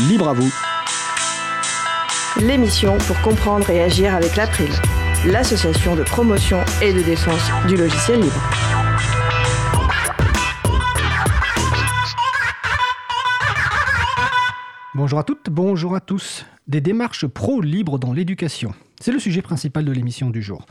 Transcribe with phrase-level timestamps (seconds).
[0.00, 0.52] Libre à vous.
[2.38, 4.68] L'émission pour comprendre et agir avec l'April,
[5.26, 8.42] l'association de promotion et de défense du logiciel libre.
[14.94, 16.44] Bonjour à toutes, bonjour à tous.
[16.68, 18.74] Des démarches pro-libres dans l'éducation.
[19.00, 20.66] C'est le sujet principal de l'émission du jour.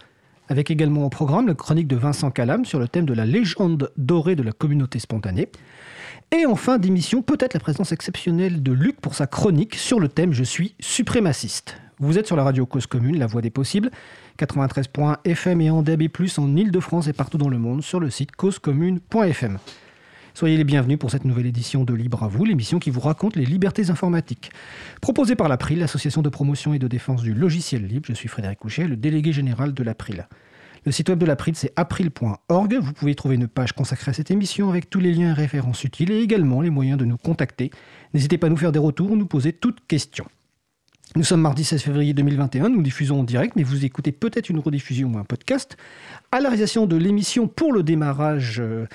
[0.49, 3.91] Avec également au programme la chronique de Vincent Calam sur le thème de la légende
[3.97, 5.49] dorée de la communauté spontanée.
[6.31, 10.07] Et en fin d'émission, peut-être la présence exceptionnelle de Luc pour sa chronique sur le
[10.07, 11.77] thème Je suis suprémaciste.
[11.99, 13.89] Vous êtes sur la radio Cause Commune, la voix des possibles,
[14.39, 16.03] 93.1 FM et en DAB+,
[16.37, 19.59] en Ile-de-France et partout dans le monde sur le site causecommune.fm.
[20.33, 23.37] Soyez les bienvenus pour cette nouvelle édition de Libre à vous, l'émission qui vous raconte
[23.37, 24.51] les libertés informatiques.
[24.99, 28.07] Proposée par l'April, l'association de promotion et de défense du logiciel libre.
[28.09, 30.27] Je suis Frédéric Couchet, le délégué général de l'April.
[30.85, 32.75] Le site web de l'April, c'est april.org.
[32.75, 35.83] Vous pouvez trouver une page consacrée à cette émission avec tous les liens et références
[35.83, 37.71] utiles et également les moyens de nous contacter.
[38.13, 40.27] N'hésitez pas à nous faire des retours ou nous poser toutes questions.
[41.15, 44.59] Nous sommes mardi 16 février 2021, nous diffusons en direct, mais vous écoutez peut-être une
[44.59, 45.75] rediffusion ou un podcast.
[46.31, 48.85] À la réalisation de l'émission pour le démarrage, euh,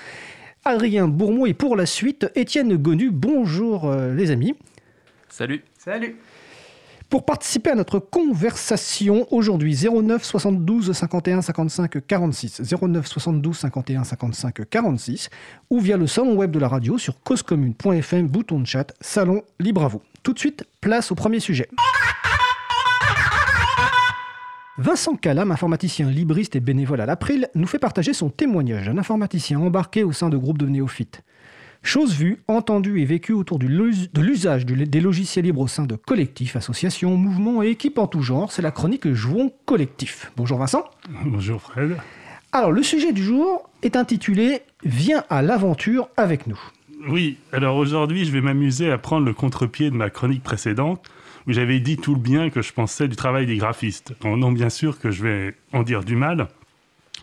[0.63, 3.09] Adrien Bourmont et pour la suite, Étienne Gonu.
[3.11, 4.55] Bonjour euh, les amis.
[5.27, 5.63] Salut.
[5.77, 6.15] Salut.
[7.11, 14.69] Pour participer à notre conversation aujourd'hui, 09 72 51 55 46, 09 72 51 55
[14.69, 15.29] 46,
[15.69, 19.83] ou via le salon web de la radio sur causecommune.fm, bouton de chat, salon libre
[19.83, 20.01] à vous.
[20.23, 21.67] Tout de suite, place au premier sujet.
[24.77, 29.59] Vincent Calam, informaticien libriste et bénévole à l'April, nous fait partager son témoignage d'un informaticien
[29.59, 31.23] embarqué au sein de groupes de néophytes.
[31.83, 35.95] Chose vue, entendue et vécue autour du de l'usage des logiciels libres au sein de
[35.95, 40.31] collectifs, associations, mouvements et équipes en tout genre, c'est la chronique Jouons collectif.
[40.37, 40.85] Bonjour Vincent.
[41.25, 41.97] Bonjour Fred.
[42.51, 46.59] Alors le sujet du jour est intitulé Viens à l'aventure avec nous.
[47.07, 51.09] Oui, alors aujourd'hui, je vais m'amuser à prendre le contre-pied de ma chronique précédente
[51.47, 54.13] où j'avais dit tout le bien que je pensais du travail des graphistes.
[54.23, 56.47] Non, bien sûr que je vais en dire du mal,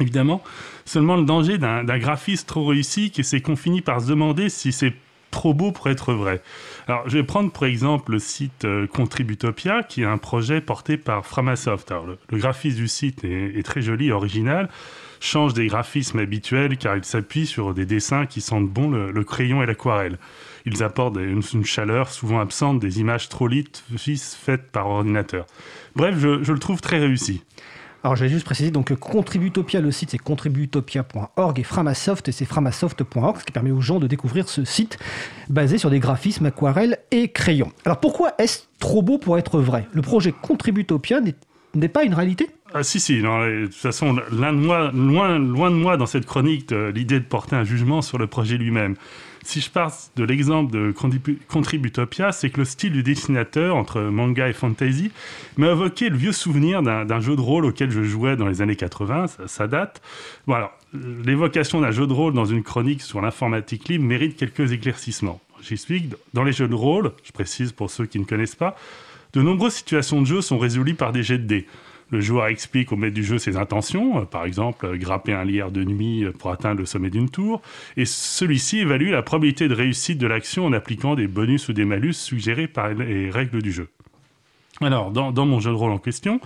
[0.00, 0.42] évidemment.
[0.84, 4.94] Seulement le danger d'un graphiste trop réussi c'est qu'on finit par se demander si c'est
[5.30, 6.40] trop beau pour être vrai.
[6.86, 10.96] Alors, je vais prendre pour exemple le site euh, Contributopia, qui est un projet porté
[10.96, 11.90] par Framasoft.
[11.90, 14.68] Alors, le, le graphisme du site est, très joli original,
[15.20, 19.62] change des graphismes habituels car il s'appuie sur des dessins qui sentent bon le, crayon
[19.62, 20.18] et l'aquarelle.
[20.64, 25.46] Ils apportent une, chaleur souvent absente des images trop lisses faites par ordinateur.
[25.96, 27.42] Bref, je le trouve très réussi.
[28.04, 33.38] Alors je vais juste préciser donc Contributopia, le site c'est contributopia.org et Framasoft c'est framasoft.org,
[33.40, 34.98] ce qui permet aux gens de découvrir ce site
[35.48, 37.72] basé sur des graphismes aquarelles et crayons.
[37.84, 39.86] Alors pourquoi est-ce trop beau pour être vrai?
[39.92, 42.48] Le projet Contributopia n'est- pas une réalité?
[42.72, 46.26] Ah si, si, de toute façon, loin de moi, loin, loin de moi dans cette
[46.26, 48.94] chronique de- l'idée de porter un jugement sur le projet lui-même.
[49.44, 54.00] Si je pars de l'exemple de Contribu- Contributopia, c'est que le style du dessinateur, entre
[54.00, 55.10] manga et fantasy,
[55.56, 58.76] m'a évoqué le vieux souvenir d'un jeu de rôle auquel je jouais dans les années
[58.76, 60.02] 80, ça, date.
[61.24, 65.40] L'évocation d'un jeu de rôle dans une chronique sur l'informatique libre mérite quelques éclaircissements.
[65.62, 68.76] J'explique, dans les jeux de rôle, je précise pour ceux qui ne connaissent pas,
[69.34, 71.66] de nombreuses situations de jeu sont résolues par des jets de dés.
[72.10, 75.44] Le joueur explique au maître du jeu ses intentions, euh, par exemple euh, grapper un
[75.44, 77.60] lierre de nuit euh, pour atteindre le sommet d'une tour,
[77.98, 81.84] et celui-ci évalue la probabilité de réussite de l'action en appliquant des bonus ou des
[81.84, 83.88] malus suggérés par les règles du jeu.
[84.80, 86.40] Alors, dans, mon jeu de rôle en question,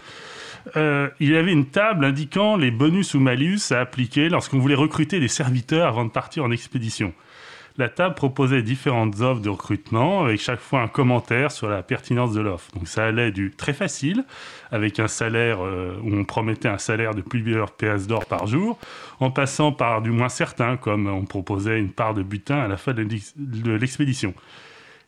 [0.75, 5.21] il y avait une table indiquant les bonus ou malus à appliquer lorsqu'on voulait recruter
[5.21, 7.13] des serviteurs avant de partir en expédition.
[7.79, 12.33] La table proposait différentes offres de recrutement, avec chaque fois un commentaire sur la pertinence
[12.35, 12.71] de l'offre.
[12.75, 14.25] Donc ça allait du très facile,
[14.71, 18.79] avec un salaire euh, où on promettait un salaire de plusieurs PS d'or par jour,
[19.21, 22.77] en passant par du moins certain, comme on proposait une part de butin à la
[22.77, 24.35] fin de l'ex- de l'expédition.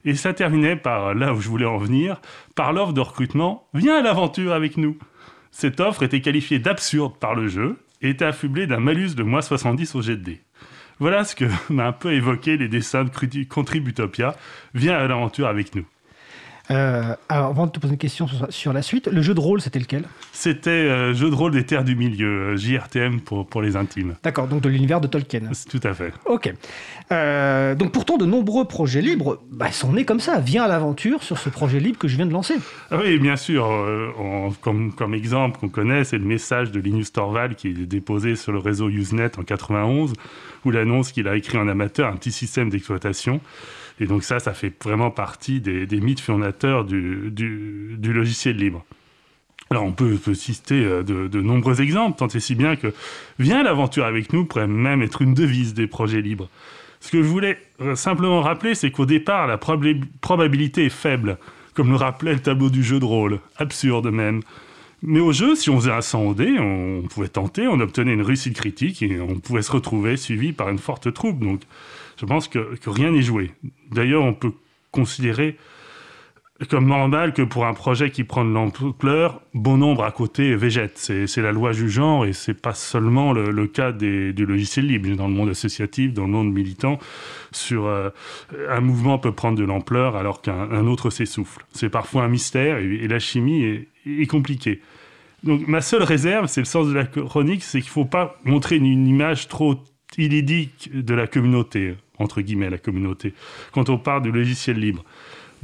[0.07, 2.21] Et ça terminait par, là où je voulais en venir,
[2.55, 4.97] par l'offre de recrutement «Viens à l'aventure avec nous».
[5.51, 9.41] Cette offre était qualifiée d'absurde par le jeu et était affublée d'un malus de moins
[9.41, 10.41] 70 au jet de dés.
[10.99, 14.37] Voilà ce que m'a un peu évoqué les dessins de Contributopia.
[14.75, 15.85] Viens à l'aventure avec nous.
[16.71, 19.41] Euh, Alors avant de te poser une question sur, sur la suite, le jeu de
[19.41, 20.05] rôle c'était lequel?
[20.33, 24.15] C'était euh, jeu de rôle des terres du milieu, euh, JRTM pour, pour les intimes.
[24.23, 25.51] D'accord, donc de l'univers de Tolkien.
[25.69, 26.13] Tout à fait.
[26.25, 26.53] Ok.
[27.13, 30.39] Euh, donc pourtant, de nombreux projets libres bah, sont nés comme ça.
[30.41, 32.55] Viens à l'aventure sur ce projet libre que je viens de lancer.
[32.91, 33.69] Ah oui, bien sûr.
[34.61, 38.53] comme, comme exemple qu'on connaît, c'est le message de Linus Torvald qui est déposé sur
[38.53, 40.15] le réseau Usenet en 91,
[40.65, 43.41] où il annonce qu'il a écrit en amateur un petit système d'exploitation.
[44.01, 47.33] Et donc ça, ça fait vraiment partie des, mythes fondateurs du,
[48.03, 48.85] logiciel libre.
[49.71, 52.93] Alors on peut, citer euh, de, nombreux exemples, tant et si bien que
[53.39, 56.49] «Viens l'aventure avec nous» pourrait même être une devise des projets libres.
[57.01, 61.39] Ce que je voulais euh, simplement rappeler, c'est qu'au départ, la probabilité est faible,
[61.75, 64.43] comme le rappelait le tableau du jeu de rôle, absurde même.
[65.03, 68.15] Mais au jeu, si on faisait un 100 au dé, on pouvait tenter, on obtenait
[68.15, 71.41] une réussite critique et on pouvait se retrouver suivi par une forte troupe.
[71.41, 71.61] Donc
[72.17, 73.53] je pense que, rien n'est joué.
[73.91, 74.53] D'ailleurs, on peut
[74.91, 75.57] considérer
[76.71, 80.99] comme normal que pour un projet qui prend de l'ampleur, bon nombre à côté végète.
[80.99, 85.15] C'est la loi genre et c'est pas seulement le, cas des, du logiciel libre.
[85.17, 86.99] Dans le monde associatif, dans le monde militant,
[87.51, 88.11] sur euh,
[88.69, 91.65] un mouvement peut prendre de l'ampleur alors qu'un autre s'essouffle.
[91.73, 94.81] C'est parfois un mystère et, la chimie est, compliquée.
[95.43, 98.77] Donc ma seule réserve, c'est le sens de la chronique, c'est qu'il faut pas montrer
[98.77, 99.77] une, image trop
[100.17, 103.35] illidique de la communauté, entre guillemets la communauté,
[103.73, 105.05] quand on parle du logiciel libre.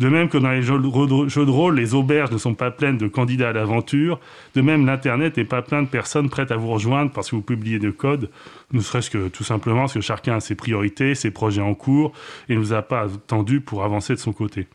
[0.01, 3.07] De même que dans les jeux de rôle, les auberges ne sont pas pleines de
[3.07, 4.19] candidats à l'aventure.
[4.55, 7.43] De même, l'Internet n'est pas plein de personnes prêtes à vous rejoindre parce que vous
[7.43, 8.31] publiez de code,
[8.73, 12.13] ne serait-ce que tout simplement parce que chacun a ses priorités, ses projets en cours,
[12.49, 14.69] et ne nous a pas attendu pour avancer de son côté.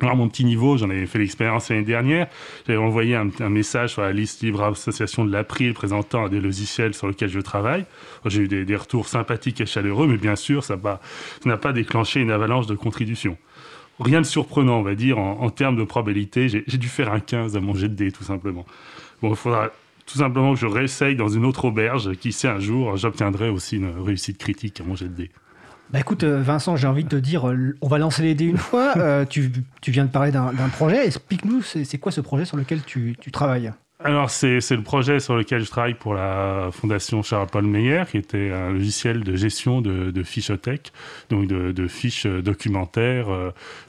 [0.00, 2.28] Alors, mon petit niveau, j'en avais fait l'expérience l'année dernière.
[2.66, 7.08] J'avais envoyé un, message sur la liste libre association de l'April présentant des logiciels sur
[7.08, 7.84] lesquels je travaille.
[8.24, 10.76] J'ai eu des, retours sympathiques et chaleureux, mais bien sûr, ça
[11.44, 13.36] n'a pas déclenché une avalanche de contributions
[14.00, 16.48] rien de surprenant, on va dire, en, termes de probabilité.
[16.48, 18.64] J'ai dû faire un 15 à mon jet de dés, tout simplement.
[19.22, 19.70] Bon, il faudra
[20.06, 22.14] tout simplement que je réessaye dans une autre auberge.
[22.16, 25.30] Qui sait, un jour, j'obtiendrai aussi une réussite critique à mon jet de dés.
[25.90, 28.44] Bah écoute, euh, Vincent, j'ai envie de te dire, euh, on va lancer les dés
[28.44, 28.92] une fois.
[28.98, 29.50] Euh, tu,
[29.80, 31.06] tu, viens de parler d'un projet.
[31.06, 33.72] Explique-nous, c'est quoi ce projet sur lequel tu, tu travailles?
[34.04, 38.52] Alors, c'est le projet sur lequel je travaille pour la Fondation Charles-Paul Meyer, qui était
[38.52, 40.92] un logiciel de gestion de, de fichothèque,
[41.30, 43.26] donc de, fiches documentaires,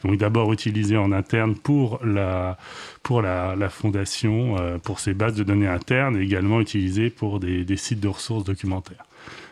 [0.03, 2.57] donc d'abord utilisé en interne pour la,
[3.03, 7.65] pour la, Fondation, euh, pour ses bases de données internes, et également utilisé pour des,
[7.77, 9.05] sites de ressources documentaires.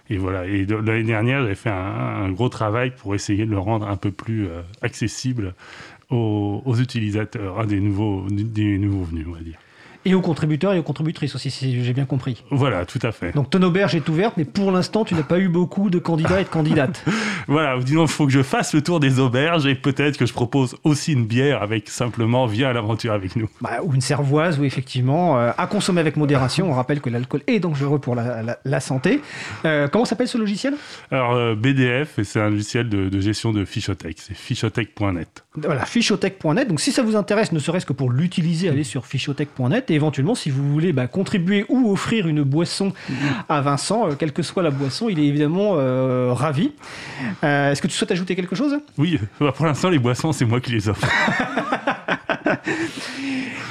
[0.10, 0.46] Et voilà.
[0.46, 4.12] Et l'année dernière, j'avais fait un, gros travail pour essayer de le rendre un peu
[4.12, 5.54] plus euh, accessible
[6.10, 9.58] aux, utilisateurs, à des nouveaux, des nouveaux venus, on va dire.
[10.08, 12.42] Et aux contributeurs et aux contributrices aussi, si j'ai bien compris.
[12.50, 13.36] Voilà, tout à fait.
[13.36, 16.40] Donc ton auberge est ouverte, mais pour l'instant, tu n'as pas eu beaucoup de candidats
[16.40, 17.04] et de candidates.
[17.50, 20.32] voilà, disons, il faut que je fasse le tour des auberges et peut-être que je
[20.32, 23.50] propose aussi une bière avec simplement viens à l'aventure avec nous.
[23.60, 26.72] Bah, ou une cervoise, ou effectivement, euh, à consommer avec modération.
[26.72, 29.22] On rappelle que l'alcool est dangereux pour la, santé.
[29.66, 30.76] Euh, comment s'appelle ce logiciel?
[31.12, 34.20] Alors, euh, BDF, c'est un logiciel de, gestion de fichothèque.
[34.20, 35.44] C'est fichothèque.net.
[35.56, 36.68] Voilà, fichothèque.net.
[36.68, 40.50] Donc si ça vous intéresse, ne serait-ce que pour l'utiliser, allez sur fichothèque.net éventuellement, si
[40.50, 42.94] vous voulez bah, contribuer ou offrir une boisson
[43.50, 46.72] à Vincent, euh, quelle que soit la boisson, il est évidemment euh, ravi.
[47.44, 48.80] Euh, est-ce que tu souhaites ajouter quelque chose?
[48.98, 51.06] Oui, bah, pour l'instant, les boissons, c'est moi qui les offre.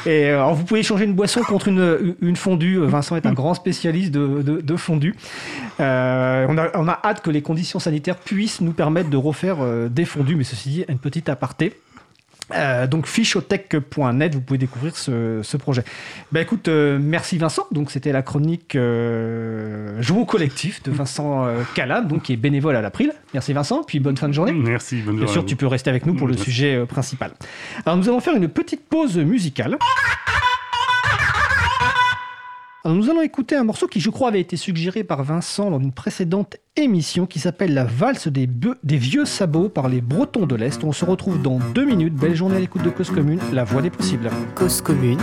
[0.05, 2.79] Et alors, vous pouvez échanger une boisson contre une, une fondue.
[2.79, 5.17] Vincent est un grand spécialiste de, de, fondue.
[5.81, 9.57] on, a, on, a, hâte que les conditions sanitaires puissent nous permettre de refaire
[9.91, 11.73] des fondues, mais ceci dit, une petite aparté.
[12.55, 15.83] Euh, donc fichotech.net, vous pouvez découvrir ce, projet.
[16.33, 17.67] Ben écoute, euh, merci Vincent.
[17.73, 22.77] Donc c'était la chronique euh, Jouons collectif de Vincent euh, Calam, donc qui est bénévole
[22.77, 23.13] à l'April.
[23.35, 24.53] Merci Vincent, puis bonne fin de journée.
[24.53, 27.33] Merci, bonne Bien sûr, tu peux rester avec nous pour le sujet principal.
[27.85, 29.79] Alors nous allons faire une petite pause musicale
[32.95, 35.93] nous allons écouter un morceau qui, je crois, avait été suggéré par Vincent dans une
[35.93, 38.49] précédente émission qui s'appelle La valse des,
[38.83, 40.85] des vieux sabots par les Bretons de l'Est.
[40.85, 42.15] On se retrouve dans deux minutes.
[42.15, 44.31] Belle journée à l'écoute de Cause Commune, la voix des possibles.
[44.55, 45.19] Cause Commune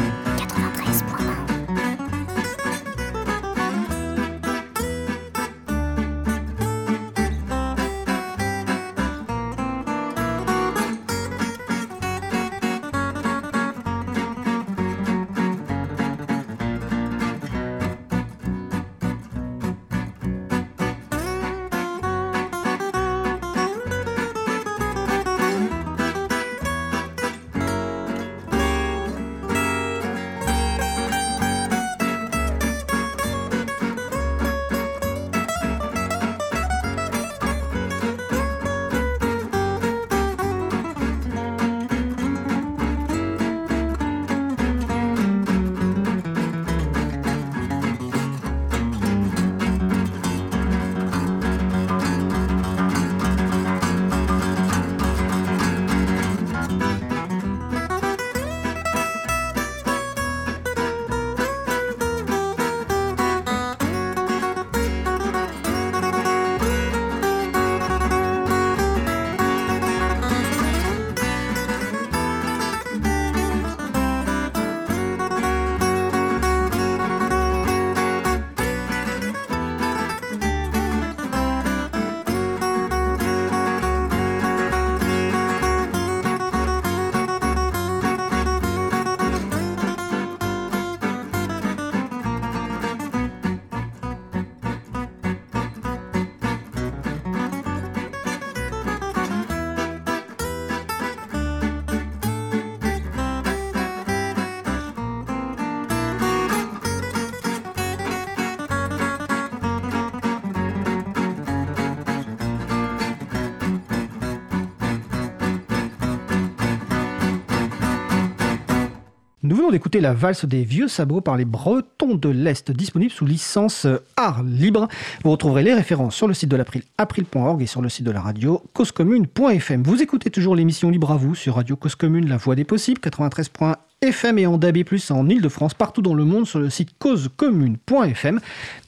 [119.73, 124.43] d'écouter la valse des vieux sabots par les Bretons de l'Est, disponible sous licence art
[124.43, 124.87] libre.
[125.23, 128.11] Vous retrouverez les références sur le site de l'April, april.org et sur le site de
[128.11, 129.81] la radio, causecommune.fm.
[129.81, 133.01] Vous écoutez toujours l'émission Libre à vous sur Radio Cause Commune, la voix des possibles,
[133.01, 134.77] 93.fm et en DAB+,
[135.09, 138.39] en Ile-de-France, partout dans le monde sur le site causecommune.fm.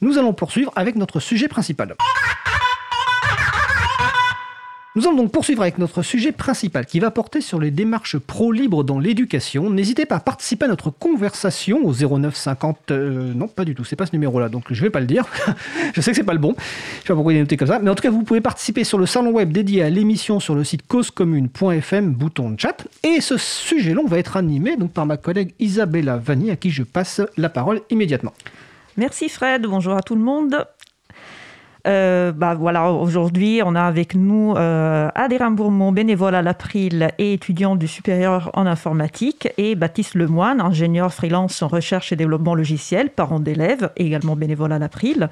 [0.02, 1.96] Nous allons poursuivre avec notre sujet principal.
[4.96, 8.82] Nous allons donc poursuivre avec notre sujet principal qui va porter sur les démarches pro-libre
[8.82, 9.68] dans l'éducation.
[9.68, 12.92] N'hésitez pas à participer à notre conversation au 09 50.
[12.92, 15.26] Euh, non, pas du tout, c'est pas ce numéro-là, donc je vais pas le dire.
[15.94, 16.54] je sais que c'est pas le bon.
[16.56, 16.62] Je
[17.02, 17.78] sais pas pourquoi il est noté comme ça.
[17.78, 20.54] Mais en tout cas, vous pouvez participer sur le salon web dédié à l'émission sur
[20.54, 22.86] le site causecommune.fm, bouton chat.
[23.02, 26.70] Et ce sujet long va être animé donc par ma collègue Isabella Vanni, à qui
[26.70, 28.32] je passe la parole immédiatement.
[28.96, 30.66] Merci Fred, bonjour à tout le monde.
[31.86, 37.34] Euh, bah voilà, aujourd'hui, on a avec nous euh, Adrien Bourmont, bénévole à l'April et
[37.34, 43.10] étudiant du supérieur en informatique, et Baptiste Lemoine, ingénieur freelance en recherche et développement logiciel,
[43.10, 45.30] parent d'élèves, également bénévole à l'April.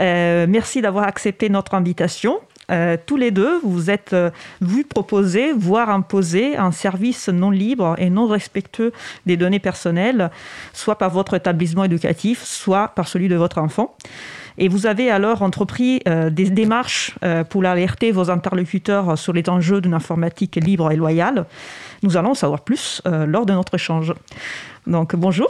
[0.00, 2.40] Euh, merci d'avoir accepté notre invitation.
[2.70, 4.30] Euh, tous les deux, vous êtes euh,
[4.90, 8.92] proposer, voire imposer un service non libre et non respectueux
[9.24, 10.30] des données personnelles,
[10.74, 13.96] soit par votre établissement éducatif, soit par celui de votre enfant.
[14.58, 19.48] Et vous avez alors entrepris euh, des démarches euh, pour alerter vos interlocuteurs sur les
[19.48, 21.46] enjeux d'une informatique libre et loyale.
[22.02, 24.12] Nous allons en savoir plus euh, lors de notre échange.
[24.86, 25.48] Donc bonjour.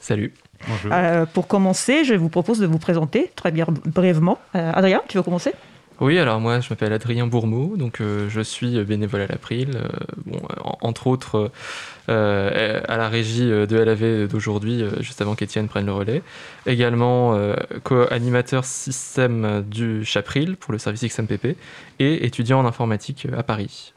[0.00, 0.32] Salut.
[0.66, 1.26] Bonjour.
[1.34, 4.38] pour commencer, je vous propose de vous présenter très bien brièvement.
[4.54, 5.52] Adrien, tu veux commencer?
[6.00, 9.78] Oui, alors moi je m'appelle Adrien Bourmeau, donc je suis bénévole à l'April,
[10.26, 10.40] bon,
[10.80, 11.52] entre autres
[12.10, 16.22] euh, à la régie euh, de LAV d'aujourd'hui, euh, juste avant qu'Étienne prenne le relais.
[16.66, 17.36] Également
[17.82, 21.56] co-animateur système du Chapril pour le service XMPP
[21.98, 23.92] et étudiant en informatique à Paris.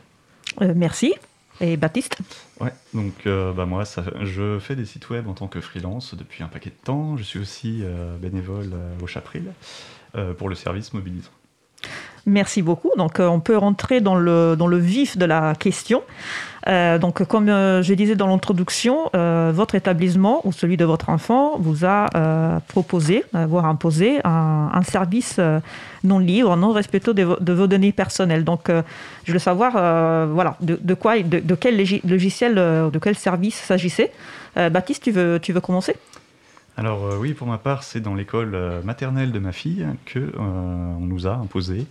[0.75, 1.13] merci.
[1.59, 2.17] Et Baptiste?
[2.59, 6.43] Ouais, donc bah moi, ça, je fais des sites web en tant que freelance depuis
[6.43, 7.17] un paquet de temps.
[7.17, 7.83] Je suis aussi
[8.21, 9.45] bénévole au Chapril
[10.37, 11.31] pour le service mobilisant.
[12.25, 12.91] Merci beaucoup.
[12.97, 16.03] Donc, on peut rentrer dans le, dans le vif de la question.
[16.67, 21.09] Euh, donc, comme euh, je disais dans l'introduction, euh, votre établissement ou celui de votre
[21.09, 22.07] enfant vous a
[22.67, 25.39] proposé, voire imposé, un, service
[26.03, 28.43] non libre, non respectueux de, vos données personnelles.
[28.43, 28.69] Donc,
[29.23, 29.73] je veux savoir,
[30.27, 34.11] voilà, de, quoi, de, quel logiciel, de quel service s'agissait.
[34.55, 35.95] Baptiste, tu veux, tu veux commencer?
[36.77, 41.27] Alors oui, pour ma part, c'est dans l'école maternelle de ma fille que on nous
[41.27, 41.87] a imposé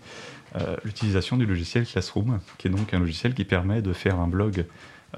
[0.56, 4.26] euh, l'utilisation du logiciel Classroom, qui est donc un logiciel qui permet de faire un
[4.26, 4.64] blog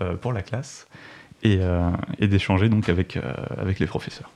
[0.00, 0.88] euh, pour la classe
[1.42, 3.18] et, euh, d'échanger donc avec,
[3.56, 4.30] avec les professeurs.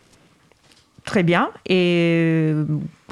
[1.05, 1.51] Très bien.
[1.67, 2.55] Et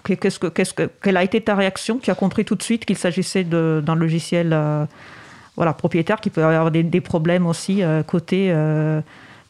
[0.04, 1.98] qu'est-ce que, quelle a été ta réaction?
[1.98, 4.56] Tu as compris tout de suite qu'il s'agissait d'un logiciel
[5.56, 8.52] voilà, propriétaire qui peut avoir des problèmes aussi côté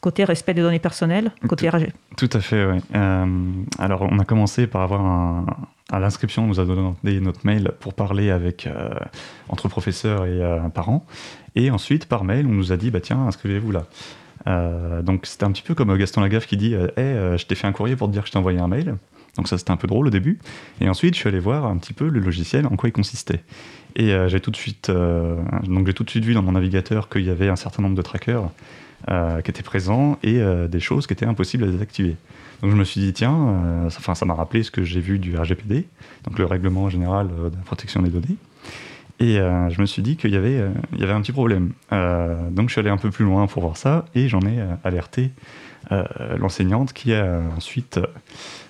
[0.01, 2.79] côté respect des données personnelles, côté tout, Tout à fait, oui.
[2.95, 3.25] Euh,
[3.77, 5.45] alors, on a commencé par avoir un,
[5.91, 8.89] à l'inscription, on nous a donné notre mail pour parler avec euh,
[9.47, 11.05] entre professeurs et euh, parents.
[11.55, 15.01] Et ensuite, par mail, on nous a dit, bah tiens, inscrivez-vous là.
[15.03, 17.71] donc c'était un petit peu comme Gaston Lagaffe qui dit, hey, je t'ai fait un
[17.71, 18.95] courrier pour te dire que je t'ai envoyé un mail.
[19.37, 20.39] Donc ça c'était un peu drôle au début.
[20.79, 23.43] Et ensuite, je suis allé voir un petit peu le logiciel, en quoi il consistait.
[23.97, 27.25] Et j'ai tout de suite, donc j'ai tout de suite vu dans mon navigateur qu'il
[27.25, 28.49] y avait un certain nombre de trackers
[29.09, 32.15] euh, qui étaient présents et euh, des choses qui étaient impossibles à désactiver.
[32.61, 35.17] Donc je me suis dit, tiens, euh, enfin, ça m'a rappelé ce que j'ai vu
[35.17, 35.87] du RGPD,
[36.23, 38.37] donc le règlement général de la protection des données.
[39.19, 40.63] Et je me suis dit qu'il y, avait,
[40.97, 41.73] y avait un petit problème.
[41.91, 45.29] donc je suis allé un peu plus loin pour voir ça et j'en ai alerté
[46.39, 47.99] l'enseignante qui a ensuite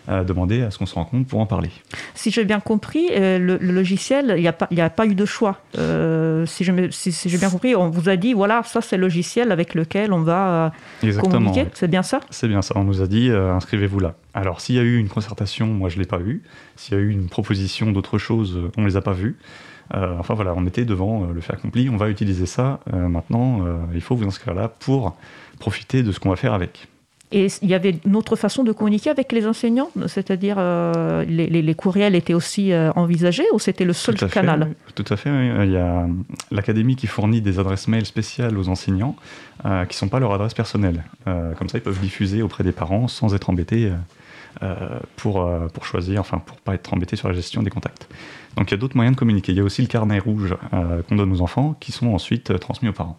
[0.08, 1.70] demander à ce qu'on se rencontre pour en parler.
[2.15, 5.25] Si j'ai bien compris, euh, le, logiciel, il n'y a, pas, a pas eu de
[5.25, 5.60] choix.
[5.77, 9.51] Euh, si j'ai si, bien compris, on vous a dit, voilà, ça c'est le logiciel
[9.51, 10.72] avec lequel on va
[11.03, 11.67] euh, communiquer.
[11.74, 12.20] C'est bien ça?
[12.29, 12.75] C'est bien ça.
[12.77, 14.15] On nous a dit, inscrivez-vous là.
[14.34, 16.41] Alors, s'il y a eu une concertation, moi je ne l'ai pas eu.
[16.75, 19.38] S'il y a eu une proposition d'autre chose, on ne les a pas vus.
[19.93, 22.79] enfin voilà, on était devant le fait accompli, on va utiliser ça.
[22.91, 25.15] maintenant, il faut vous inscrire là pour
[25.60, 26.88] profiter de ce qu'on va faire avec.
[27.33, 31.75] Et il y avait une autre façon de communiquer avec les enseignants, c'est-à-dire euh, les,
[31.75, 34.75] courriels étaient aussi euh, envisagés ou c'était le seul canal?
[34.95, 35.29] Tout à fait.
[35.29, 36.07] Il y a
[36.51, 39.15] l'académie qui fournit des adresses mail spéciales aux enseignants
[39.65, 41.03] euh, qui ne sont pas leur adresse personnelle.
[41.25, 43.91] comme ça, ils peuvent diffuser auprès des parents sans être embêtés
[45.15, 48.07] pour, pour choisir, enfin pour pas être embêtés sur la gestion des contacts.
[48.57, 49.53] Donc il y a d'autres moyens de communiquer.
[49.53, 50.55] Il y a aussi le carnet rouge
[51.07, 53.17] qu'on donne aux enfants qui sont ensuite transmis aux parents.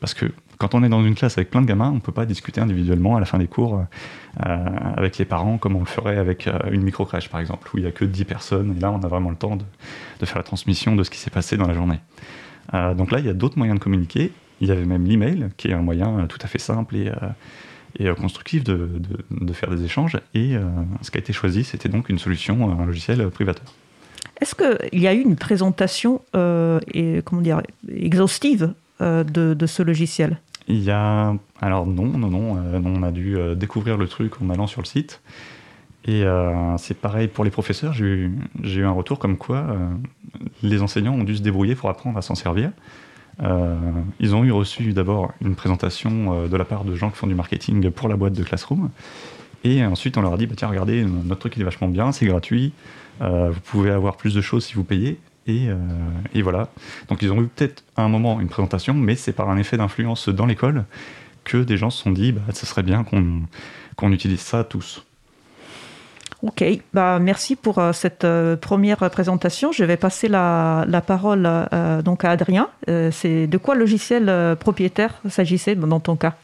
[0.00, 2.12] Parce que quand on est dans une classe avec plein de gamins, on ne peut
[2.12, 3.82] pas discuter individuellement à la fin des cours
[4.46, 4.56] euh,
[4.94, 7.84] avec les parents comme on le ferait avec euh, une micro-crèche, par exemple, où il
[7.84, 8.74] n'y a que 10 personnes.
[8.76, 11.30] Et là, on a vraiment le temps de, faire la transmission de ce qui s'est
[11.30, 11.98] passé dans la journée.
[12.74, 14.32] Euh, donc là, il y a d'autres moyens de communiquer.
[14.60, 17.10] Il y avait même l'email, qui est un moyen tout à fait simple et,
[17.98, 18.90] et constructive de,
[19.30, 20.18] de, faire des échanges.
[20.34, 20.56] Et
[21.00, 23.64] ce qui a été choisi, c'était donc une solution, un logiciel privateur.
[24.38, 26.20] Est-ce qu'il y a eu une présentation
[26.92, 30.36] et, comment dire, exhaustive de, de, ce logiciel?
[30.70, 31.34] Il y a...
[31.60, 34.86] Alors non, non, non, non on a dû découvrir le truc en allant sur le
[34.86, 35.20] site.
[36.06, 38.30] Et euh, c'est pareil pour les professeurs, j'ai
[38.64, 39.88] eu, un retour comme quoi euh,
[40.62, 42.70] les enseignants ont dû se débrouiller pour apprendre à s'en servir.
[43.42, 43.76] Euh,
[44.18, 47.34] ils ont eu reçu d'abord une présentation de la part de gens qui font du
[47.34, 48.90] marketing pour la boîte de Classroom.
[49.62, 52.12] Et ensuite, on leur a dit bah, tiens, regardez, notre truc il est vachement bien,
[52.12, 52.72] c'est gratuit,
[53.20, 55.18] vous pouvez avoir plus de choses si vous payez.
[55.46, 55.68] Et,
[56.34, 56.68] et voilà.
[57.08, 59.76] Donc, ils ont eu peut-être à un moment une présentation, mais c'est par un effet
[59.76, 60.84] d'influence dans l'école
[61.44, 65.04] que des gens se sont dit bah, ce serait bien qu'on utilise ça tous.
[66.42, 69.72] Ok, bah, merci pour euh, cette euh, première présentation.
[69.72, 72.68] Je vais passer la, parole euh, donc à Adrien.
[72.86, 76.34] c'est de quoi logiciel propriétaire s'agissait dans ton cas?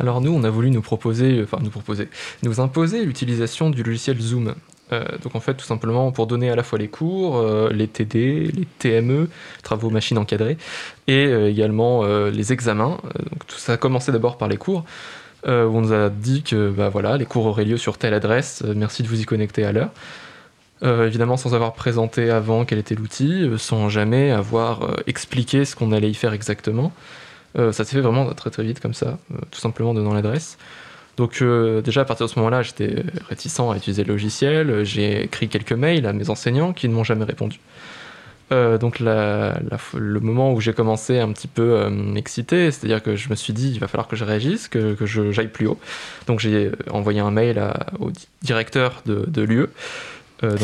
[0.00, 2.08] Alors nous, on a voulu nous proposer, enfin nous proposer,
[2.42, 4.54] nous imposer l'utilisation du logiciel Zoom.
[4.90, 8.66] Donc en fait, tout simplement pour donner à la fois les cours, les TD, les
[8.78, 9.28] TME,
[9.62, 10.56] travaux machines encadrés,
[11.08, 12.98] et également les examens.
[13.30, 14.84] donc tout ça a commencé d'abord par les cours.
[15.46, 18.14] Euh, où on nous a dit que bah, voilà, les cours auraient lieu sur telle
[18.14, 19.90] adresse, euh, merci de vous y connecter à l'heure.
[20.82, 25.92] Euh, évidemment sans avoir présenté avant quel était l'outil, sans jamais avoir expliqué ce qu'on
[25.92, 26.92] allait y faire exactement.
[27.56, 29.18] ça s'est fait vraiment très très vite comme ça,
[29.50, 30.58] tout simplement donnant l'adresse.
[31.16, 31.42] Donc
[31.84, 35.72] déjà à partir de ce moment-là, j'étais réticent à utiliser le logiciel, j'ai écrit quelques
[35.72, 37.60] mails à mes enseignants qui ne m'ont jamais répondu.
[38.52, 43.16] Euh, donc le moment où j'ai commencé un petit peu à euh, m'exciter, c'est-à-dire que
[43.16, 45.78] je me suis dit il va falloir que je réagisse, que, que j'aille plus haut.
[46.26, 47.62] Donc j'ai envoyé un mail
[47.98, 48.10] au
[48.42, 49.66] directeur de, de l'UE.
[50.42, 50.56] Euh,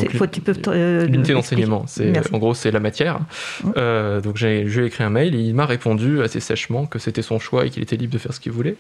[1.07, 1.87] l'unité d'enseignement,
[2.33, 3.21] en gros c'est la matière.
[3.65, 4.21] Mmh.
[4.23, 7.65] donc j'ai écrit un mail et il m'a répondu assez sèchement que c'était son choix
[7.65, 8.77] et qu'il était libre de faire ce qu'il voulait.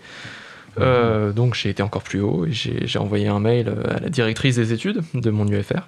[0.78, 1.32] Mmh.
[1.32, 4.72] donc j'ai été encore plus haut et j'ai envoyé un mail à la directrice des
[4.72, 5.82] études de mon UFR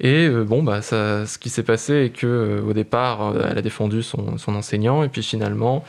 [0.00, 3.58] et euh, bon, bah, ce qui s'est passé est que euh, au départ, euh, elle
[3.58, 5.84] a défendu son, son, enseignant, et puis finalement,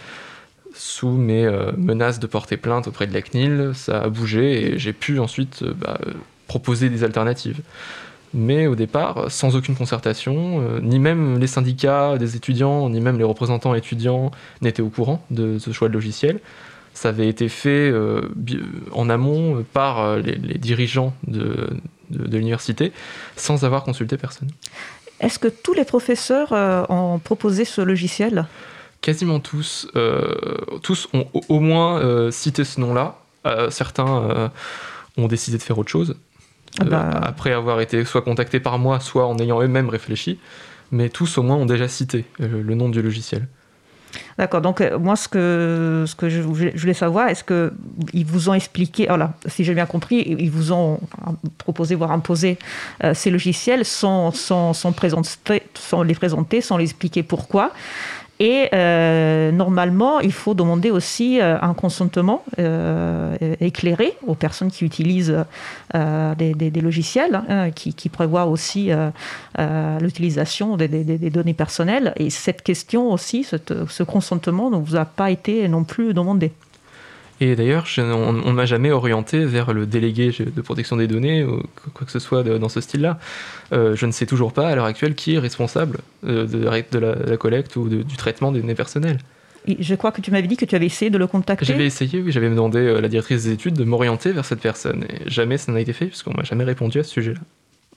[0.74, 4.94] sous mes menaces de porter plainte auprès de la CNIL, ça a bougé et j'ai
[4.94, 6.00] pu ensuite bah,
[6.48, 7.60] proposer des alternatives.
[8.34, 13.26] Mais au départ, sans aucune concertation, ni même les syndicats des étudiants, ni même les
[13.26, 16.40] représentants étudiants n'étaient au courant de ce choix de logiciel.
[16.94, 17.94] Ça avait été fait
[18.92, 21.70] en amont par les, les dirigeants de,
[22.12, 22.92] de, l'université
[23.36, 24.50] sans avoir consulté personne.
[25.22, 28.48] Est-ce que tous les professeurs euh, ont proposé ce logiciel?
[29.02, 29.88] Quasiment tous.
[29.96, 30.36] Euh,
[30.82, 33.18] tous ont au moins euh, cité ce nom-là.
[33.70, 34.52] certains
[35.18, 36.16] ont décidé de faire autre chose.
[36.80, 37.10] Ah bah.
[37.24, 40.40] après avoir été soit contactés par moi, soit en ayant eux-mêmes réfléchi.
[40.92, 43.48] Mais tous au moins ont déjà cité le nom du logiciel.
[44.38, 44.62] D'accord.
[44.62, 49.06] Donc, euh, moi, ce que, ce que je, voulais savoir, est-ce qu'ils vous ont expliqué,
[49.08, 51.00] voilà, si j'ai bien compris, ils vous ont
[51.58, 52.58] proposé, voire imposé
[53.04, 57.72] euh, ces logiciels sans, sans, sans, présenter, sans les présenter, sans les expliquer pourquoi
[58.42, 64.84] et euh, normalement, il faut demander aussi euh, un consentement euh, éclairé aux personnes qui
[64.84, 65.46] utilisent
[65.94, 68.90] des, logiciels, hein, qui, prévoient aussi
[70.00, 72.14] l'utilisation des, données personnelles.
[72.18, 76.52] Et cette question aussi, ce consentement ne vous a pas été non plus demandé.
[77.42, 81.64] Et d'ailleurs, on ne m'a jamais orienté vers le délégué de protection des données ou
[81.96, 83.18] quoi que ce soit dans ce style-là.
[83.74, 87.38] Euh, je ne sais toujours pas à l'heure actuelle qui est responsable euh, de, la,
[87.38, 89.18] collecte ou du traitement des données personnelles.
[89.68, 91.66] je crois que tu m'avais dit que tu avais essayé de le contacter.
[91.66, 94.62] J'avais essayé, oui, j'avais demandé à euh, la directrice des études de m'orienter vers cette
[94.62, 95.06] personne.
[95.10, 97.40] Et jamais ça n'a été fait, puisqu'on m'a jamais répondu à ce sujet-là.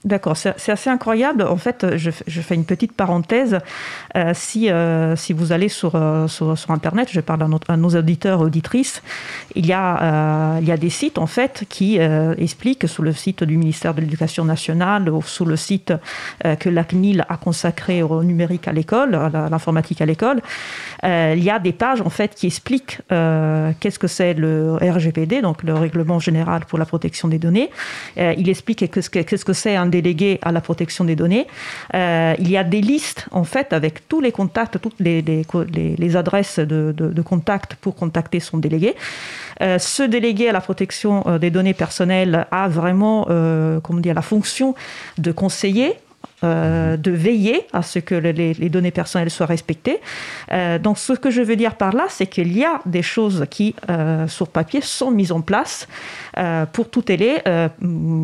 [0.03, 1.41] D'accord, c'est assez incroyable.
[1.41, 3.57] En fait, je, fais une petite parenthèse.
[4.15, 7.89] Euh, si, euh, si vous allez sur, euh, sur, sur, Internet, je parle à, nos
[7.89, 9.01] auditeurs auditrices,
[9.55, 13.43] il y, a, il y a des sites en fait qui expliquent sur le site
[13.43, 15.93] du ministère de l'Éducation nationale ou sur le site
[16.59, 20.41] que la CNIL a consacré au numérique à l'école, à l'informatique à l'école,
[21.03, 25.63] il y a des pages en fait qui expliquent qu'est-ce que c'est le RGPD, donc
[25.63, 27.71] le Règlement général pour la protection des données.
[28.17, 31.47] il explique qu'est-ce que c'est un délégué à la protection des données.
[31.93, 36.59] Euh, il y a des listes, en fait, avec tous les contacts, toutes les, adresses
[36.59, 38.95] de, de, contact pour contacter son délégué.
[39.61, 43.27] Euh, ce délégué à la protection euh, des données personnelles a vraiment,
[43.83, 44.75] comment dire, la fonction
[45.17, 45.93] de conseiller
[46.43, 49.99] euh, de veiller à ce que les, données personnelles soient respectées.
[50.51, 53.45] Euh, donc ce que je veux dire par là, c'est qu'il y a des choses
[53.49, 55.87] qui, euh, sur papier, sont mises en place
[56.73, 57.37] pour tout aider,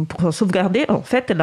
[0.10, 1.34] pour sauvegarder en fait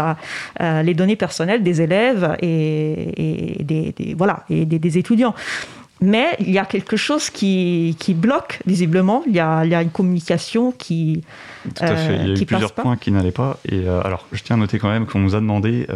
[0.60, 5.34] les données personnelles des élèves et, des, voilà, et des, étudiants.
[6.00, 9.22] Mais il y a quelque chose qui, qui bloque, visiblement.
[9.26, 11.24] Il y, a, il y a une communication qui.
[11.64, 12.16] Tout à fait.
[12.16, 13.58] Il y a eu plusieurs points qui n'allaient pas.
[13.64, 15.86] Et alors, je tiens à noter quand même qu'on nous a demandé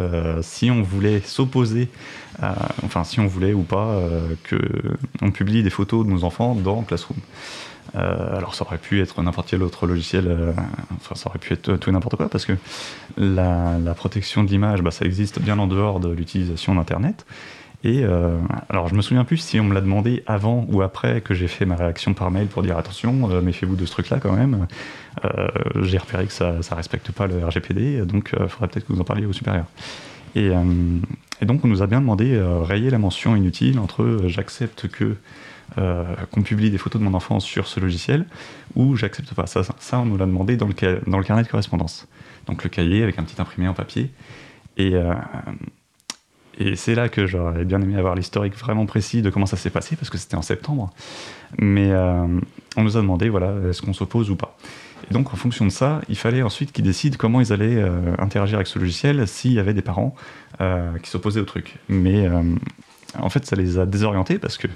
[0.41, 1.89] si on voulait s'opposer,
[2.83, 3.99] enfin, si on voulait ou pas,
[4.43, 4.57] que
[5.21, 7.19] on publie des photos de nos enfants dans Classroom.
[7.95, 10.51] Euh, alors ça aurait pu être n'importe quel autre logiciel, euh,
[10.95, 12.53] enfin ça aurait pu être tout et n'importe quoi, parce que
[13.17, 17.25] la, protection de l'image, bah, ça existe bien en dehors de l'utilisation d'Internet.
[17.83, 18.37] Et euh,
[18.69, 21.49] alors je me souviens plus si on me l'a demandé avant ou après que j'ai
[21.49, 24.67] fait ma réaction par mail pour dire attention, méfiez-vous de ce truc-là quand même.
[25.81, 29.01] j'ai repéré que ça ne respecte pas le RGPD, donc il faudrait peut-être que vous
[29.01, 29.65] en parliez au supérieur.
[30.35, 30.49] Et,
[31.41, 35.17] donc on nous a bien demandé rayer la mention inutile entre j'accepte que
[35.79, 38.25] euh, qu'on publie des photos de mon enfant sur ce logiciel
[38.75, 39.47] ou j'accepte pas.
[39.47, 42.07] Ça, ça, on nous l'a demandé dans le, dans le carnet de correspondance.
[42.45, 44.11] Donc le cahier avec un petit imprimé en papier.
[44.77, 45.13] Et, euh,
[46.59, 49.69] et c'est là que j'aurais bien aimé avoir l'historique vraiment précis de comment ça s'est
[49.69, 50.91] passé, parce que c'était en septembre.
[51.57, 52.27] Mais euh,
[52.77, 54.57] on nous a demandé, voilà, est-ce qu'on s'oppose ou pas
[55.09, 57.83] Et donc en fonction de ça, il fallait ensuite qu'ils décident comment ils allaient
[58.17, 60.15] interagir avec ce logiciel s'il y avait des parents
[60.59, 61.77] qui s'opposaient au truc.
[61.89, 62.27] Mais
[63.19, 64.67] en fait, ça les a désorientés parce que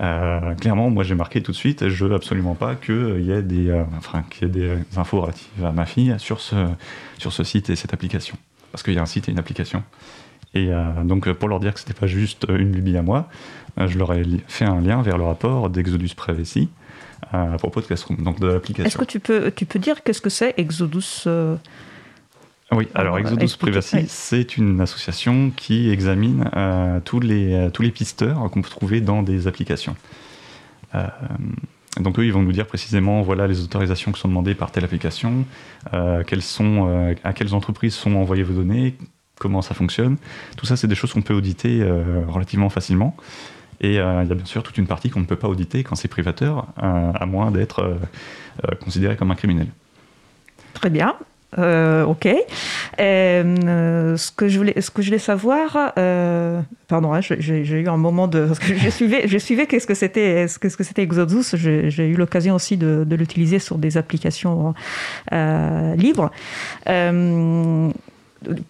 [0.00, 3.42] euh, clairement, moi j'ai marqué tout de suite, je veux absolument pas qu'il y ait
[3.42, 8.36] des, euh, infos relatives à ma fille sur ce site et cette application.
[8.72, 9.82] Parce qu'il y a un site et une application.
[10.54, 13.28] Et euh, donc pour leur dire que c'était pas juste une lubie à moi,
[13.76, 16.68] je leur ai fait un lien vers le rapport d'Exodus Privacy
[17.32, 18.84] à propos de Classroom, donc de l'application.
[18.84, 21.26] Est-ce que tu peux, tu peux dire qu'est-ce que c'est Exodus
[22.72, 27.90] oui, alors Exodus Privacy, c'est une association qui examine euh, tous, les, euh, tous les
[27.90, 29.96] pisteurs qu'on peut trouver dans des applications.
[30.94, 31.06] Euh,
[32.00, 34.84] donc eux, ils vont nous dire précisément, voilà les autorisations qui sont demandées par telle
[34.84, 35.44] application,
[36.26, 38.96] quelles sont, à quelles entreprises sont envoyées vos données,
[39.38, 40.16] comment ça fonctionne.
[40.56, 41.82] Tout ça, c'est des choses qu'on peut auditer
[42.28, 43.16] relativement facilement.
[43.80, 45.96] Et il y a bien sûr toute une partie qu'on ne peut pas auditer quand
[45.96, 47.98] c'est privateur, à moins d'être
[48.80, 49.66] considéré comme un criminel.
[50.74, 51.16] Très bien.
[51.58, 52.28] Euh, ok.
[53.00, 57.88] Euh, ce, que je voulais, ce que je voulais savoir, euh, pardon, hein, j'ai eu
[57.88, 58.46] un moment de.
[58.46, 61.54] Parce que je suivais, je suivais qu'est-ce que c'était ce que c'était Exodus.
[61.54, 64.74] J'ai eu l'occasion aussi de, de l'utiliser sur des applications
[65.30, 66.30] libres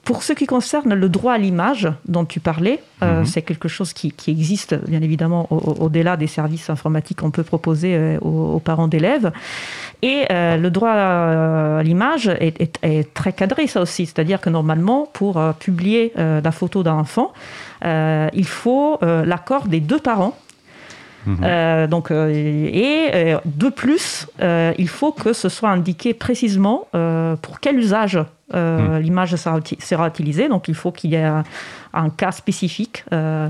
[0.05, 3.27] pour ce qui concerne le droit à l'image dont tu parlais, euh, mhm.
[3.27, 8.19] c'est quelque chose qui, existe bien évidemment au-delà des services informatiques qu'on peut proposer euh,
[8.21, 9.33] aux, parents d'élèves.
[10.03, 14.07] Et euh, le droit à l'image est, très cadré, ça aussi.
[14.07, 17.33] C'est-à-dire que normalement, pour publier la photo d'un enfant,
[17.83, 20.37] il faut l'accord des deux parents
[21.27, 21.87] mhm.
[21.89, 26.89] donc, et de plus, il faut que ce soit indiqué précisément
[27.43, 28.19] pour quel usage
[28.53, 29.03] euh, hmm.
[29.03, 31.25] l'image sera, utilisée, donc il faut qu'il y ait
[31.95, 33.49] un, cas spécifique euh,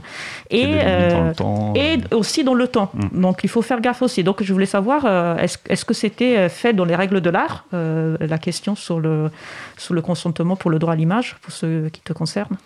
[0.50, 1.32] et, euh,
[1.74, 2.92] et aussi dans le temps.
[2.94, 3.20] Hmm.
[3.20, 4.22] Donc il faut faire gaffe aussi.
[4.22, 8.76] Donc je voulais savoir, est-ce que c'était fait dans les règles de l'art, la question
[8.76, 9.30] sur le,
[9.76, 12.56] sur le consentement pour le droit à l'image, pour ceux qui te concernent?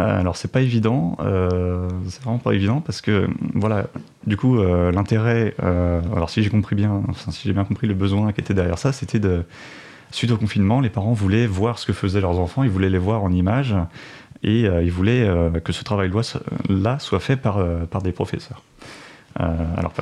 [0.00, 3.86] Alors c'est pas évident, c'est vraiment pas évident parce que voilà,
[4.26, 8.40] du coup l'intérêt, alors si j'ai compris bien, si j'ai bien compris le besoin qui
[8.40, 9.44] était derrière ça, c'était de
[10.10, 12.98] suite au confinement, les parents voulaient voir ce que faisaient leurs enfants, ils voulaient les
[12.98, 13.74] voir en images
[14.42, 18.62] et euh, ils voulaient euh, que ce travail-là soit fait par, euh, par des professeurs.
[19.36, 19.92] alors,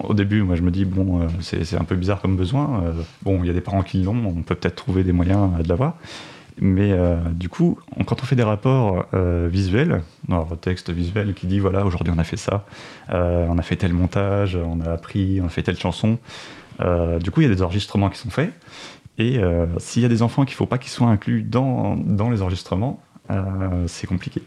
[0.00, 2.82] au début, moi je me dis, bon, c'est un peu bizarre comme besoin.
[3.22, 5.68] bon, il y a des parents qui l'ont, on peut peut-être trouver des moyens de
[5.68, 5.96] l'avoir.
[6.58, 6.96] Mais
[7.32, 12.12] du coup, quand on fait des rapports visuels, votre texte visuel qui dit voilà, aujourd'hui
[12.16, 12.64] on a fait ça,
[13.10, 16.18] on a fait tel montage, on a appris, on a fait telle chanson,
[16.78, 18.52] du coup il y a des enregistrements qui sont faits.
[19.18, 21.96] Et euh, s'il y a des enfants qu'il ne faut pas qu'ils soient inclus dans,
[22.30, 24.42] les enregistrements, euh, c'est compliqué.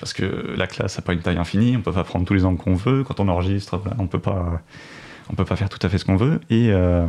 [0.00, 2.34] Parce que la classe n'a pas une taille infinie, on ne peut pas prendre tous
[2.34, 3.04] les angles qu'on veut.
[3.04, 6.40] Quand on enregistre, on ne peut pas faire tout à fait ce qu'on veut.
[6.52, 7.06] Euh,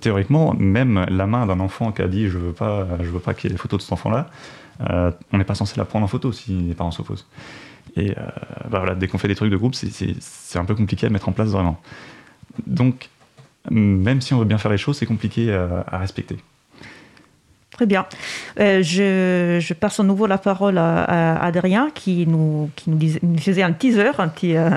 [0.00, 3.34] théoriquement, même la main d'un enfant qui a dit je veux pas, je veux pas
[3.34, 4.28] qu'il y ait des photos de cet enfant-là,
[4.80, 7.26] on n'est pas censé la prendre en photo si les parents s'opposent.
[7.96, 11.10] Et bah voilà, dès qu'on fait des trucs de groupe, c'est un peu compliqué à
[11.10, 11.80] mettre en place vraiment.
[12.66, 13.08] Donc
[13.70, 16.38] même si on veut bien faire les choses, c'est compliqué à, respecter.
[17.74, 18.06] Très bien.
[18.60, 23.72] Euh, je, passe à nouveau la parole à, Adrien qui, nous, qui nous, faisait un
[23.72, 24.70] teaser, un petit, euh,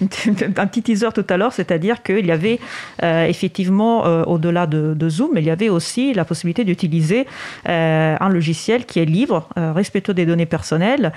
[0.56, 2.60] un petit teaser tout à l'heure, c'est-à-dire qu'il y avait
[3.02, 7.26] euh, effectivement, au-delà de, Zoom, il y avait aussi la possibilité d'utiliser
[7.64, 11.12] un logiciel qui est libre, respectueux des données personnelles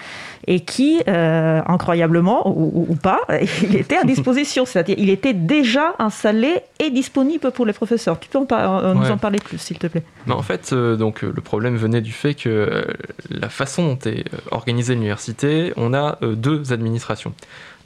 [0.47, 3.21] et qui, incroyablement ou, pas,
[3.63, 8.19] il était à disposition, c'est-à-dire il était déjà installé et disponible pour les professeurs.
[8.19, 10.03] Tu peux nous en parler plus, s'il te plaît?
[10.25, 12.83] Mais En fait, donc le problème venait du fait que euh,
[13.29, 17.33] la façon dont est euh, organisée l'université, on a euh, deux administrations.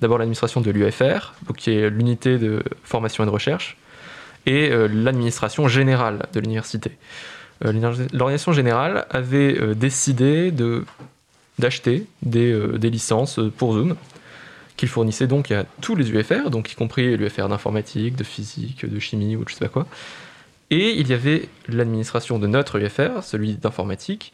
[0.02, 3.78] D'abord l'administration de l'UFR, qui est l'unité de formation et de recherche,
[4.46, 6.98] et l'administration générale de l'université.
[7.62, 10.52] L'organisation générale avait décidé
[11.58, 13.96] d'acheter des, licences pour Zoom
[14.76, 19.00] qu'il fournissait donc à tous les UFR, donc y compris l'UFR d'informatique, de physique, de
[19.00, 19.88] chimie ou je sais pas quoi.
[20.74, 24.34] Et il y avait l'administration de notre UFR, celui d'informatique,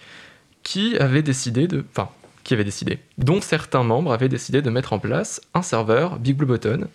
[0.63, 2.08] qui avait décidé de, enfin,
[2.45, 6.38] qui avait décidé, dont certains membres avaient décidé de mettre en place un serveur Big
[6.38, 6.88] Blue Button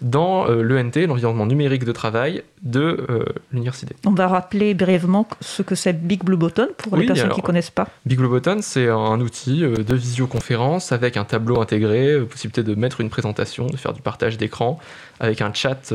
[0.00, 3.94] dans euh, l'ENT, l'environnement numérique de travail de euh, l'université.
[4.06, 7.44] On va rappeler brièvement ce que c'est Big Blue Button pour les personnes qui ne
[7.44, 7.88] connaissent pas.
[8.06, 12.74] Big Blue Button, c'est un outil euh, de visioconférence avec un tableau intégré, possibilité de
[12.74, 14.78] mettre une présentation, de faire du partage d'écran,
[15.18, 15.92] avec un chat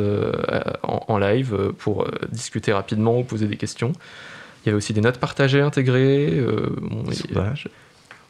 [0.84, 3.94] en, live pour discuter rapidement ou poser des questions.
[4.64, 6.44] Il y avait aussi des notes partagées intégrées.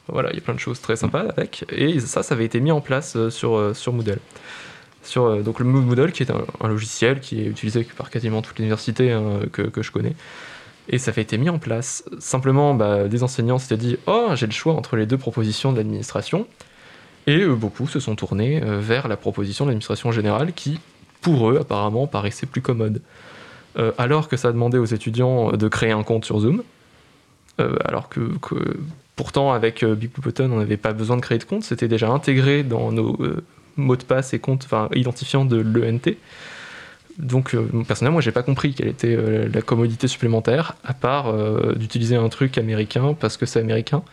[0.08, 1.66] voilà, il y a plein de choses très sympas avec.
[1.70, 4.20] Et ça, ça avait été mis en place sur, sur Moodle
[5.06, 8.58] sur euh, donc le Moodle, qui est un, logiciel qui est utilisé par quasiment toutes
[8.60, 10.14] les universités hein, que, je connais.
[10.90, 12.04] Et ça avait été mis en place.
[12.20, 15.78] Simplement, bah, des enseignants s'étaient dit Oh, j'ai le choix entre les deux propositions de
[15.78, 16.48] l'administration.
[17.28, 20.80] Et euh, beaucoup se sont tournés euh, vers la proposition de l'administration générale qui,
[21.22, 23.02] pour eux, apparemment, paraissait plus commode.
[23.98, 26.64] alors que ça demandait aux étudiants de créer un compte sur Zoom.
[27.58, 28.22] alors que,
[29.16, 32.64] pourtant, avec Big Blue on n'avait pas besoin de créer de compte, c'était déjà intégré
[32.64, 33.18] dans nos
[33.78, 36.16] mot de passe et compte, enfin identifiant de l'ENT.
[37.18, 41.28] Donc euh, personnellement, moi j'ai pas compris quelle était euh, la commodité supplémentaire, à part
[41.28, 44.04] euh, d'utiliser un truc américain parce que c'est américain.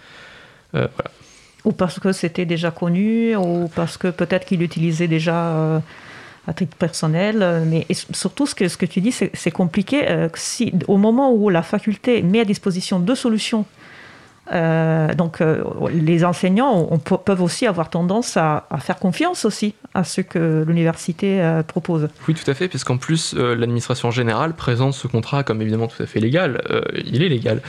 [1.65, 5.83] Ou parce que c'était déjà connu, ou parce que peut-être qu'il utilisait déjà
[6.49, 7.63] à titre personnel.
[7.67, 10.27] Mais surtout, ce que, ce que tu dis, c'est compliqué.
[10.35, 13.67] si, au moment où la faculté met à disposition deux solutions
[14.53, 15.63] euh, donc, euh,
[15.93, 16.87] les enseignants
[17.25, 22.09] peuvent aussi avoir tendance à, faire confiance aussi à ce que l'université euh, propose.
[22.29, 26.07] Oui, tout à fait, puisqu'en plus, l'administration générale présente ce contrat comme évidemment tout à
[26.07, 26.63] fait légal.
[27.05, 27.63] il est légal.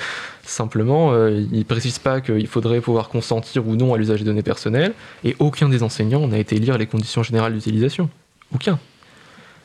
[0.43, 4.43] Simplement, il ne précise pas qu'il faudrait pouvoir consentir ou non à l'usage des données
[4.43, 4.93] personnelles,
[5.23, 8.09] et aucun des enseignants n'a été lire les conditions générales d'utilisation.
[8.53, 8.77] Aucun.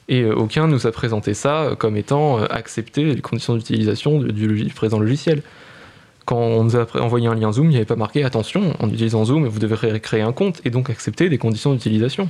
[0.08, 5.42] Et aucun nous a présenté ça comme étant accepter les conditions d'utilisation du présent logiciel
[6.28, 8.88] quand on nous a envoyé un lien Zoom, il n'y avait pas marqué attention, en
[8.90, 12.28] utilisant Zoom, vous devrez créer un compte et donc accepter des conditions d'utilisation.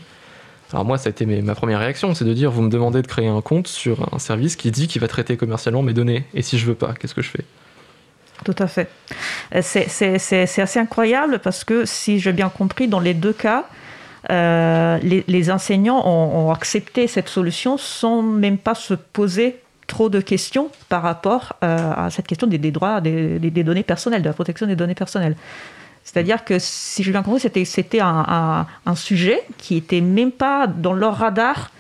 [0.73, 3.09] Alors moi, ça a été ma première réaction, c'est de dire vous me demandez de
[3.09, 6.23] créer un compte sur un service qui dit qu'il va traiter commercialement mes données.
[6.33, 7.45] Et si je veux pas, qu'est-ce que je fais?
[8.45, 8.89] Tout à fait.
[9.57, 13.65] Euh, c'est assez incroyable parce que si j'ai bien compris, dans les deux cas,
[14.31, 19.57] euh, les, enseignants ont, accepté cette solution sans même pas se poser
[19.89, 24.29] trop de questions par rapport euh, à cette question des, droits, des, données personnelles, de
[24.29, 25.35] la protection des données personnelles.
[26.05, 30.93] C'est-à-dire que, si je bien compris, c'était, c'était un, sujet qui n'était même pas dans
[30.93, 31.73] leur radar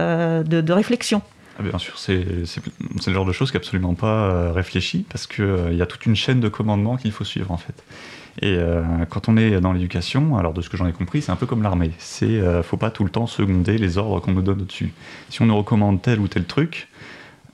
[0.00, 1.22] euh, de, réflexion.
[1.58, 5.26] Ah, bien sûr, c'est, le genre de choses qui n'est absolument pas euh, réfléchi, parce
[5.26, 7.84] qu'il y a toute une chaîne de commandements qu'il faut suivre, en fait.
[8.40, 8.56] Et
[9.10, 11.44] quand on est dans l'éducation, alors de ce que j'en ai compris, c'est un peu
[11.44, 11.90] comme l'armée.
[11.98, 14.94] C'est ne faut pas tout le temps seconder les ordres qu'on nous donne au-dessus.
[15.28, 16.88] Si on nous recommande tel ou tel truc,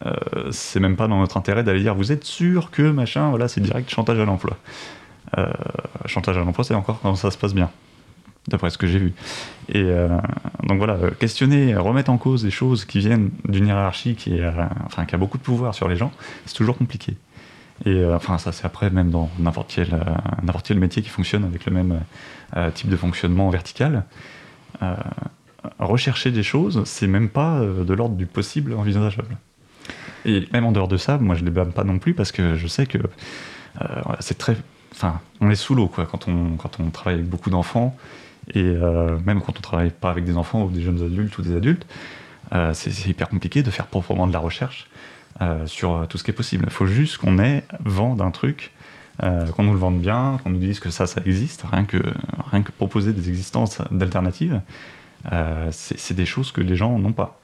[0.07, 3.49] euh, c'est même pas dans notre intérêt d'aller dire vous êtes sûr que machin, voilà,
[3.49, 4.57] c'est direct chantage à l'emploi.
[5.37, 5.47] Euh,
[6.07, 7.71] chantage à l'emploi, c'est encore quand ça se passe bien,
[8.47, 9.13] d'après ce que j'ai vu.
[9.69, 10.09] Et euh,
[10.63, 15.39] donc voilà, questionner, remettre en cause des choses qui viennent d'une hiérarchie qui, a beaucoup
[15.39, 16.13] de pouvoir sur les gens,
[16.47, 17.17] c'est toujours compliqué.
[17.85, 19.73] Et enfin, ça, c'est après, même dans n'importe
[20.65, 22.01] quel métier qui fonctionne avec le même
[22.75, 24.03] type de fonctionnement vertical.
[25.79, 29.37] rechercher des choses, c'est même pas de l'ordre du possible envisageable.
[30.25, 32.55] Et même en dehors de ça, moi je les blâme pas non plus parce que
[32.57, 33.87] je sais que euh,
[34.21, 34.57] c'est très.
[34.93, 37.97] Enfin, on est sous l'eau quand on, quand on travaille avec beaucoup d'enfants
[38.55, 41.43] et euh, même quand on travaille pas avec des enfants ou des jeunes adultes ou
[41.43, 41.87] des adultes,
[42.53, 44.89] euh, c'est hyper compliqué de faire proprement de la recherche
[45.67, 46.65] sur tout ce qui est possible.
[46.67, 48.73] Il faut juste qu'on ait vent d'un truc,
[49.21, 51.99] qu'on nous le vende bien, qu'on nous dise que ça, ça existe, rien que,
[52.51, 54.61] rien que proposer des existences d'alternatives,
[55.71, 57.39] c'est des choses que les gens n'ont pas.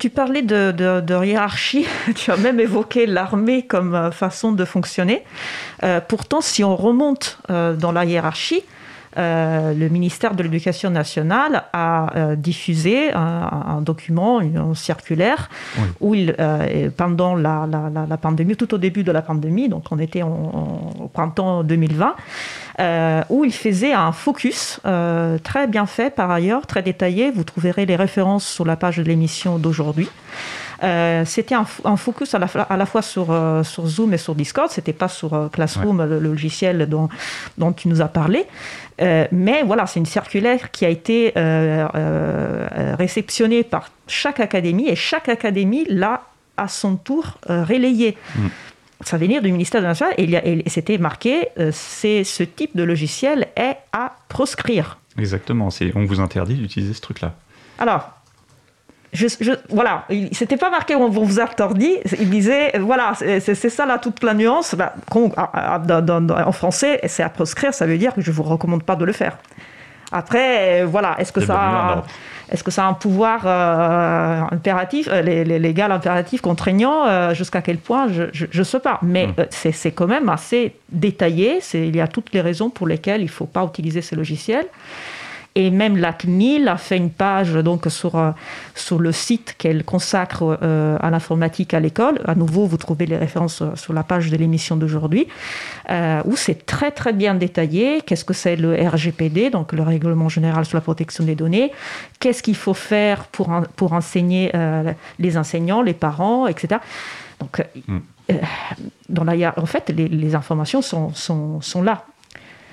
[0.00, 5.22] Tu parlais de, hiérarchie, tu as même évoqué l'armée comme euh, façon de fonctionner.
[5.82, 8.62] Euh, pourtant, si on remonte euh, dans la hiérarchie,
[9.16, 15.50] le ministère de l'Éducation nationale a diffusé un, document, une, circulaire,
[16.00, 16.36] où il,
[16.96, 17.66] pendant la,
[18.22, 22.14] pandémie, tout au début de la pandémie, donc on était au printemps 2020,
[23.28, 24.80] où il faisait un focus
[25.44, 27.30] très bien fait par ailleurs, très détaillé.
[27.30, 30.08] Vous trouverez les références sur la page de l'émission d'aujourd'hui.
[31.24, 33.26] c'était un, focus à la, à la fois sur,
[33.64, 34.70] sur Zoom et sur Discord.
[34.70, 37.08] C'était pas sur Classroom, le, logiciel dont,
[37.58, 38.46] dont tu nous as parlé.
[38.98, 41.32] mais voilà, c'est une circulaire qui a été
[42.98, 46.22] réceptionnée par chaque académie et chaque académie l'a
[46.56, 48.16] à son tour relayée.
[48.36, 48.48] Mm
[49.02, 52.82] ça venir du ministère de l'Intérieur et, et c'était marqué euh, c'est ce type de
[52.82, 54.98] logiciel est à proscrire.
[55.18, 57.34] Exactement, c'est on vous interdit d'utiliser ce truc-là.
[57.78, 58.10] Alors,
[59.12, 63.98] je, je, voilà, c'était pas marqué on vous interdit, il disait voilà, c'est ça là
[63.98, 64.74] toute la nuance.
[64.76, 69.04] Bah, en français, c'est à proscrire, ça veut dire que je vous recommande pas de
[69.04, 69.38] le faire.
[70.12, 72.04] Après, voilà, est-ce que ça.
[72.50, 77.78] Est-ce que ça a un pouvoir euh, impératif, euh, légal impératif, contraignant euh, Jusqu'à quel
[77.78, 78.98] point Je ne sais pas.
[79.02, 79.46] Mais hmm.
[79.50, 81.60] c'est quand même assez détaillé.
[81.74, 84.66] Il y a toutes les raisons pour lesquelles il ne faut pas utiliser ces logiciels.
[85.56, 88.30] Et même la CNIL a fait une page donc sur, euh,
[88.76, 92.20] sur le site qu'elle consacre euh, à l'informatique à l'école.
[92.24, 95.26] À nouveau, vous trouvez les références euh, sur la page de l'émission d'aujourd'hui,
[96.24, 98.00] où c'est très très bien détaillé.
[98.02, 101.72] Qu'est-ce que c'est le RGPD, donc le Règlement général sur la protection des données?
[102.20, 104.52] Qu'est-ce qu'il faut faire pour, pour enseigner
[105.18, 106.80] les enseignants, les parents, etc.
[107.40, 107.98] Donc, mm.
[109.08, 112.04] dans la, en fait, les, les informations sont, sont, sont là.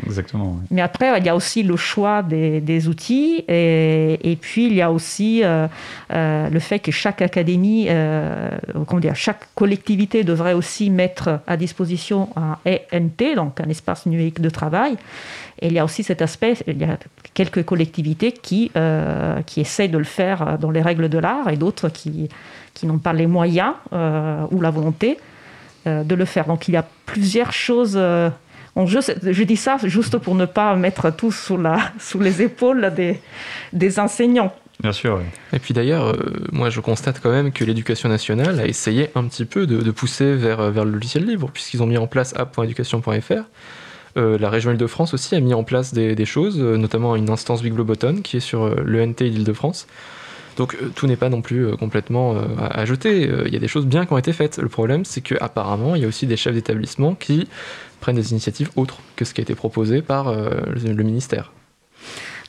[0.06, 0.60] Exactement.
[0.70, 4.92] Mais après, il y a aussi le choix des, outils et, puis il y a
[4.92, 5.68] aussi euh,
[6.14, 8.50] euh, le fait que chaque académie, euh,
[8.88, 14.40] comment dire, chaque collectivité devrait aussi mettre à disposition un ENT, donc un espace numérique
[14.40, 14.96] de travail.
[15.60, 16.98] Et il y a aussi cet aspect, il y a
[17.34, 18.72] quelques collectivités qui,
[19.48, 22.30] qui essayent de le faire dans les règles de l'art et d'autres qui,
[22.76, 25.18] qui n'ont pas les moyens ou la volonté
[25.88, 26.46] de le faire.
[26.46, 28.00] Donc il y a plusieurs choses
[28.86, 33.20] je, dis ça juste pour ne pas mettre tout sous, la, sous les épaules des,
[33.74, 34.54] des enseignants.
[34.80, 35.22] Bien sûr.
[35.54, 36.18] Et puis d'ailleurs, euh,
[36.52, 40.36] moi je constate quand même que l'éducation nationale a essayé un petit peu de, pousser
[40.36, 43.44] vers, vers le logiciel libre, puisqu'ils ont mis en place app.education.fr.
[44.18, 47.30] Euh, la région Île-de-France aussi a mis en place des, des choses, euh, notamment une
[47.30, 49.88] instance Bigloboton qui est sur l'ENT d'Île-de-France.
[50.58, 53.30] Donc tout n'est pas non plus complètement à, jeter.
[53.46, 54.58] Il y a des choses bien qui ont été faites.
[54.58, 57.48] Le problème, c'est qu'apparemment, il y a aussi des chefs d'établissement qui
[58.00, 61.52] prennent des initiatives autres que ce qui a été proposé par euh, le ministère.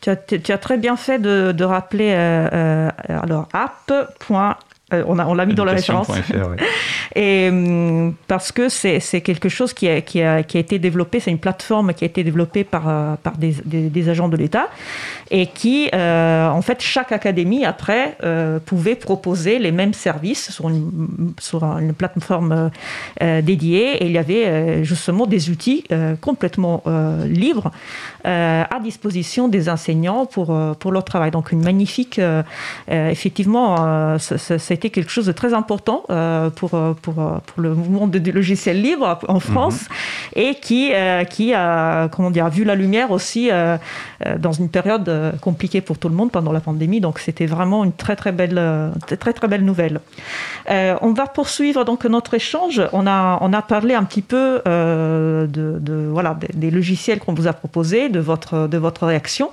[0.00, 3.48] Tu as, très bien fait de, rappeler euh, euh, alors.
[4.94, 6.08] Euh, on l'a mis dans la référence.
[7.14, 11.38] Et hum, parce que c'est quelque chose qui a, qui, a, été développé, c'est une
[11.38, 14.68] plateforme qui a été développée par, euh, des, agents de l'État
[15.30, 18.16] et qui, euh, en fait, chaque académie après
[18.64, 22.70] pouvait proposer les mêmes services sur une, sur une plateforme
[23.20, 25.84] dédiée et il y avait justement des outils
[26.20, 26.82] complètement
[27.24, 27.70] libres
[28.24, 31.30] à disposition des enseignants pour, pour leur travail.
[31.30, 32.20] Donc une magnifique,
[32.88, 37.74] effectivement, c'est été quelque chose de très important euh, pour, euh, pour, euh, pour, le
[37.74, 40.42] mouvement du logiciel libre en France mhm.
[40.42, 40.92] et qui,
[41.30, 43.50] qui a comment dire, vu la lumière aussi
[44.38, 45.10] dans une période
[45.40, 47.00] compliquée pour tout le monde pendant la pandémie.
[47.00, 48.60] Donc c'était vraiment une très très belle,
[49.18, 50.00] très, très belle nouvelle.
[50.68, 52.82] on va poursuivre donc notre échange.
[52.92, 55.48] On a, on a parlé un petit peu de,
[55.80, 59.50] de, voilà, des, logiciels qu'on vous a proposés, de votre, de votre réaction.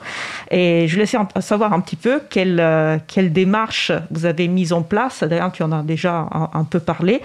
[0.51, 2.61] Et je laissais savoir un petit peu quelle,
[3.07, 7.21] quelle démarche vous avez mise en place d'ailleurs tu en as déjà un, peu parlé,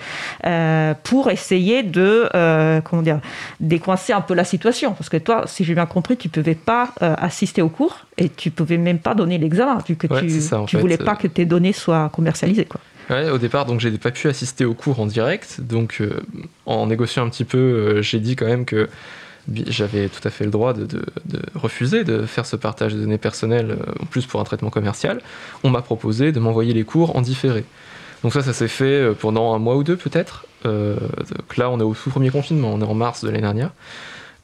[0.47, 3.21] euh, pour essayer de euh, comment dire,
[3.61, 4.93] décoincer un peu la situation.
[4.93, 8.07] Parce que toi, si j'ai bien compris, tu ne pouvais pas euh, assister au cours
[8.19, 11.27] et tu ne pouvais même pas donner l'examen, vu que tu ne voulais pas que
[11.27, 12.67] tes données soient commercialisées.
[12.67, 12.81] Quoi.
[13.09, 15.61] Ouais, au départ, donc j'ai pas pu assister au cours en direct.
[15.61, 16.01] Donc,
[16.67, 18.89] en négociant un petit peu, j'ai dit quand même que
[19.67, 21.03] j'avais tout à fait le droit de,
[21.55, 25.21] refuser de faire ce partage de données personnelles, en plus pour un traitement commercial.
[25.65, 27.65] On m'a proposé de m'envoyer les cours en différé.
[28.23, 30.47] Donc ça, ça s'est fait euh, pendant un mois ou deux peut-être.
[30.67, 33.41] Euh, donc là, on est au tout premier confinement, on est en mars de l'année
[33.41, 33.71] dernière.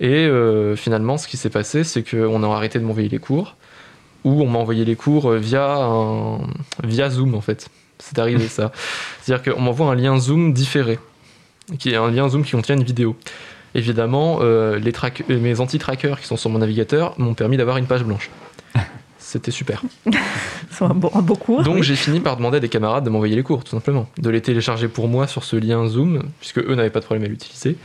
[0.00, 3.56] Et euh, finalement, ce qui s'est passé, c'est qu'on a arrêté de m'envoyer les cours,
[4.24, 5.88] ou on m'a envoyé les cours via,
[6.84, 7.68] via Zoom en fait.
[7.98, 8.72] C'est arrivé ça.
[9.22, 10.98] C'est-à-dire qu'on m'envoie un lien Zoom différé,
[11.78, 13.16] qui est un lien Zoom qui contient une vidéo.
[13.76, 14.92] Évidemment, les
[15.28, 18.30] mes anti-trackers qui sont sur mon navigateur m'ont permis d'avoir une page blanche.
[19.18, 19.82] C'était super.
[20.70, 21.62] C'est un, beau, cours.
[21.62, 24.08] Donc j'ai fini par demander à des camarades de m'envoyer les cours, tout simplement.
[24.18, 27.24] De les télécharger pour moi sur ce lien Zoom, puisque eux n'avaient pas de problème
[27.24, 27.76] à l'utiliser,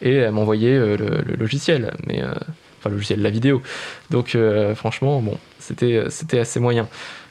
[0.00, 2.32] et à m'envoyer euh, le, logiciel, mais euh,
[2.78, 3.62] enfin le logiciel, la vidéo.
[4.10, 6.88] Donc euh, franchement, bon, c'était c'était assez moyen.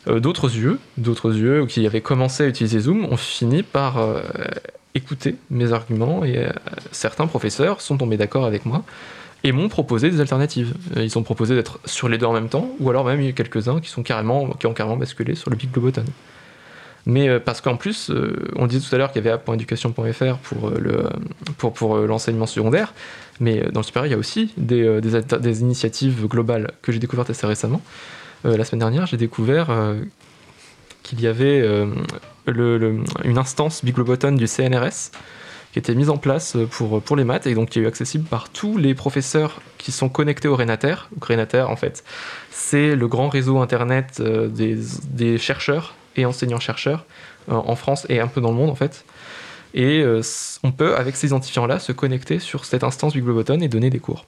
[0.08, 3.98] d'autres yeux, d'autres yeux qui avaient commencé à utiliser Zoom, ont fini par
[4.96, 6.48] écouter mes arguments, et
[6.92, 8.84] certains professeurs sont tombés d'accord avec moi
[9.46, 10.74] et m'ont proposé des alternatives.
[10.98, 13.80] Euh, ils ont proposé d'être sur les deux en même temps, ou alors même quelques-uns
[13.80, 16.04] qui, sont carrément, qui ont carrément basculé sur le Big Globoton.
[17.06, 18.12] Mais parce qu'en plus,
[18.56, 20.72] on disait tout à l'heure qu'il y avait app.education.fr pour
[21.72, 22.96] pour, l'enseignement secondaire,
[23.40, 27.46] mais dans le supérieur, il y a aussi des initiatives globales que j'ai découvertes assez
[27.46, 27.84] récemment.
[28.44, 29.68] la semaine dernière, j'ai découvert
[31.06, 31.62] qu'il y avait
[32.46, 35.12] le, une instance Bigloboton du CNRS
[35.72, 38.50] qui était mise en place pour, pour les maths et donc qui est accessible par
[38.50, 41.10] tous les professeurs qui sont connectés au Renater.
[41.22, 42.06] Renater, en fait,
[42.50, 47.06] c'est le grand réseau internet euh, des, chercheurs et enseignants-chercheurs
[47.52, 49.06] euh, en France et un peu dans le monde, en fait.
[49.74, 50.22] Et euh,
[50.64, 54.26] on peut, avec ces identifiants-là, se connecter sur cette instance Biblioboton et donner des cours.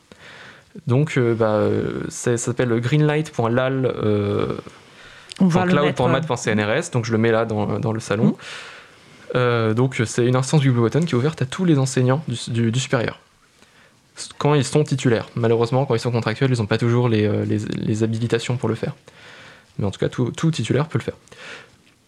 [0.85, 1.61] Donc, bah,
[2.09, 3.85] ça s'appelle greenlight.lal.
[3.85, 4.57] Euh,
[5.37, 8.27] cloud.mat.cnrs, donc je le mets là dans, dans le salon.
[8.27, 8.35] Mmh.
[9.35, 13.19] Euh, donc c'est une instance Biblioboton qui est ouverte à tous les enseignants du, supérieur.
[14.37, 15.29] Quand ils sont titulaires.
[15.35, 18.75] Malheureusement, quand ils sont contractuels, ils n'ont pas toujours euh, les, les, habilitations pour le
[18.75, 18.95] faire.
[19.77, 21.13] Mais en tout cas, tout, tout titulaire peut le faire.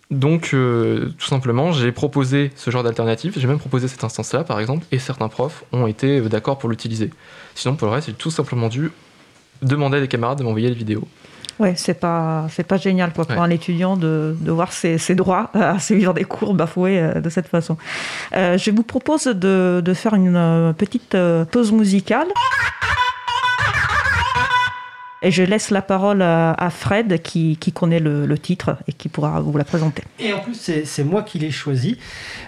[0.10, 3.36] Donc, euh, tout simplement, j'ai proposé ce genre d'alternative.
[3.38, 7.12] J'ai même proposé cette instance-là, par exemple, et certains profs ont été d'accord pour l'utiliser.
[7.54, 8.90] Sinon, pour le reste, j'ai tout simplement dû
[9.62, 11.08] demander à des camarades de m'envoyer les vidéos.
[11.60, 15.14] Ouais, c'est pas c'est pas génial quoi, pour un étudiant de, de voir ses, ses,
[15.14, 17.78] droits à suivre des cours bafoués euh, de cette façon.
[18.36, 21.18] Euh, je vous propose de, de faire une euh, petite
[21.52, 22.28] pause musicale.
[25.22, 29.58] Et je laisse la parole à Fred qui, connaît le, titre et qui pourra vous
[29.58, 30.04] la présenter.
[30.20, 31.98] Et en plus, c'est moi qui l'ai choisi.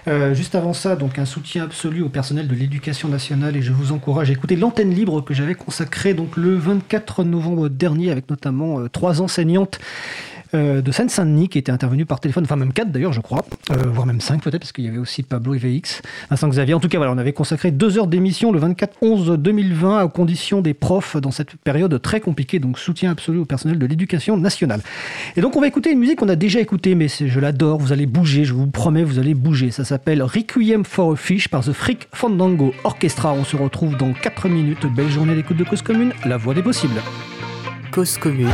[0.08, 3.72] Euh, juste avant ça, donc un soutien absolu au personnel de l'éducation nationale et je
[3.72, 8.28] vous encourage à écouter l'antenne libre que j'avais consacrée donc le 24 novembre dernier avec
[8.30, 12.90] notamment euh, trois enseignantes euh, de Seine-Saint-Denis qui était intervenu par téléphone, enfin même quatre
[12.90, 16.02] d'ailleurs je crois, euh, voire même cinq peut-être parce qu'il y avait aussi Pablo IVX,
[16.30, 16.74] Vincent Xavier.
[16.74, 20.74] En tout cas voilà, on avait consacré deux heures d'émission le 24-11-2020 aux conditions des
[20.74, 24.80] profs dans cette période très compliquée, donc soutien absolu au personnel de l'éducation nationale.
[25.36, 27.92] Et donc on va écouter une musique qu'on a déjà écoutée, mais je l'adore, vous
[27.92, 29.70] allez bouger, je vous promets, vous allez bouger.
[29.70, 33.32] Ça s'appelle Requiem for a Fish par The Freak Fandango Orchestra.
[33.32, 34.86] On se retrouve dans 4 minutes.
[34.86, 37.00] Belle journée d'écoute de Cause Commune, la voix des possibles.
[37.90, 38.48] Cause Commune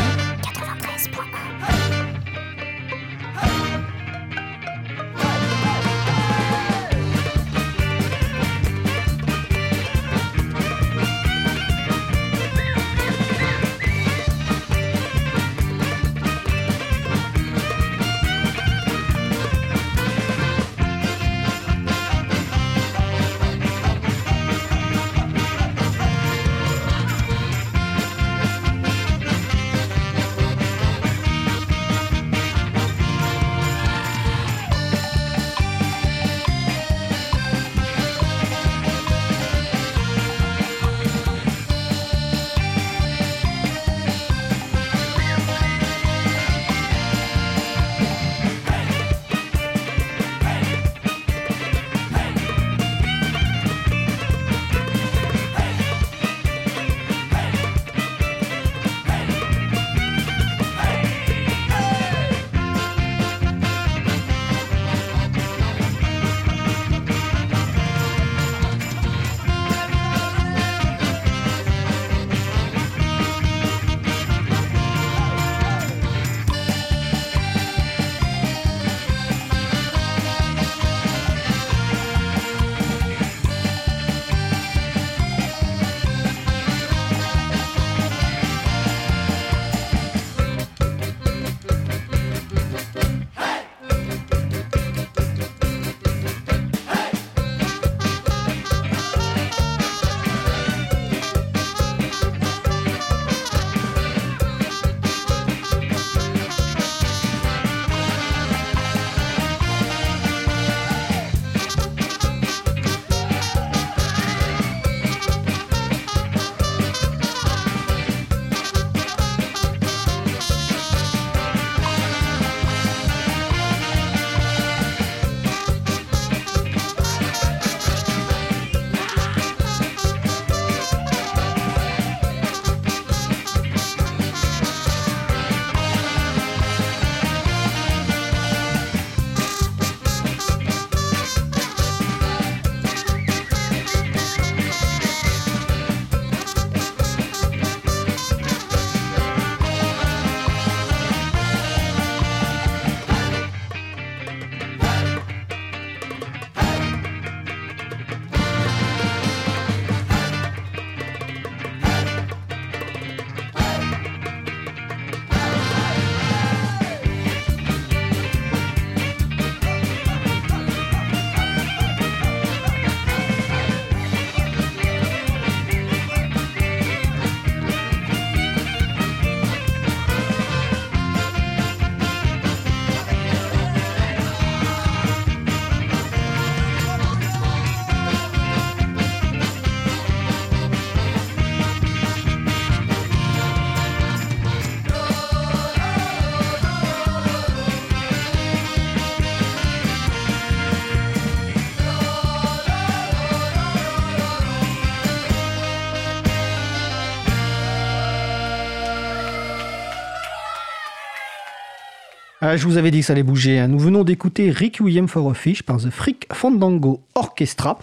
[212.50, 213.58] Ah, je vous avais dit que ça allait bouger.
[213.58, 213.68] Hein.
[213.68, 217.78] Nous venons d'écouter Requiem for a Fish par The Freak Fandango Orchestra.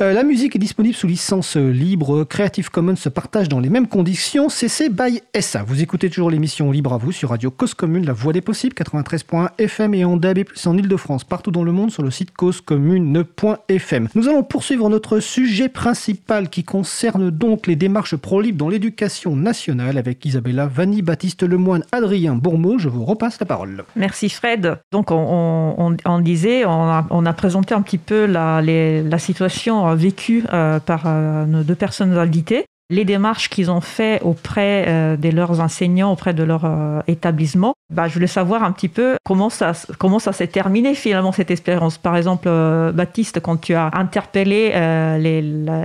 [0.00, 2.24] Euh, la musique est disponible sous licence libre.
[2.24, 4.48] Creative Commons se partage dans les mêmes conditions.
[4.48, 5.62] CC by SA.
[5.62, 8.74] Vous écoutez toujours l'émission Libre à vous sur Radio Cause Commune, la voix des possibles,
[8.74, 14.08] 93.1 FM et en DAB+, en Ile-de-France, partout dans le monde sur le site causecommune.fm.
[14.16, 19.96] Nous allons poursuivre notre sujet principal qui concerne donc les démarches pro-libre dans l'éducation nationale
[19.96, 22.78] avec Isabella Vanni, Baptiste Lemoine, Adrien Bourmeau.
[22.78, 23.84] Je vous repasse la parole.
[23.94, 24.78] Merci Fred.
[24.90, 31.44] Donc on, disait, on a, présenté un petit peu la situation vécue euh, par euh,
[31.44, 36.34] nos deux personnes invitées les démarches qu'ils ont fait auprès euh, de leurs enseignants, auprès
[36.34, 36.68] de leur
[37.08, 37.72] établissement.
[37.90, 41.50] Bah, je voulais savoir un petit peu comment ça, comment ça s'est terminé finalement cette
[41.50, 41.96] expérience.
[41.96, 42.46] Par exemple,
[42.92, 44.72] Baptiste, quand tu as interpellé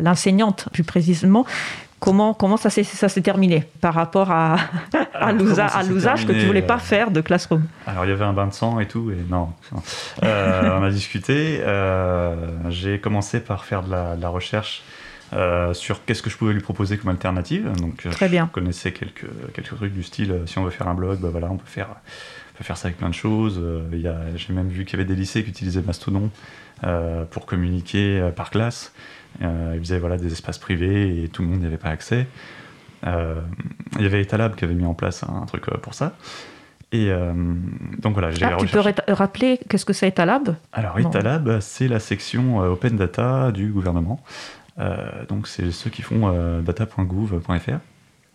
[0.02, 1.46] l'enseignante plus précisément,
[2.00, 4.56] Comment, comment ça s'est terminé par rapport à,
[5.14, 7.64] à l'usage que tu voulais pas faire de Classroom?
[7.86, 9.50] Alors il y avait un bain de sang et tout, et non.
[10.24, 11.60] Euh, on a discuté.
[11.62, 12.36] Euh,
[12.70, 14.84] j'ai commencé par faire de la, recherche
[15.34, 17.70] euh, sur qu'est-ce que je pouvais lui proposer comme alternative.
[17.74, 18.48] Donc, Très bien.
[18.50, 21.48] Je connaissais quelques, quelques trucs du style si on veut faire un blog, bah voilà,
[21.52, 21.90] on peut faire,
[22.62, 23.62] faire ça avec plein de choses.
[24.36, 26.30] J'ai même vu qu'il y avait des lycées qui utilisaient Mastodon
[27.32, 28.94] pour communiquer par classe.
[29.42, 32.28] Euh, il faisait voilà, des espaces privés et tout le monde n'y avait pas accès.
[33.08, 33.36] Euh,
[33.96, 36.14] il y avait Etalab qui avait mis en place un truc euh, pour ça.
[36.92, 37.12] Et
[38.00, 40.56] donc voilà, j'ai ah, Tu peux rappeler qu'est-ce que c'est Etalab?
[40.74, 44.20] Alors Etalab, c'est la section Open Data du gouvernement.
[45.28, 47.78] donc c'est ceux qui font data.gouv.fr.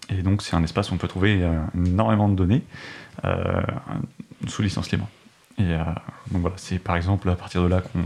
[0.08, 2.62] Et donc c'est un espace où on peut trouver énormément de données
[4.46, 5.08] sous licence libre.
[5.58, 5.74] Et
[6.30, 8.04] donc voilà, c'est par exemple à partir de là qu'on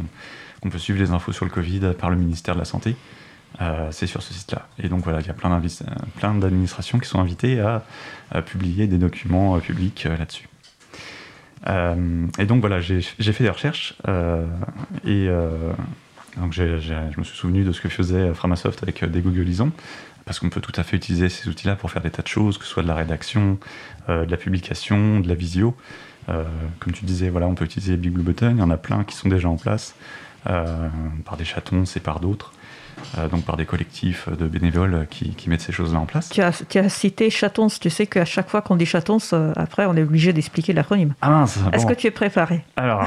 [0.65, 2.97] on peut suivre les infos sur le Covid par le ministère de la Santé.
[3.61, 4.69] Euh, c'est sur ce site-là.
[4.79, 5.51] Et donc voilà, il y a plein
[6.35, 7.83] d'administrations qui sont invitées à,
[8.43, 10.49] publier des documents euh, publics euh, là-dessus.
[12.39, 13.95] et donc voilà, j'ai fait des recherches
[15.05, 15.29] et
[16.37, 19.73] donc je me suis souvenu de ce que faisait Framasoft avec des Googleisons,
[20.25, 22.59] parce qu'on peut tout à fait utiliser ces outils-là pour faire des tas de choses,
[22.59, 23.59] que ce soit de la rédaction,
[24.09, 25.77] de la publication, de la visio.
[26.27, 29.03] comme tu disais, voilà, on peut utiliser Big Blue Button, il y en a plein
[29.03, 29.97] qui sont déjà en place.
[30.47, 30.89] Euh,
[31.25, 32.53] par des chatons, c'est par d'autres.
[33.17, 36.31] Euh, donc par des collectifs de bénévoles qui, mettent ces choses-là en place.
[36.31, 39.53] Tu as, tu as cité chatons, tu sais qu'à chaque fois qu'on dit chatons, euh,
[39.55, 41.15] après on est obligé d'expliquer l'acronyme.
[41.23, 42.65] Ah Est-ce que tu es préparé?
[42.77, 43.07] Alors,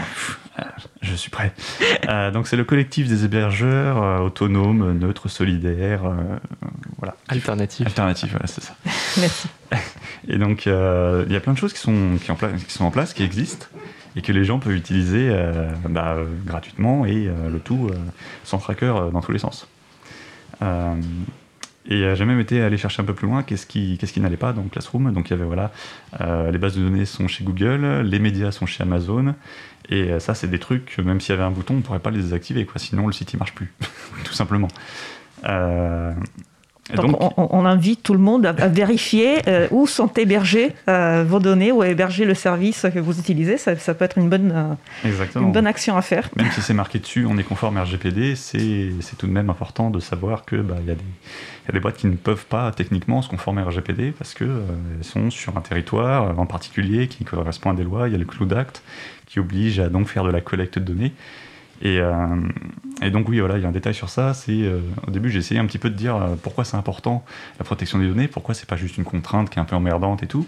[1.01, 1.53] je suis prêt.
[2.31, 6.03] donc c'est le collectif des hébergeurs autonomes, neutres, solidaires,
[6.97, 7.15] voilà.
[7.27, 7.85] Alternatifs.
[7.85, 8.73] Alternatifs, voilà, c'est ça.
[9.17, 9.49] Merci.
[10.29, 12.91] Et donc il y a plein de choses qui sont, qui, en qui sont en
[12.91, 13.67] place, qui existent
[14.15, 17.95] et que les gens peuvent utiliser euh, bah, gratuitement et euh, le tout euh,
[18.43, 19.67] sans tracker dans tous les sens.
[21.89, 24.37] Et j'ai même été aller chercher un peu plus loin qu'est-ce qui, qu'est-ce qui n'allait
[24.37, 25.11] pas dans Classroom.
[25.11, 25.71] Donc il y avait voilà,
[26.51, 29.33] les bases de données sont chez Google, les médias sont chez Amazon.
[29.89, 32.11] Et ça, c'est des trucs, même s'il y avait un bouton, on ne pourrait pas
[32.11, 33.73] les désactiver, sinon le site ne marche plus,
[34.23, 34.67] tout simplement.
[36.95, 41.71] Donc, on, invite tout le monde à, vérifier euh, où sont hébergées euh, vos données,
[41.71, 43.57] où est hébergé le service que vous utilisez.
[43.57, 44.51] Ça, peut être une bonne,
[45.05, 46.29] euh, une bonne action à faire.
[46.35, 49.99] Même si c'est marqué dessus, on est conforme RGPD, c'est tout de même important de
[49.99, 53.61] savoir qu'il bah, y, y, a des boîtes qui ne peuvent pas techniquement se conformer
[53.61, 54.49] à RGPD parce qu'elles
[55.01, 58.09] sont sur un territoire en particulier qui correspond à des lois.
[58.09, 58.83] Il y a le Cloud Act
[59.27, 61.13] qui oblige à donc faire de la collecte de données.
[61.83, 62.41] Euh,
[63.01, 64.33] et, donc oui, voilà, il y a un détail sur ça.
[64.33, 67.23] C'est euh, au début, j'ai essayé un petit peu de dire euh, pourquoi c'est important
[67.59, 70.23] la protection des données, pourquoi c'est pas juste une contrainte qui est un peu emmerdante
[70.23, 70.45] et tout.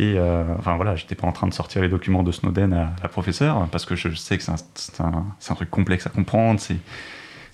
[0.00, 0.16] Et
[0.56, 3.66] enfin voilà, j'étais pas en train de sortir les documents de Snowden à la professeure
[3.72, 6.76] parce que je sais que c'est un, truc complexe à comprendre, c'est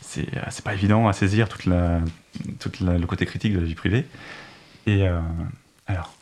[0.00, 4.04] c'est pas évident à saisir toute le côté critique de la vie privée.
[4.86, 5.08] Et
[5.86, 6.12] alors,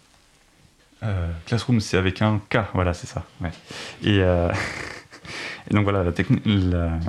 [1.46, 3.24] Classroom, c'est avec un K, voilà, c'est ça.
[3.40, 3.50] Ouais.
[4.04, 4.22] Et
[5.70, 6.04] Et donc voilà,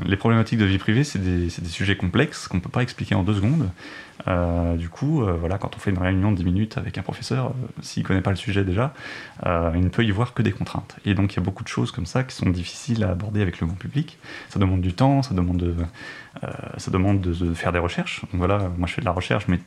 [0.06, 3.24] les problématiques de vie privée, c'est des, sujets complexes qu'on ne peut pas expliquer en
[3.24, 3.70] deux secondes.
[4.28, 7.02] Euh, du coup, euh, voilà, quand on fait une réunion de 10 minutes avec un
[7.02, 7.52] professeur, euh,
[7.82, 8.94] s'il ne connaît pas le sujet déjà,
[9.46, 10.96] il ne peut y voir que des contraintes.
[11.06, 13.42] Et donc il y a beaucoup de choses comme ça qui sont difficiles à aborder
[13.42, 14.18] avec le grand public.
[14.50, 18.22] Ça demande du temps, ça demande de, faire des recherches.
[18.32, 19.60] Donc voilà, moi je fais de la recherche, mais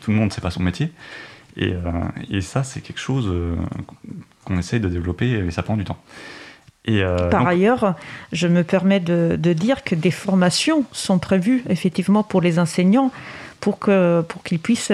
[0.00, 0.92] tout le monde ne sait pas son métier.
[1.56, 1.74] Et,
[2.30, 3.30] et ça, c'est quelque chose
[4.44, 6.02] qu'on essaye de développer et ça prend du temps.
[6.88, 7.94] Euh, Par ailleurs,
[8.32, 13.12] je me permets de, dire que des formations sont prévues effectivement pour les enseignants
[13.62, 14.92] pour que pour qu'ils puissent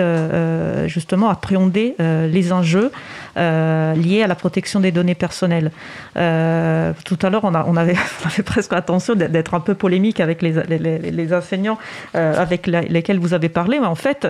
[0.86, 2.92] justement appréhender les enjeux
[3.36, 5.72] liés à la protection des données personnelles.
[6.14, 10.52] tout à l'heure, on, avait, on avait presque attention d'être un peu polémique avec les,
[10.68, 11.78] les, les enseignants
[12.14, 14.28] avec lesquels vous avez parlé, mais en fait,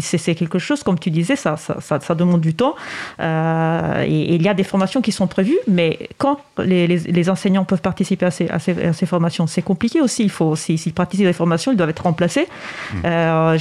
[0.00, 2.76] c'est quelque chose, comme tu disais, ça, ça, ça, demande du temps.
[3.20, 7.82] et, il y a des formations qui sont prévues, mais quand les, les enseignants peuvent
[7.82, 10.22] participer à ces, à ces, à ces formations, c'est compliqué aussi.
[10.22, 12.46] Il faut, s'ils participent à des formations, ils doivent être remplacés.
[12.94, 12.98] Mmh.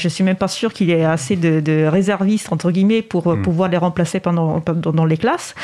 [0.04, 3.28] Euh, je suis même pas sûr qu'il y ait assez de, réservistes entre guillemets pour
[3.28, 3.41] mmh.
[3.41, 5.56] pouvoir les remplacer pendant dans, les classes.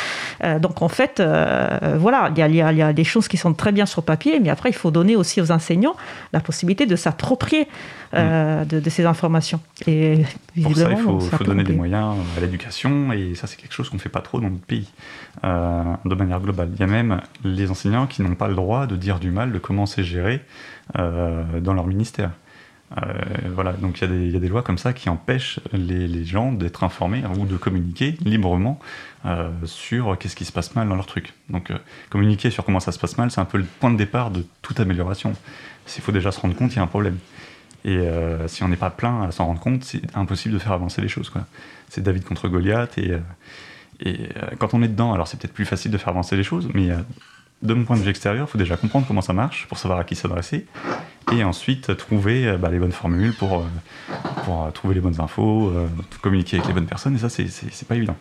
[0.43, 3.53] Euh, donc en fait, euh, voilà, il y, a, y, a, des choses qui sont
[3.53, 5.95] très bien sur papier, mais après il faut donner aussi aux enseignants
[6.33, 7.67] la possibilité de s'approprier
[8.13, 8.65] mmh.
[8.65, 9.59] de, ces informations.
[9.87, 10.23] Et
[10.61, 13.89] pour ça, il faut, faut donner des moyens à l'éducation, et ça c'est quelque chose
[13.89, 14.89] qu'on ne fait pas trop dans notre pays,
[15.43, 16.69] de manière globale.
[16.73, 19.51] Il y a même les enseignants qui n'ont pas le droit de dire du mal
[19.51, 20.41] de comment c'est géré
[20.97, 22.31] euh, dans leur ministère.
[22.97, 23.03] Euh,
[23.53, 27.23] voilà, donc il y, a des lois comme ça qui empêchent les, gens d'être informés
[27.37, 28.79] ou de communiquer librement
[29.25, 31.33] euh, sur qu'est-ce qui se passe mal dans leur truc.
[31.49, 31.71] Donc
[32.09, 34.45] communiquer sur comment ça se passe mal, c'est un peu le point de départ de
[34.61, 35.33] toute amélioration.
[35.85, 37.17] S'il faut déjà se rendre compte qu'il y a un problème.
[37.85, 37.97] Et
[38.47, 41.07] si on n'est pas plein à s'en rendre compte, c'est impossible de faire avancer les
[41.07, 41.31] choses.
[41.87, 42.97] C'est David contre Goliath.
[42.97, 43.13] Et,
[44.01, 44.29] et
[44.59, 46.89] quand on est dedans, alors c'est peut-être plus facile de faire avancer les choses, mais
[47.61, 49.99] de mon point de vue extérieur, il faut déjà comprendre comment ça marche pour savoir
[49.99, 50.65] à qui s'adresser
[51.33, 54.13] et ensuite trouver euh, bah, les bonnes formules pour, euh,
[54.45, 55.71] pour euh, trouver les bonnes infos,
[56.21, 58.15] communiquer avec les bonnes personnes et ça, c'est pas évident.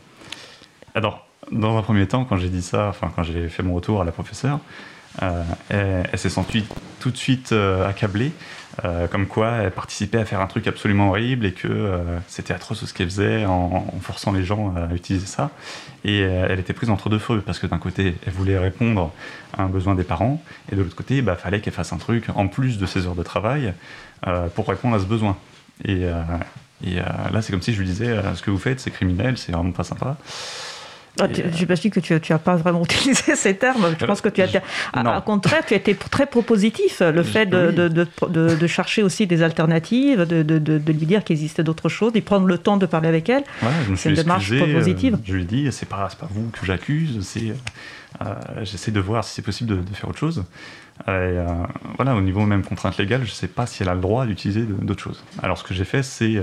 [0.94, 4.02] Alors, dans un premier temps, quand j'ai dit ça, enfin, quand j'ai fait mon retour
[4.02, 4.60] à la professeure,
[5.20, 6.64] elle, elle s'est sentie
[7.00, 7.52] tout de suite
[7.86, 8.32] accablée
[8.84, 12.54] euh, comme quoi elle participait à faire un truc absolument horrible et que euh, c'était
[12.54, 15.50] atroce ce qu'elle faisait en, forçant les gens à utiliser ça.
[16.04, 19.10] Et euh, elle était prise entre deux feux parce que d'un côté, elle voulait répondre
[19.56, 20.40] à un besoin des parents
[20.70, 23.06] et de l'autre côté, il bah, fallait qu'elle fasse un truc en plus de ses
[23.06, 23.72] heures de travail
[24.54, 25.36] pour répondre à ce besoin.
[25.84, 26.02] Et,
[26.84, 29.52] et là, c'est comme si je lui disais ce que vous faites, c'est criminel, c'est
[29.52, 30.16] vraiment pas sympa.
[31.20, 33.94] Ah, je pas dit que tu n'as pas vraiment utilisé ces termes.
[33.98, 35.18] Je pense que tu as.
[35.18, 37.00] Au contraire, tu as été très propositif.
[37.00, 41.88] Le fait de, de, de, chercher aussi des alternatives, de, lui dire qu'il existait d'autres
[41.88, 43.44] choses, et prendre le temps de parler avec elle.
[43.96, 45.14] c'est une démarche propositive.
[45.14, 47.54] Euh, je lui ai dit c'est pas, pas vous que j'accuse, c'est.
[48.22, 50.44] Euh, j'essaie de voir si c'est possible de, faire autre chose.
[51.06, 51.46] Euh,
[51.96, 54.26] voilà, au niveau même contrainte légale, je ne sais pas si elle a le droit
[54.26, 55.22] d'utiliser d'autres choses.
[55.42, 56.36] Alors, ce que j'ai fait, c'est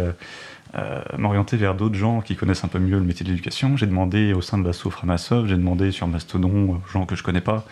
[0.78, 3.78] euh, m'orienter vers d'autres gens qui connaissent un peu mieux le métier de l'éducation.
[3.78, 7.24] J'ai demandé au sein de l'asso Framasoft, j'ai demandé sur Mastodon, aux gens que je
[7.24, 7.66] connais pas.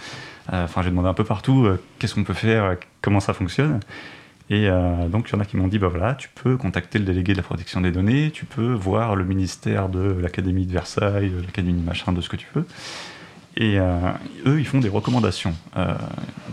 [0.53, 3.81] Euh, enfin, j'ai demandé un peu partout euh, qu'est-ce qu'on peut faire, comment ça fonctionne.
[4.49, 4.67] Et
[5.09, 7.31] donc, il y en a qui m'ont dit bah voilà, tu peux contacter le délégué
[7.31, 11.81] de la protection des données, tu peux voir le ministère de l'Académie de Versailles, l'Académie
[11.81, 12.67] machin, de ce que tu veux.
[13.55, 15.55] Et eux, ils font des recommandations.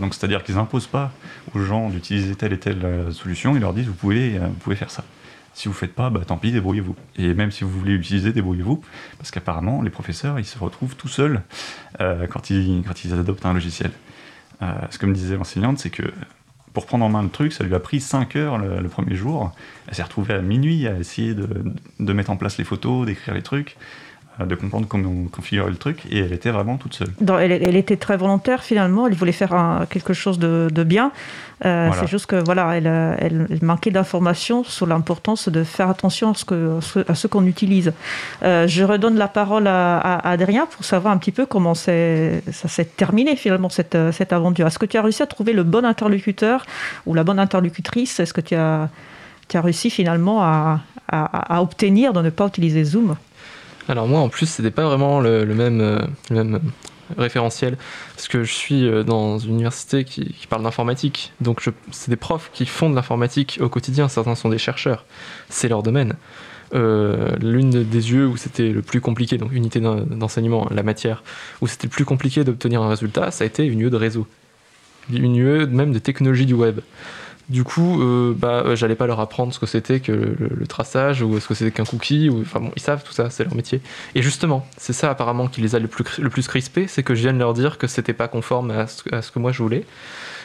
[0.01, 1.11] donc, c'est-à-dire qu'ils n'imposent pas
[1.53, 4.91] aux gens d'utiliser telle et telle solution, ils leur disent vous pouvez, vous pouvez faire
[4.91, 5.05] ça.
[5.55, 6.97] Si vous ne faites pas, bah, tant pis, débrouillez-vous.
[7.17, 8.83] Et même si vous voulez utiliser, débrouillez-vous,
[9.19, 11.43] parce qu'apparemment, les professeurs, ils se retrouvent tout seuls
[12.01, 13.91] euh, quand, ils, adoptent un logiciel.
[14.63, 16.05] Euh, ce que me disait l'enseignante, c'est que
[16.73, 19.53] pour prendre en main le truc, ça lui a pris 5 heures le, premier jour.
[19.89, 23.43] Elle s'est retrouvée à minuit à essayer de mettre en place les photos, d'écrire les
[23.43, 23.77] trucs.
[24.47, 27.11] De comprendre comment on configurait le truc, et elle était vraiment toute seule.
[27.41, 31.12] elle, était très volontaire finalement, elle voulait faire quelque chose de, bien.
[31.66, 36.34] Euh, c'est juste que voilà, elle, elle manquait d'informations sur l'importance de faire attention à
[36.34, 37.93] ce, que, à ce qu'on utilise.
[38.43, 42.84] Euh, je redonne la parole à, Adrien pour savoir un petit peu comment ça s'est
[42.97, 44.66] terminé finalement cette, cette aventure.
[44.66, 46.64] Est-ce que tu as réussi à trouver le bon interlocuteur
[47.05, 48.20] ou la bonne interlocutrice?
[48.20, 48.88] Est-ce que tu as,
[49.49, 53.16] tu as réussi finalement à, à obtenir de ne pas utiliser Zoom?
[53.91, 55.99] Alors moi en plus c'était pas vraiment le, même, euh,
[56.30, 56.61] même
[57.18, 57.76] référentiel
[58.14, 61.32] parce que je suis euh, dans une université qui, parle d'informatique.
[61.41, 64.09] Donc c'est des profs qui font de l'informatique au quotidien.
[64.09, 65.05] Certains sont des chercheurs.
[65.49, 66.14] C'est leur domaine.
[66.72, 71.24] Euh, l'une des yeux où c'était le plus compliqué donc unité d'enseignement la matière
[71.61, 74.28] où c'était le plus compliqué d'obtenir un résultat ça a été une UE de réseau.
[75.12, 76.78] Une UE même de technologie du web
[77.51, 81.21] du coup, euh, bah, euh, j'allais pas leur apprendre ce que c'était que le, traçage
[81.21, 82.29] ou ce que c'était qu'un cookie.
[82.31, 83.81] Ou, enfin bon, ils savent tout ça, c'est leur métier.
[84.15, 87.17] Et justement, c'est ça apparemment qui les a le plus, le plus crispés, c'est que
[87.17, 89.85] je viens leur dire que c'était pas conforme à ce, que moi je voulais,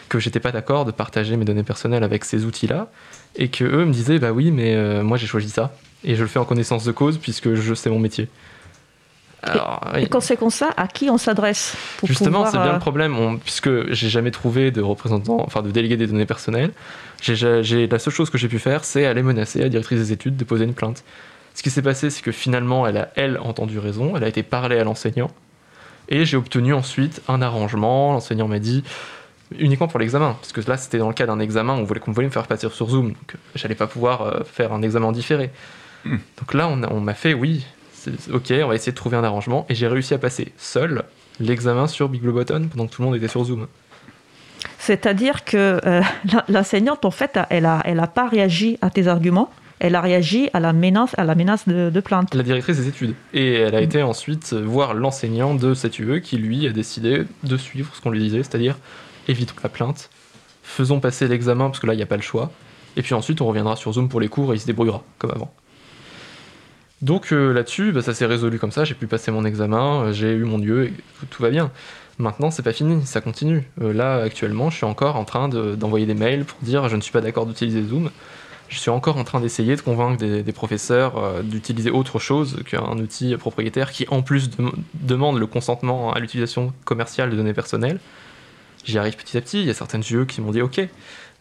[0.10, 2.90] que j'étais pas d'accord de partager mes données personnelles avec ces outils-là,
[3.36, 6.24] et que eux me disaient bah oui, mais euh, moi j'ai choisi ça et je
[6.24, 8.30] le fais en connaissance de cause puisque je c'est mon métier
[9.98, 13.40] et, quand c'est comme ça, à qui on s'adresse Justement, c'est bien le euh, problème,
[13.40, 16.72] puisque j'ai jamais trouvé de représentant, enfin de délégué des données personnelles.
[17.22, 20.38] J'ai, la seule chose que j'ai pu faire, c'est aller menacer la directrice des études
[20.38, 21.04] de poser une plainte.
[21.54, 24.44] Ce qui s'est passé, c'est que finalement, elle a, elle, entendu raison, elle a été
[24.44, 25.32] parlée à l'enseignant,
[26.10, 28.14] et j'ai obtenu ensuite un arrangement.
[28.14, 28.84] L'enseignant m'a dit
[29.58, 32.12] uniquement pour l'examen, parce que là c'était dans le cas d'un examen, on voulait qu'on
[32.12, 35.52] voulait me faire passer sur Zoom, donc j'allais pas pouvoir euh, faire un examen différé.
[36.04, 36.18] Hmm.
[36.40, 37.66] Donc là on, a- on m'a fait oui,
[38.32, 41.04] ok, on va essayer de trouver un arrangement, et j'ai réussi à passer seul
[41.40, 43.68] l'examen sur Big Blue Button pendant que tout le monde était sur Zoom.
[44.80, 46.02] C'est-à-dire que euh,
[46.50, 49.50] l'enseignante, en fait, elle a, elle a pas réagi à tes arguments,
[49.80, 52.34] elle a réagi à la menace, à la menace de, de plainte.
[52.34, 53.14] La directrice des études.
[53.34, 57.58] Et elle a été ensuite voir l'enseignant de cette UE qui lui a décidé de
[57.58, 58.78] suivre ce qu'on lui disait, c'est-à-dire
[59.28, 60.10] évitons la plainte,
[60.64, 62.52] faisons passer l'examen parce que là il n'y a pas le choix,
[62.96, 65.32] et puis ensuite on reviendra sur Zoom pour les cours et il se débrouillera comme
[65.32, 65.54] avant.
[67.02, 70.14] Donc euh, là-dessus, bah, ça s'est résolu comme ça, j'ai pu passer mon examen, euh,
[70.14, 70.94] j'ai eu mon lieu et
[71.30, 71.72] tout, va bien.
[72.18, 73.64] Maintenant, c'est pas fini, ça continue.
[73.82, 76.96] Euh, là, actuellement, je suis encore en train de- d'envoyer des mails pour dire je
[76.96, 78.10] ne suis pas d'accord d'utiliser Zoom.
[78.70, 83.38] Je suis encore en train d'essayer de convaincre des, professeurs d'utiliser autre chose qu'un outil
[83.38, 88.00] propriétaire qui, en plus, dem- demande le consentement à l'utilisation commerciale de données personnelles.
[88.84, 89.60] J'y arrive petit à petit.
[89.60, 90.82] Il y a certaines UE qui m'ont dit OK.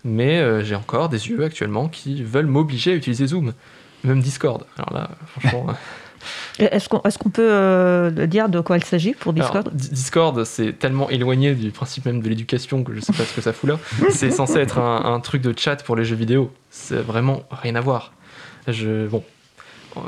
[0.04, 3.54] Mais j'ai encore des UE actuellement qui veulent m'obliger à utiliser Zoom.
[4.04, 4.64] Même Discord.
[4.76, 5.66] Alors là, franchement.
[6.58, 10.72] Est-ce qu'on est peut euh, dire de quoi il s'agit pour Discord Di- Discord, c'est
[10.72, 13.68] tellement éloigné du principe même de l'éducation que je sais pas ce que ça fout
[13.68, 13.78] là.
[14.10, 16.50] C'est censé être un, un truc de chat pour les jeux vidéo.
[16.70, 18.12] C'est vraiment rien à voir.
[18.68, 19.22] Je bon.
[19.96, 20.00] Euh,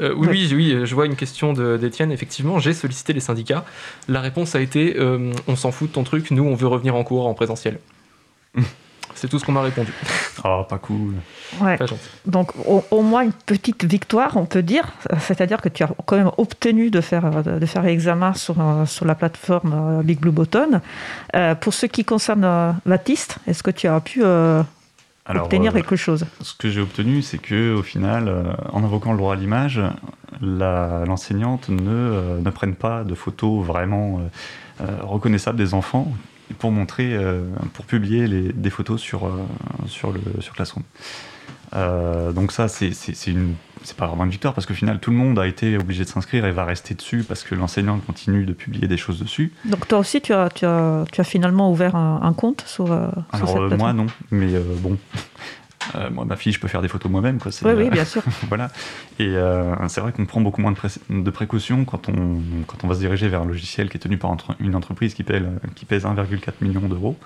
[0.00, 2.12] euh, oui, oui, oui, je vois une question d'Étienne.
[2.12, 3.64] Effectivement, j'ai sollicité les syndicats.
[4.08, 6.94] La réponse a été euh, on s'en fout de ton truc, nous on veut revenir
[6.94, 7.78] en cours en présentiel.
[9.14, 9.92] C'est tout ce qu'on m'a répondu.
[10.44, 11.14] Oh, pas cool.
[11.60, 11.76] Ouais.
[11.76, 12.08] Pas gentil.
[12.26, 14.84] Donc au, au moins une petite victoire, on peut dire.
[15.20, 18.56] C'est-à-dire que tu as quand même obtenu de faire, de faire l'examen sur,
[18.86, 20.80] sur la plateforme euh, Big Blue Button.
[21.36, 24.62] Euh, pour ce qui concerne euh, Baptiste, est-ce que tu as pu euh,
[25.26, 26.24] Alors, obtenir euh, quelque chose?
[26.40, 28.42] ce que j'ai obtenu, c'est que au final, euh,
[28.72, 29.80] en invoquant le droit à l'image,
[30.40, 34.20] la- l'enseignante ne, euh, ne prenne pas de photos vraiment
[35.02, 36.08] reconnaissables des enfants
[36.58, 37.42] pour montrer, euh,
[37.74, 39.30] pour publier les, des photos sur, euh,
[39.86, 40.84] sur, le, sur Classroom.
[41.74, 42.92] Euh, donc ça, c'est
[43.26, 43.54] une-
[43.96, 46.44] pas vraiment une victoire parce qu'au final, tout le monde a été obligé de s'inscrire
[46.46, 49.52] et va rester dessus parce que l'enseignante continue de publier des choses dessus.
[49.64, 52.92] Donc toi aussi, tu as, tu as, tu as finalement ouvert un, un compte sur,
[52.92, 54.96] euh, sur Alors cette euh, moi non, mais euh, bon,
[55.94, 57.50] Euh, moi ma fille, je peux faire des photos moi-même quoi.
[57.52, 58.22] c'est, Oui, oui, bien sûr.
[58.48, 58.70] voilà.
[59.18, 62.84] Et euh, c'est vrai qu'on prend beaucoup moins de, pré- de précautions quand on, quand
[62.84, 65.22] on va se diriger vers un logiciel qui est tenu par entre- une entreprise qui,
[65.22, 67.16] pèle- qui pèse 1,4 million d'euros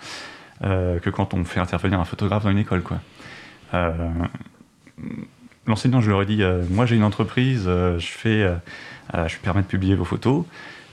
[0.64, 2.82] euh, que quand on fait intervenir un photographe dans une école.
[2.82, 2.98] Quoi.
[5.66, 8.48] L'enseignant, je leur ai dit, moi j'ai une entreprise, je, fais,
[9.14, 10.44] je permets de publier vos photos.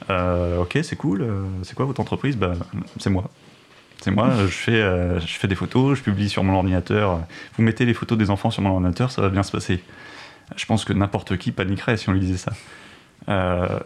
[0.09, 1.25] Ok, c'est cool.
[1.63, 2.35] c'est quoi votre entreprise?
[2.37, 2.53] Bah,
[2.99, 3.29] C'est moi.
[4.03, 7.21] C'est moi, je fais, euh, je fais des photos, je publie sur mon ordinateur.
[7.55, 9.81] Vous mettez les photos des enfants sur mon ordinateur, ça va bien se passer.
[10.57, 12.51] Je pense que n'importe qui paniquerait si on lui disait ça.
[13.29, 13.79] Euh,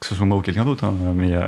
[0.00, 1.46] que ce soit moi ou quelqu'un d'autre, hein, mais euh,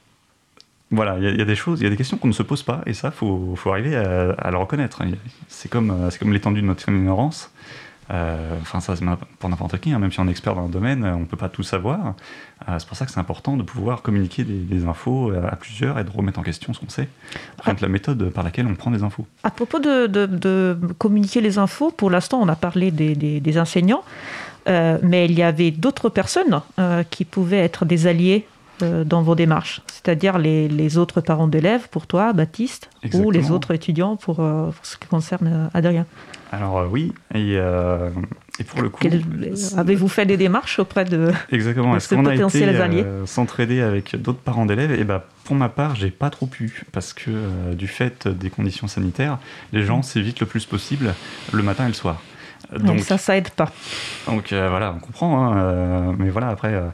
[0.90, 2.62] voilà, il y, a- des choses, il y a des questions qu'on ne se pose
[2.62, 5.02] pas, et ça, faut, faut arriver à, à le reconnaître.
[5.48, 7.50] C'est comme, c'est comme l'étendue de notre ignorance.
[8.10, 9.04] Euh, Enfin, ça, c'est
[9.38, 11.36] pour n'importe qui, hein, même si on est expert dans un domaine, on ne peut
[11.36, 12.14] pas tout savoir.
[12.68, 15.56] Euh, c'est pour ça que c'est important de pouvoir communiquer des, des infos euh, à
[15.56, 17.08] plusieurs et de remettre en question ce qu'on sait.
[17.64, 19.26] Que la méthode par laquelle on prend des infos.
[19.42, 23.40] À propos de, de- de communiquer les infos, pour l'instant, on a parlé des, des-
[23.40, 24.02] des enseignants,
[24.68, 28.46] euh, mais il y avait d'autres personnes euh, qui pouvaient être des alliés
[28.82, 33.50] euh, dans vos démarches, c'est-à-dire les, les autres parents d'élèves pour toi, Baptiste, ou les
[33.52, 36.06] autres étudiants pour, euh, pour ce qui concerne euh, Adrien.
[36.54, 38.10] Alors euh, oui, et, euh,
[38.60, 39.04] et pour le coup...
[39.76, 41.32] Avez-vous fait des démarches auprès de...
[41.50, 41.96] Exactement.
[41.96, 44.92] Est-ce qu'on a été euh, s'entraider avec d'autres parents d'élèves?
[44.92, 48.50] Et ben, pour ma part, j'ai pas trop pu parce que euh, du fait des
[48.50, 49.38] conditions sanitaires,
[49.72, 49.86] les Mm.
[49.86, 51.14] gens s'évitent le plus possible
[51.52, 52.20] le matin et le soir.
[52.72, 53.70] Donc Donc, ça, ça aide pas.
[54.26, 55.44] donc euh, voilà, on comprend.
[55.52, 56.86] hein, euh, mais voilà, après, euh,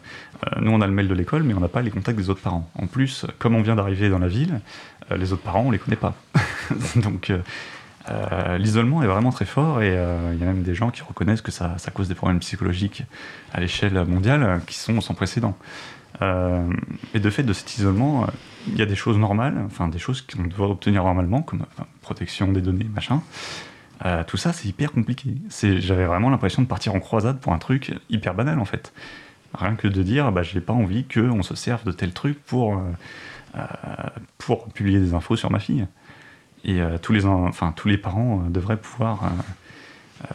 [0.61, 2.40] nous on a le mail de l'école, mais on n'a pas les contacts des autres
[2.40, 2.68] parents.
[2.76, 4.61] En plus, comme on vient d'arriver dans la ville,
[5.16, 6.14] les autres parents, on les connaît pas.
[6.96, 7.32] donc
[8.09, 10.90] euh, euh, l'isolement est vraiment très fort et euh, il y a même des gens
[10.90, 13.05] qui reconnaissent que ça, cause des problèmes psychologiques
[13.53, 15.57] à l'échelle mondiale euh, qui sont sans précédent.
[16.22, 16.68] Euh,
[17.14, 18.26] et de fait de cet isolement, euh,
[18.68, 21.64] il y a des choses normales, enfin des choses qu'on doit obtenir normalement, comme
[22.03, 23.22] protection des données, machin.
[24.07, 25.34] Euh, tout ça, c'est hyper compliqué.
[25.78, 28.92] J'avais vraiment l'impression de partir en croisade pour un truc hyper banal en fait.
[29.55, 32.76] Rien que de dire, bah, j'ai pas envie qu'on se serve de tel truc pour,
[32.76, 32.80] euh,
[33.57, 33.64] euh,
[34.38, 35.86] pour publier des infos sur ma fille.
[36.64, 39.30] Et euh, tous, les, en- enfin, tous les parents euh, devraient pouvoir,
[40.24, 40.34] euh,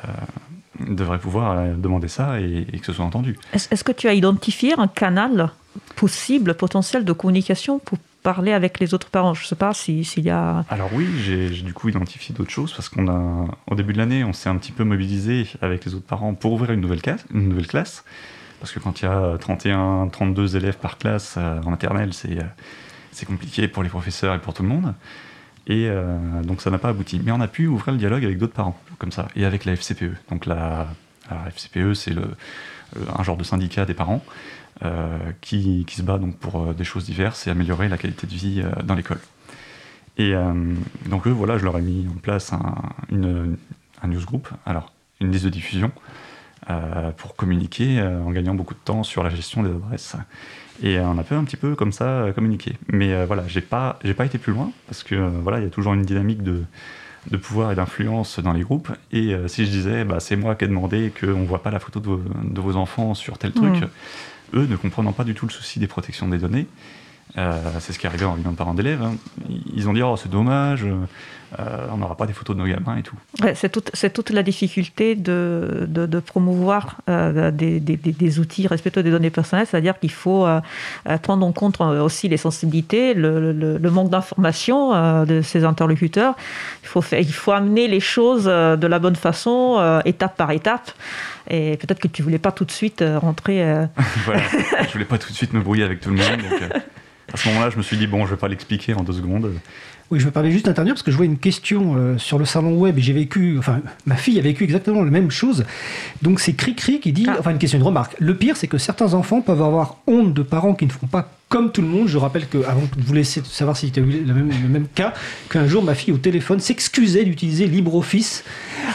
[0.80, 3.38] devraient pouvoir demander ça et, et que ce soit entendu.
[3.54, 5.52] Est-ce que tu as identifié un canal
[5.96, 9.34] possible, potentiel de communication pour parler avec les autres parents?
[9.34, 10.66] Je ne sais pas si- s'il y a...
[10.70, 14.24] Alors oui, j'ai du coup identifié d'autres choses parce qu'on a, au début de l'année,
[14.24, 17.24] on s'est un petit peu mobilisé avec les autres parents pour ouvrir une nouvelle classe.
[17.34, 18.04] Une nouvelle classe
[18.60, 22.40] parce que quand il y a 31, 32 élèves par classe en maternelle, c'est
[23.12, 24.94] c'est compliqué pour les professeurs et pour tout le monde.
[25.68, 25.90] Et
[26.44, 27.20] donc ça n'a pas abouti.
[27.24, 29.76] Mais on a pu ouvrir le dialogue avec d'autres parents, comme ça, et avec la
[29.76, 30.14] FCPE.
[30.30, 30.88] Donc la,
[31.50, 32.24] FCPE, c'est le,
[33.18, 34.24] un genre de syndicat des parents
[35.42, 38.64] qui, qui, se bat donc pour des choses diverses et améliorer la qualité de vie
[38.84, 39.20] dans l'école.
[40.20, 40.34] Et
[41.08, 42.76] donc eux, voilà, je leur ai mis en place un,
[43.12, 45.92] un newsgroup, alors une liste de diffusion,
[46.70, 50.16] euh, pour communiquer euh, en gagnant beaucoup de temps sur la gestion des adresses.
[50.84, 52.74] Et on a fait un petit peu comme ça euh, communiquer.
[52.92, 55.70] Mais voilà, j'ai pas, j'ai pas été plus loin parce que voilà, il y a
[55.70, 56.64] toujours une dynamique de,
[57.32, 58.90] de pouvoir et d'influence dans les groupes.
[59.12, 61.80] Et si je disais, bah, c'est moi qui ai demandé qu'on ne voit pas la
[61.80, 64.58] photo de vos, de vos, enfants sur tel truc, mmh.
[64.58, 66.68] eux ne comprenant pas du tout le souci des protections des données,
[67.36, 69.02] c'est ce qui est arrivé en réunion de parents d'élèves.
[69.02, 69.16] Hein.
[69.74, 70.86] Ils ont dit oh, c'est dommage,
[71.60, 73.16] euh, on n'aura pas des photos de nos gamins et tout.
[73.54, 73.70] c'est,
[74.14, 80.00] toute la difficulté de, de, promouvoir euh, des, des, outils respectueux des données personnelles, c'est-à-dire
[80.00, 80.60] qu'il faut euh,
[81.22, 86.36] prendre en compte aussi les sensibilités, le, le, manque d'information de ces interlocuteurs.
[86.84, 90.92] Il faut, il faut amener les choses de la bonne façon, étape par étape.
[91.50, 93.64] Et peut-être que tu voulais pas tout de suite rentrer.
[94.26, 94.42] voilà,
[94.88, 96.42] je voulais pas tout de suite me brouiller avec tout le monde.
[96.50, 96.82] Donc,
[97.34, 99.52] à ce moment-là, je me suis dit bon, je vais pas l'expliquer en deux secondes.
[100.12, 102.46] Oui, je me permets juste d'intervenir parce que je vois une question euh, sur le
[102.46, 105.66] salon web et j'ai vécu, enfin, ma fille a vécu exactement la même chose.
[106.22, 107.38] Donc c'est Cricri qui dit, ah.
[107.40, 108.16] enfin une question, une remarque.
[108.20, 111.32] Le pire, c'est que certains enfants peuvent avoir honte de parents qui ne font pas
[111.48, 114.04] comme tout le monde, je rappelle que, avant de vous laisser savoir si tu as
[114.04, 115.14] eu le même, le même cas,
[115.50, 118.44] qu'un jour ma fille au téléphone s'excusait d'utiliser LibreOffice,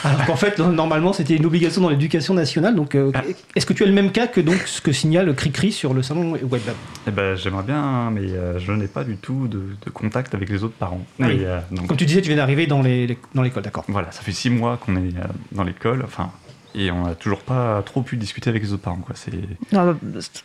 [0.05, 2.75] alors qu'en fait, normalement, c'était une obligation dans l'éducation nationale.
[2.75, 3.23] Donc, euh, ah.
[3.55, 6.03] est-ce que tu as le même cas que donc, ce que signale Cricri sur le
[6.03, 6.63] salon web?
[7.07, 10.65] Eh ben, J'aimerais bien, mais euh, je n'ai pas du tout de, contact avec les
[10.65, 11.05] autres parents.
[11.21, 14.51] Ah euh, Comme tu disais, tu viens d'arriver dans l'école, d'accord Voilà, ça fait six
[14.51, 15.15] mois qu'on est
[15.53, 16.31] dans l'école, enfin
[16.75, 19.01] et on n'a toujours pas trop pu discuter avec les autres parents.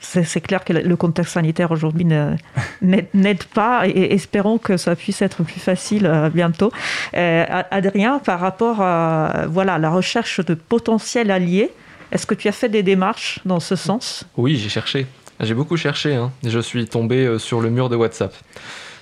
[0.02, 2.06] C'est clair que le contexte sanitaire aujourd'hui
[2.82, 6.72] n'aide pas et espérons que ça puisse être plus facile euh, bientôt.
[7.16, 11.72] Euh, Adrien, par rapport à voilà, la recherche de potentiels alliés,
[12.12, 14.26] est-ce que tu as fait des démarches dans ce sens?
[14.38, 15.08] Oui, j'ai cherché.
[15.40, 16.16] J'ai beaucoup cherché.
[16.16, 16.32] Hein.
[16.44, 18.34] Je suis tombé euh, sur le mur de WhatsApp.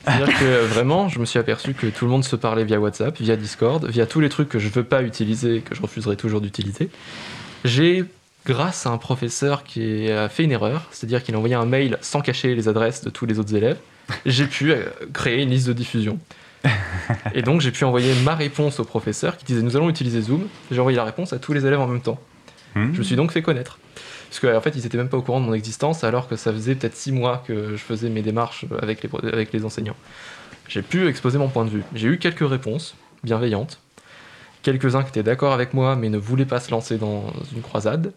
[0.06, 3.20] C'est-à-dire que vraiment, je me suis aperçu que tout le monde se parlait via WhatsApp,
[3.20, 6.18] via Discord, via tous les trucs que je veux pas utiliser et que je refuserai
[6.18, 6.90] toujours d'utiliser.
[7.64, 8.04] J'ai,
[8.46, 11.98] grâce à un professeur qui a fait une erreur, c'est-à-dire qu'il a envoyé un mail
[12.02, 13.78] sans cacher les adresses de tous les autres élèves,
[14.26, 14.84] j'ai pu euh,
[15.14, 16.20] créer une liste de diffusion.
[17.34, 20.48] Et donc j'ai pu envoyer ma réponse au professeur qui disait nous allons utiliser Zoom.
[20.72, 22.20] J'ai envoyé la réponse à tous les élèves en même temps.
[22.76, 22.94] Hmm.
[22.94, 23.80] Je me suis donc fait connaître.
[24.34, 26.36] Parce qu'en en fait, ils n'étaient même pas au courant de mon existence, alors que
[26.36, 29.96] ça faisait peut-être six mois que je faisais mes démarches avec les, avec les enseignants.
[30.68, 31.84] J'ai pu exposer mon point de vue.
[31.94, 33.80] J'ai eu quelques réponses bienveillantes,
[34.64, 38.12] quelques-uns qui étaient d'accord avec moi, mais ne voulaient pas se lancer dans une croisade.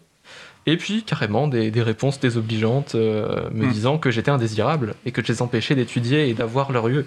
[0.65, 3.71] Et puis, carrément, des, réponses désobligeantes euh, me hmm.
[3.71, 7.05] disant que j'étais indésirable et que je les empêchais d'étudier et d'avoir leur lieu.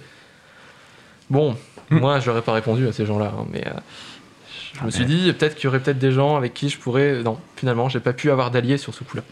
[1.31, 1.57] Bon,
[1.91, 1.99] hmm.
[1.99, 3.73] moi, je n'aurais pas répondu à ces gens-là, hein, mais euh,
[4.79, 7.23] je me suis dit, peut-être qu'il y aurait peut-être des gens avec qui je pourrais.
[7.23, 9.23] Non, finalement, j'ai pas pu avoir d'alliés sur ce coup-là.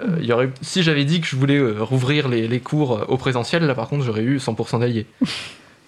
[0.00, 0.50] Euh, il y aurait...
[0.60, 3.74] Si j'avais dit que je voulais euh, rouvrir les, les, cours euh, au présentiel, là
[3.74, 5.06] par contre, j'aurais eu 100% d'alliés.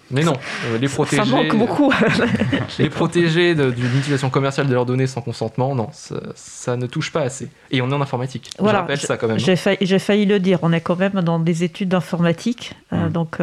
[0.09, 0.37] Mais non,
[0.79, 1.21] les protéger.
[1.21, 1.91] Ça manque beaucoup.
[2.79, 7.23] les protéger d'une utilisation commerciale de leurs données sans consentement, non, ça, ne touche pas
[7.23, 7.49] assez.
[7.71, 8.51] Et on est en informatique.
[8.57, 9.37] Voilà, je rappelle ça quand même.
[9.37, 13.09] J'ai failli, failli, le dire, on est quand même dans des études d'informatique, mmh.
[13.09, 13.39] donc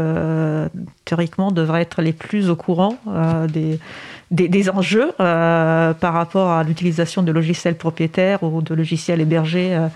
[1.04, 2.98] théoriquement, on devrait être les plus au courant
[3.52, 3.78] des
[4.30, 9.88] des, enjeux euh, par rapport à l'utilisation de logiciels propriétaires ou de logiciels hébergés euh,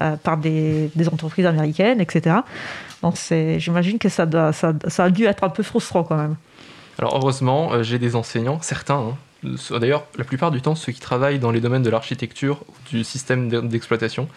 [0.00, 2.36] euh, par des, entreprises américaines, etc.
[3.02, 3.16] Donc
[3.58, 6.36] j'imagine que ça, a dû être un peu frustrant quand même.
[6.98, 9.14] Alors heureusement, j'ai des enseignants, certains,
[9.44, 12.74] hein, d'ailleurs la plupart du temps ceux qui travaillent dans les domaines de l'architecture ou
[12.90, 14.28] du système d'exploitation,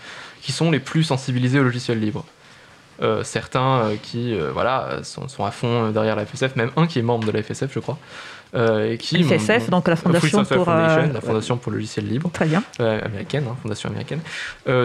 [0.42, 2.26] qui sont les plus sensibilisés aux logiciels libres.
[3.24, 7.28] certains qui voilà, sont, sont, à fond derrière la FSF, même un qui est membre
[7.28, 8.00] de la FSF, je crois,
[8.56, 12.46] euh, qui, FSF, donc la fondation pour euh, la fondation pour le logiciel libre, très
[12.46, 14.22] bien, euh, américaine, hein, fondation américaine.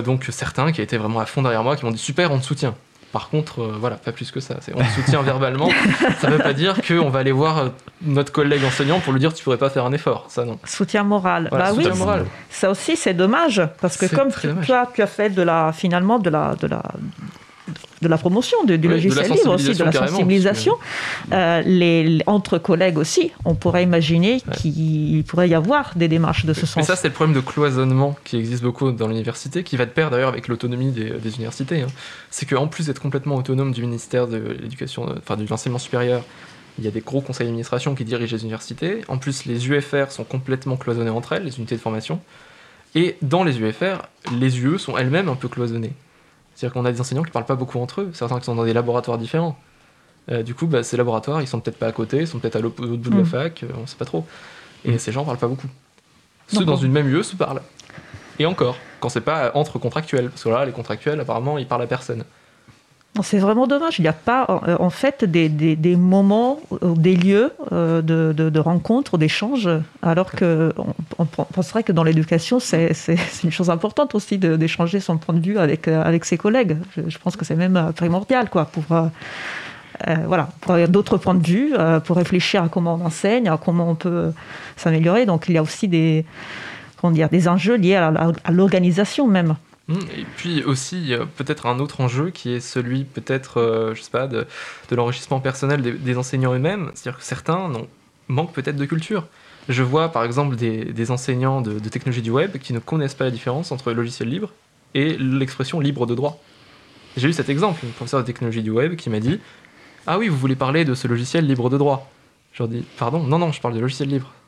[0.05, 2.45] donc certains qui étaient vraiment à fond derrière moi, qui m'ont dit super, on te
[2.45, 2.75] soutient.
[3.12, 4.57] Par contre, voilà, pas plus que ça.
[4.73, 5.68] On te soutient verbalement.
[6.21, 7.71] Ça ne veut pas dire qu'on va aller voir
[8.03, 10.27] notre collègue enseignant pour lui dire tu pourrais pas faire un effort.
[10.29, 10.61] Ça non.
[10.64, 11.49] Soutien moral.
[11.51, 12.27] bah oui, moral.
[12.51, 14.49] Ça aussi c'est dommage parce que comme tu,
[14.95, 16.83] tu as fait de la finalement de la de la
[18.03, 20.75] de la promotion du logiciel libre aussi, de la sensibilisation.
[21.33, 26.53] Euh, les, entre collègues aussi, on pourrait imaginer qu'il pourrait y avoir des démarches de
[26.53, 26.77] ce sens.
[26.77, 29.91] Mais ça, c'est le problème de cloisonnement qui existe beaucoup dans l'université, qui va de
[29.91, 31.83] pair d'ailleurs avec l'autonomie des, universités.
[31.83, 31.89] Hein.
[32.31, 36.23] C'est qu'en plus d'être complètement autonome du ministère de l'éducation, enfin de l'enseignement supérieur,
[36.79, 39.03] il y a des gros conseils d'administration qui dirigent les universités.
[39.09, 42.21] En plus, les UFR sont complètement cloisonnés entre elles, les unités de formation.
[42.95, 44.03] Et dans les UFR,
[44.39, 45.93] les UE sont elles-mêmes un peu cloisonnées.
[46.61, 48.55] C'est-à-dire qu'on a des enseignants qui ne parlent pas beaucoup entre eux, certains qui sont
[48.55, 49.57] dans des laboratoires différents.
[50.31, 52.57] Euh, du coup, bah, ces laboratoires, ils sont peut-être pas à côté, ils sont peut-être
[52.57, 53.25] à l'autre bout de la Mm.
[53.25, 54.27] fac, euh, on sait pas trop.
[54.85, 54.99] Et Mm.
[54.99, 55.69] ces gens parlent pas beaucoup.
[56.49, 57.63] Ceux dans une même lieu se parlent.
[58.39, 61.81] Et encore, quand c'est pas entre contractuels, parce que là, les contractuels, apparemment, ils parlent
[61.83, 62.25] à personne.
[63.23, 63.99] C'est vraiment dommage.
[63.99, 68.01] Il n'y a pas, euh, en fait, des, des- des moments, ou des lieux euh,
[68.03, 69.69] de, de, de rencontres, d'échanges,
[70.01, 70.73] alors que
[71.19, 72.93] on, penserait que dans l'éducation, c'est
[73.45, 76.77] une chose importante aussi d'échanger son point de vue avec, euh, avec ses collègues.
[76.97, 79.03] Je, pense que c'est même euh, primordial, quoi, pour, euh,
[80.09, 83.49] euh, voilà, pour avoir d'autres points de vue, euh, pour réfléchir à comment on enseigne,
[83.49, 84.33] à comment on peut
[84.77, 85.27] s'améliorer.
[85.27, 86.25] Donc, il y a aussi des,
[87.03, 89.57] des enjeux liés à l'organisation même.
[89.91, 94.11] Mm, Et puis aussi, peut-être un autre enjeu qui est celui, peut-être, euh, je sais
[94.11, 94.47] pas, de,
[94.88, 96.93] de l'enrichissement personnel des, des enseignants eux-mêmes.
[96.95, 97.72] C'est-à-dire que certains
[98.28, 99.28] manquent peut-être de culture.
[99.68, 103.14] Je vois par exemple des, des enseignants de, de technologie du web qui ne connaissent
[103.16, 104.57] pas la différence entre le logiciel libre
[104.95, 106.49] et l'expression libre de droit.
[107.16, 109.43] J'ai eu cet exemple, une professeure de technologie du web qui m'a dit
[110.07, 112.18] Ah oui, vous voulez parler de ce logiciel libre de droit
[112.53, 114.41] Je leur dis Pardon, non, non, je parle de logiciel libre.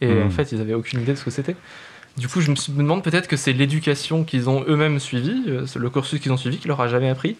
[0.00, 0.22] Et Hmm.
[0.22, 1.60] en fait, ils avaient aucune idée de ce que c'était.
[2.16, 5.44] Du coup, je me, suis- me demande peut-être que c'est l'éducation qu'ils ont eux-mêmes suivie,
[5.48, 7.36] euh, le cursus qu'ils ont suivi, qui leur a jamais appris.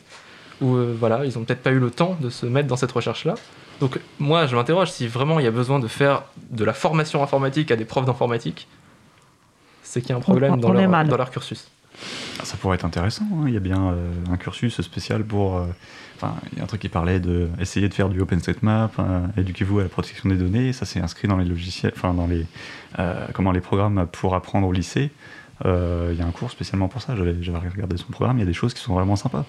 [0.60, 2.92] Ou euh, voilà, ils ont peut-être pas eu le temps de se mettre dans cette
[2.92, 3.34] recherche-là.
[3.80, 7.22] Donc moi, je m'interroge si vraiment il y a besoin de faire de la formation
[7.22, 8.68] informatique à des profs d'informatique,
[9.82, 11.68] c'est qu'il y a un problème on dans, leur, dans leur cursus.
[12.40, 13.24] Ah, Ça pourrait être intéressant.
[13.34, 13.44] hein.
[13.46, 15.56] Il y a bien euh, un cursus spécial pour.
[15.58, 15.66] euh,
[16.52, 19.80] il y a un truc qui parlait de essayer de faire du OpenStreetMap, euh, éduquez-vous
[19.80, 20.72] à la protection des données.
[20.72, 22.46] Ça, c'est inscrit dans les logiciels, enfin dans les
[23.00, 25.10] euh, comment les programmes pour apprendre au lycée.
[25.64, 27.14] Il y a un cours spécialement pour ça.
[27.16, 28.36] J'avais regardé son programme.
[28.38, 29.44] Il y a des choses qui sont vraiment sympas.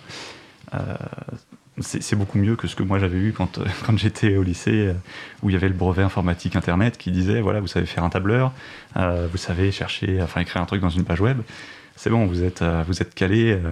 [1.79, 4.93] C'est beaucoup mieux que ce que moi j'avais eu quand, quand j'étais au lycée,
[5.41, 8.09] où il y avait le brevet informatique internet qui disait voilà, vous savez faire un
[8.09, 8.51] tableur,
[8.95, 11.39] vous savez chercher, enfin écrire un truc dans une page web.
[11.95, 13.51] C'est bon, vous êtes, euh, vous êtes calé.
[13.53, 13.71] euh,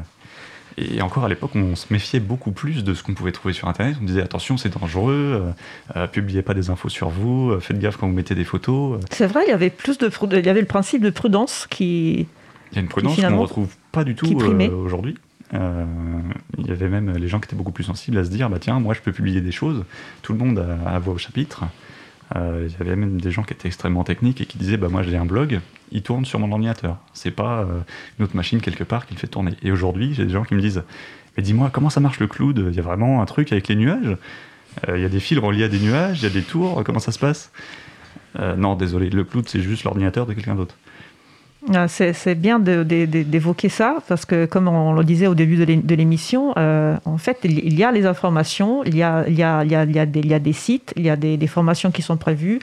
[0.78, 3.68] et encore à l'époque, on se méfiait beaucoup plus de ce qu'on pouvait trouver sur
[3.68, 3.98] Internet.
[4.02, 5.44] On disait attention, c'est dangereux,
[5.96, 9.00] euh, euh, publiez pas des infos sur vous, faites gaffe quand vous mettez des photos.
[9.12, 12.26] C'est vrai, il y avait plus de, il y avait le principe de prudence qui,
[12.72, 15.18] Il y a une prudence qu'on ne retrouve pas du tout euh, aujourd'hui.
[15.54, 15.84] Euh,
[16.58, 18.58] il y avait même les gens qui étaient beaucoup plus sensibles à se dire bah
[18.60, 19.84] tiens, moi je peux publier des choses,
[20.22, 21.66] tout le monde a, a voix au chapitre.
[22.36, 24.88] Euh, il y avait même des gens qui étaient extrêmement techniques et qui disaient bah
[24.90, 25.60] moi j'ai un blog,
[25.92, 26.98] il tourne sur mon ordinateur.
[27.14, 27.82] C'est pas euh,
[28.18, 29.52] une autre machine quelque part qui le fait tourner.
[29.64, 30.84] Et aujourd'hui, j'ai des gens qui me disent
[31.36, 32.66] mais dis-moi comment ça marche le cloud?
[32.70, 34.18] Il y a vraiment un truc avec les nuages?
[34.88, 36.84] Euh, Il y a des fils reliés à des nuages, il y a des tours,
[36.86, 37.52] comment ça se passe?
[38.40, 40.78] Non, désolé, le cloud c'est juste l'ordinateur de quelqu'un d'autre.
[41.74, 45.76] Ah, C'est bien d'évoquer ça, parce que comme on le disait au début de l'é-
[45.78, 49.44] de l'émission, euh, en fait, il y a les informations, il y a, il y
[49.44, 51.10] a, il y a, il y a des, il y a des sites, il y
[51.10, 52.60] a des, des formations qui sont prévues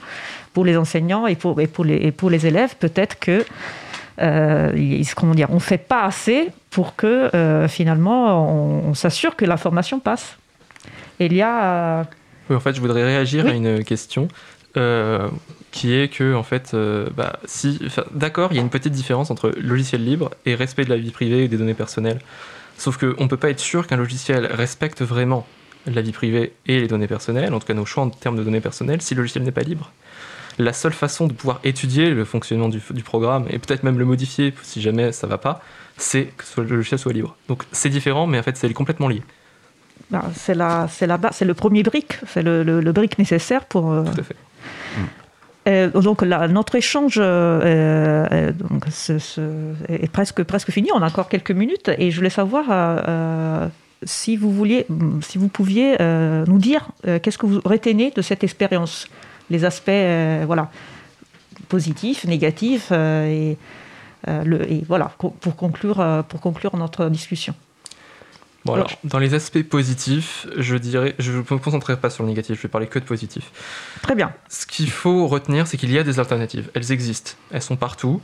[0.53, 2.75] pour les enseignants et pour, et pour, les, et pour les élèves.
[2.77, 3.45] Peut-être que
[4.21, 9.37] euh, comment dire, on ne fait pas assez pour que euh, finalement on, on s'assure
[9.37, 10.37] que l'information passe.
[11.21, 12.05] Et il y a...
[12.49, 13.51] Oui, en fait, je voudrais réagir Oui.
[13.51, 14.27] à une question
[14.75, 15.29] euh,
[15.71, 17.79] qui est que, en fait, euh, bah, si,
[18.11, 21.11] d'accord, il y a une petite différence entre logiciel libre et respect de la vie
[21.11, 22.19] privée et des données personnelles.
[22.77, 25.45] Sauf qu'on ne peut pas être sûr qu'un logiciel respecte vraiment
[25.85, 28.43] la vie privée et les données personnelles, en tout cas nos choix en termes de
[28.43, 29.91] données personnelles, si le logiciel n'est pas libre.
[30.57, 34.05] La seule façon de pouvoir étudier le fonctionnement du, du programme et peut-être même le
[34.05, 35.61] modifier si jamais ça va pas,
[35.97, 37.35] c'est que ce- le logiciel soit libre.
[37.47, 39.23] Donc c'est différent, mais en fait c'est complètement lié.
[40.11, 43.17] ben, c'est la, c'est la base, c'est le premier brick, c'est le, le- le brick
[43.19, 44.35] nécessaire pour, euh, Tout à fait.
[45.69, 50.89] Euh, donc notre échange euh, euh, est presque, presque fini.
[50.93, 53.69] On a encore quelques minutes et je voulais savoir
[54.03, 54.87] si vous vouliez,
[55.21, 59.07] si vous pouviez nous dire qu'est-ce que vous retenez de cette expérience,
[59.49, 59.91] les aspects
[60.45, 60.71] voilà
[61.67, 63.57] positifs, négatifs et,
[64.27, 67.53] et voilà pour conclure pour conclure notre discussion.
[68.65, 72.23] Bon, Alors, alors, dans les aspects positifs, je dirais, je ne me concentrerai pas sur
[72.23, 73.51] le négatif, je vais parler que de positif.
[74.01, 74.33] Très bien.
[74.49, 76.69] Ce qu'il faut retenir, c'est qu'il y a des alternatives.
[76.73, 78.21] Elles existent, elles sont partout.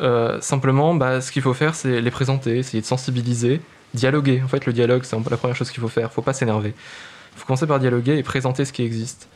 [0.00, 3.60] Euh, simplement, bah, ce qu'il faut faire, c'est les présenter, essayer de sensibiliser,
[3.94, 4.42] dialoguer.
[4.44, 6.08] En fait, le dialogue, c'est la première chose qu'il faut faire.
[6.10, 6.74] Il faut pas s'énerver.
[7.34, 9.28] Il faut commencer par dialoguer et présenter ce qui existe.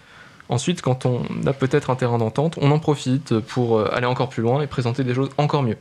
[0.49, 4.29] Ensuite, quand on a peut-être un terrain d'entente, on en profite pour euh, aller encore
[4.29, 5.77] plus loin et présenter des choses encore mieux.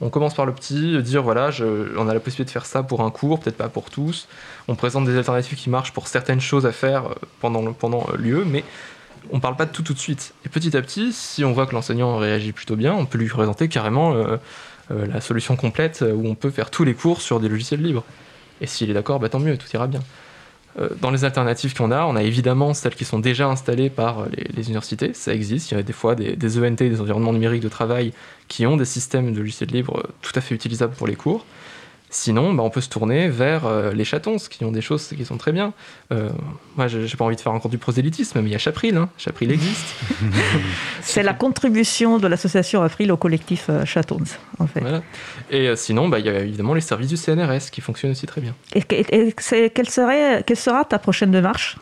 [0.00, 1.50] On commence par le petit, dire voilà,
[1.96, 4.28] on a la possibilité de faire ça pour un cours, peut-être pas pour tous.
[4.68, 8.16] On présente des alternatives qui marchent pour certaines choses à faire euh, pendant pendant euh,
[8.16, 8.64] l'UE, mais
[9.32, 10.34] on parle pas de tout tout de suite.
[10.46, 13.28] Et petit à petit, si on voit que l'enseignant réagit plutôt bien, on peut lui
[13.28, 14.36] présenter carrément euh,
[14.90, 18.04] la solution complète où on peut faire tous les cours sur des logiciels libres.
[18.60, 20.00] Et s'il est d'accord, bah, tant mieux, tout ira bien.
[20.78, 24.20] Euh, Dans les alternatives qu'on a, on a évidemment celles qui sont déjà installées par
[24.20, 24.26] euh,
[24.56, 25.70] les, universités, ça existe.
[25.70, 28.12] Il y a des fois des, ENT, des environnements numériques de travail,
[28.48, 31.44] qui ont des systèmes de logiciels libres euh, tout à fait utilisables pour les cours.
[32.10, 35.24] Sinon, bah, on peut se tourner vers euh, les chatons, qui ont des choses qui
[35.24, 35.74] sont très bien.
[36.12, 36.30] Euh,
[36.76, 38.96] moi, j'ai pas envie de faire encore du prosélytisme, mais il y a Chapril.
[38.96, 39.10] Hein.
[39.18, 39.94] Chapril existe.
[41.02, 44.18] C'est la contribution de l'association April au collectif euh, Chatons,
[44.58, 44.80] en fait.
[44.80, 45.02] Voilà.
[45.50, 48.40] Et sinon, bah, il y a évidemment les services du CNRS qui fonctionnent aussi très
[48.40, 48.54] bien.
[48.74, 51.76] Et, quelle, serait, quelle sera ta prochaine démarche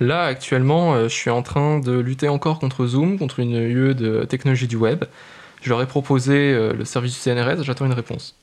[0.00, 4.24] Là, actuellement, je suis en train de lutter encore contre Zoom, contre une UE de
[4.24, 5.04] technologie du web.
[5.62, 8.36] Je leur ai proposé le service du CNRS, j'attends une réponse.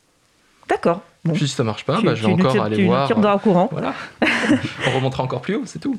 [0.67, 1.01] D'accord.
[1.33, 3.07] Puis si ça marche pas, bah, je vais encore aller voir.
[3.07, 3.69] Tu au courant.
[3.71, 3.93] Voilà.
[4.87, 5.97] On remontera encore plus haut, c'est tout.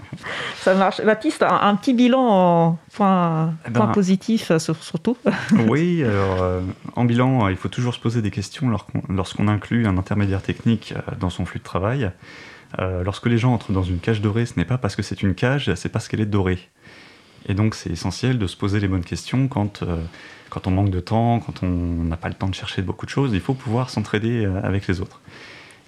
[0.56, 1.02] ça marche.
[1.02, 5.16] Baptiste, un, petit bilan en point, eh ben, positif euh, surtout.
[5.68, 6.60] oui, alors euh,
[6.96, 8.70] en bilan, il faut toujours se poser des questions
[9.08, 12.10] lorsqu'on inclut un intermédiaire technique euh, dans son flux de travail.
[12.78, 15.34] lorsque les gens entrent dans une cage dorée, ce n'est pas parce que c'est une
[15.34, 16.58] cage, c'est parce qu'elle est dorée.
[17.48, 19.82] Et donc c'est essentiel de se poser les bonnes questions quand
[20.50, 21.68] quand on manque de temps, quand on
[22.04, 24.86] n'a pas le temps de chercher beaucoup de choses, il faut pouvoir s'entraider euh, avec
[24.86, 25.20] les autres.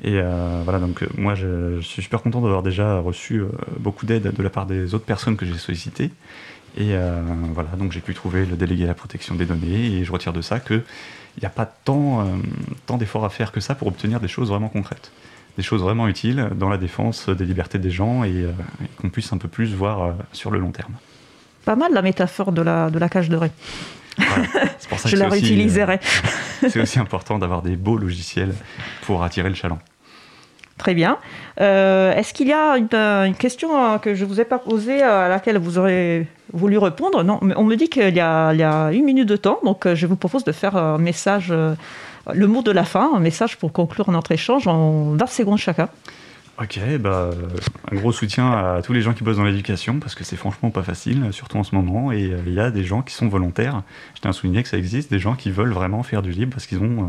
[0.02, 3.42] Et euh, voilà, donc euh, moi je, suis super content d'avoir déjà reçu
[3.78, 6.10] beaucoup d'aide de la part des autres personnes que j'ai sollicitées.
[6.78, 6.94] Et
[7.52, 10.32] voilà, donc j'ai pu trouver le délégué à la protection des données et je retire
[10.32, 10.84] de ça qu'il
[11.40, 12.24] n'y a pas tant,
[12.86, 15.10] tant d'efforts à faire que ça pour obtenir des choses vraiment concrètes.
[15.56, 18.46] Des choses vraiment utiles dans la défense des libertés des gens et,
[19.00, 20.94] qu'on puisse un peu plus voir sur le long terme.
[21.64, 23.52] Pas mal la métaphore de la, de la cage de raie.
[25.06, 26.00] je la réutiliserai.
[26.62, 28.54] Euh, c'est aussi important d'avoir des beaux logiciels
[29.02, 29.78] pour attirer le chaland.
[30.78, 31.18] Très bien.
[31.60, 35.28] Euh, est-ce qu'il y a une, question que je ne vous ai pas posée à
[35.28, 37.22] laquelle vous aurez voulu répondre?
[37.22, 40.16] Non, on me dit qu'il y, a une minute de temps, donc euh, je vous
[40.16, 41.52] propose de faire un message,
[42.32, 45.90] le mot de la fin, un message pour conclure notre échange en 20 secondes chacun.
[46.60, 47.30] Ok, bah,
[47.90, 50.68] un gros soutien à tous les gens qui bossent dans l'éducation parce que c'est franchement
[50.68, 52.12] pas facile, surtout en ce moment.
[52.12, 53.82] Et euh, il y a des gens qui sont volontaires.
[54.14, 56.52] Je tiens à souligner que ça existe, des gens qui veulent vraiment faire du libre
[56.52, 57.06] parce qu'ils ont, euh,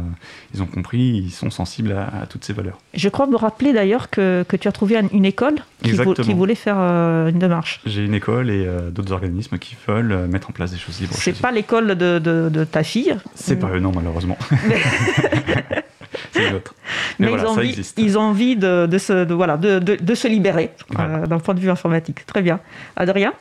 [0.53, 2.77] ils ont compris, ils sont sensibles à, toutes ces valeurs.
[2.93, 6.55] Je crois me rappeler d'ailleurs que, que, tu as trouvé une école qui, qui voulait
[6.55, 7.81] faire euh, une démarche.
[7.85, 11.13] J'ai une école et d'autres organismes qui veulent mettre en place des choses libres.
[11.13, 14.37] C'est pas l'école de, de, de, ta fille C'est pas eux, non, malheureusement.
[17.19, 20.71] Mais, ils, ont envie, ils, ont envie, de, de se, voilà, de, de, se libérer
[20.97, 22.25] euh, d'un point de vue informatique.
[22.25, 22.59] Très bien.
[22.95, 23.33] Adrien?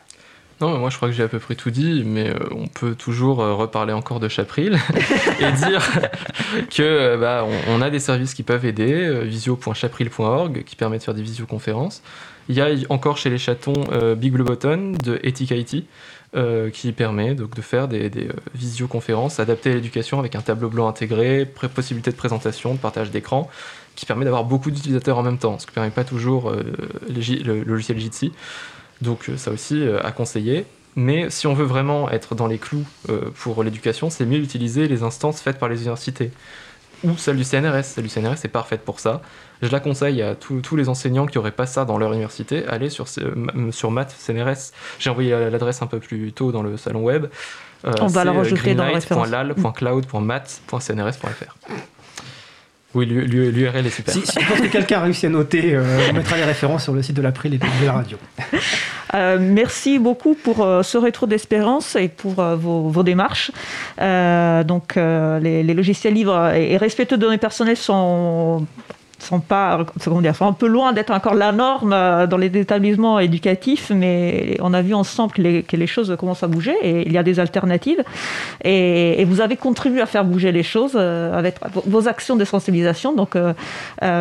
[0.60, 2.94] Non, moi je crois que j'ai à peu près tout dit, mais euh, on peut
[2.94, 4.78] toujours euh, reparler encore de Chapril
[5.40, 5.82] et dire
[6.76, 11.22] que bah, on, a des services qui peuvent aider, visio.chapril.org qui permet de faire des
[11.22, 12.02] visioconférences.
[12.48, 13.84] Il y a encore chez les chatons
[14.16, 15.84] Big Blue Button de Ethic IT
[16.36, 20.86] euh, qui permet de faire des, euh, visioconférences adaptées à l'éducation avec un tableau blanc
[20.86, 23.50] intégré, possibilité de présentation, de partage d'écran,
[23.96, 26.62] qui permet d'avoir beaucoup d'utilisateurs en même temps, ce qui ne permet pas toujours euh,
[27.08, 28.32] le, logiciel Jitsi.
[29.00, 30.66] Donc ça aussi à conseiller.
[30.94, 32.84] Mais si on veut vraiment être dans les clous
[33.34, 36.30] pour l'éducation, c'est mieux d'utiliser les instances faites par les universités
[37.02, 37.84] ou celle du CNRS.
[37.84, 39.22] Celle du CNRS est parfaite pour ça.
[39.62, 42.66] Je la conseille à tous les enseignants qui n'auraient pas ça dans leur université.
[42.66, 44.72] Allez sur, sur Math CNRS.
[44.98, 47.26] J'ai envoyé l'adresse un peu plus tôt dans le salon web.
[47.86, 49.28] Euh, On va la rajouter dans la référence.
[52.92, 54.12] Oui, l'URL est super.
[54.12, 57.02] Si, si que quelqu'un a réussi à noter, euh, on mettra les références sur le
[57.02, 58.18] site de l'April et de la radio.
[59.12, 63.50] Euh, merci beaucoup pour euh, ce rétro d'espérance et pour vos, démarches.
[63.98, 68.64] donc, les, les, logiciels libres et respectueux de données personnelles sont
[69.22, 72.46] sont pas, comment dire, sont un peu loin d'être encore la norme euh, dans les
[72.46, 76.74] établissements éducatifs, mais on a vu ensemble que les, que les, choses commencent à bouger
[76.82, 78.02] et il y a des alternatives.
[78.64, 81.56] Et, vous avez contribué à faire bouger les choses euh, avec
[81.86, 83.14] vos actions de sensibilisation.
[83.14, 83.52] Donc, euh,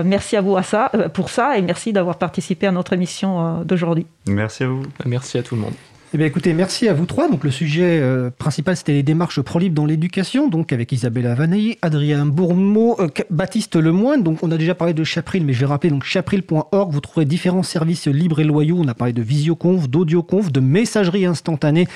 [0.05, 4.05] merci à vous à ça, pour ça et merci d'avoir participé à notre émission d'aujourd'hui.
[4.27, 4.83] Merci à vous.
[5.05, 5.73] Merci à tout le monde.
[6.11, 7.29] Eh bien, écoutez, merci à vous trois.
[7.29, 11.77] Donc, le sujet euh, principal, c'était les démarches pro-libre dans l'éducation, donc avec Isabella Vanay,
[11.83, 14.23] Adrien Bourmeau, euh, Baptiste Lemoine.
[14.23, 17.25] Donc, on a déjà parlé de Chapril, mais je vais rappeler, donc chapril.org, vous trouverez
[17.25, 18.77] différents services libres et loyaux.
[18.79, 21.87] On a parlé de visioconf, d'audioconf, de messagerie instantanée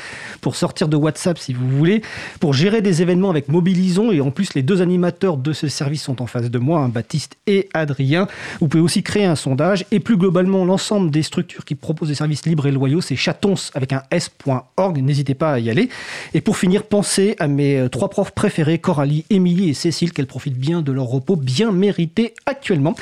[0.41, 2.03] pour sortir de WhatsApp si vous voulez,
[2.39, 4.11] pour gérer des événements avec Mobilisons.
[4.11, 6.89] Et en plus, les deux animateurs de ce service sont en face de moi, hein,
[6.89, 8.27] Baptiste et Adrien.
[8.59, 9.87] Vous pouvez aussi créer un sondage.
[9.89, 13.55] Et plus globalement, l'ensemble des structures qui proposent des services libres et loyaux, c'est chatons
[13.73, 15.01] avec un s.org.
[15.01, 15.89] N'hésitez pas à y aller.
[16.33, 20.27] Et pour finir, pensez à mes euh, trois profs préférés, Coralie, Émilie et Cécile, qu'elles
[20.27, 22.95] profitent bien de leur repos bien mérité actuellement.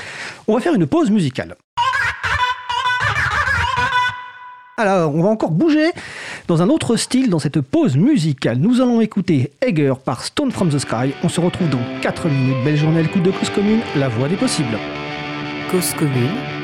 [0.48, 1.56] On va faire une pause musicale.
[4.78, 5.91] Alors, on va encore bouger
[6.48, 8.57] dans un autre style dans cette pause musicale.
[8.57, 11.14] Nous allons écouter Egger par Stone from the Sky.
[11.23, 12.64] On se retrouve dans 4 minutes.
[12.65, 14.80] Belle journée, le coup de cause commune, la voix des possibles.
[15.69, 16.60] Cause commune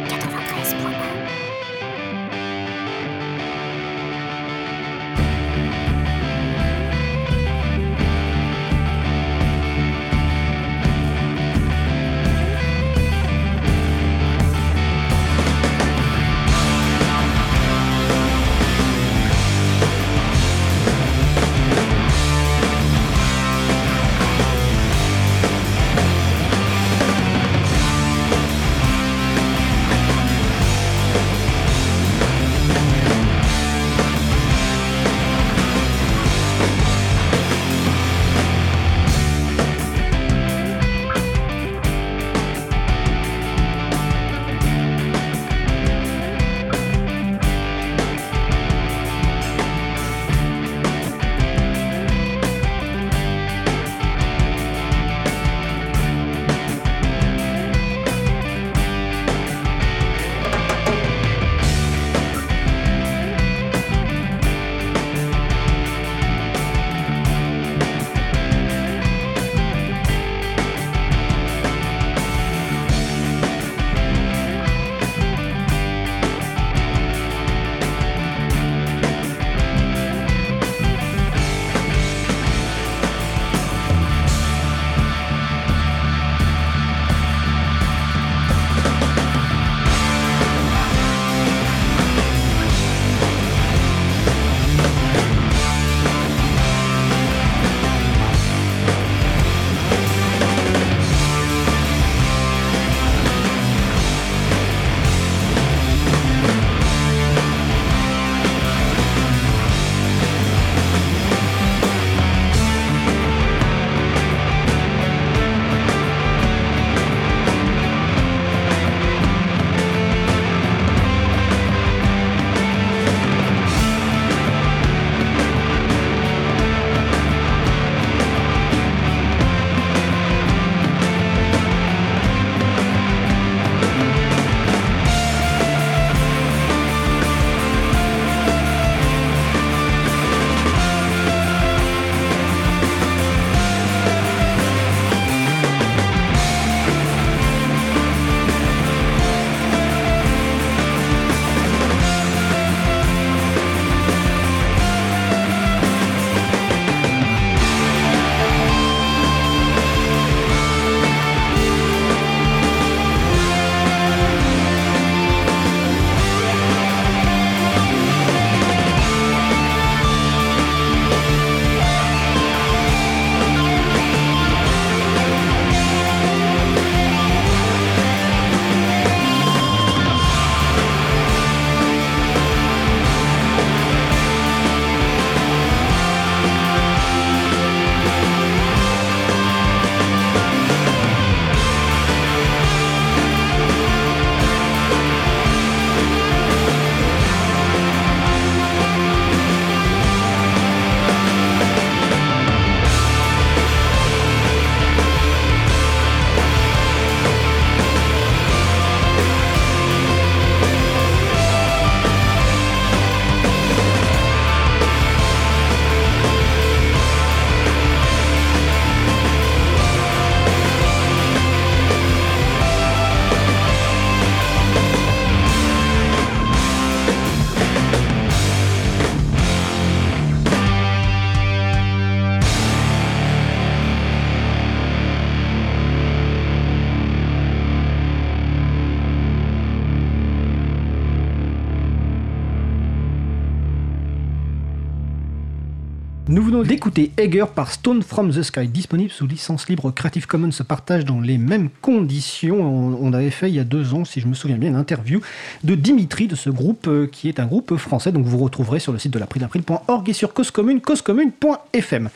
[246.48, 250.64] venons d'écouter Egger par Stone from the Sky, disponible sous licence libre Creative Commons se
[250.64, 252.62] partage dans les mêmes conditions.
[252.62, 255.20] On, avait fait il y a deux ans, si je me souviens bien, une interview
[255.66, 258.14] de Dimitri de ce groupe euh, qui est un groupe français.
[258.14, 262.10] Donc vous retrouverez sur le site de l'April.org et sur Cause Commune, causecommune.fm.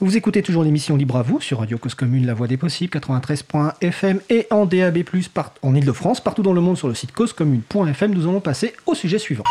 [0.00, 2.98] Vous écoutez toujours l'émission Libre à vous sur Radio Cause Commune, La Voix des Possibles,
[2.98, 5.04] 93.fm et en DAB+,
[5.62, 8.12] en Ile-de-France, partout dans le monde sur le site causecommune.fm.
[8.12, 9.44] Nous allons passer au sujet suivant.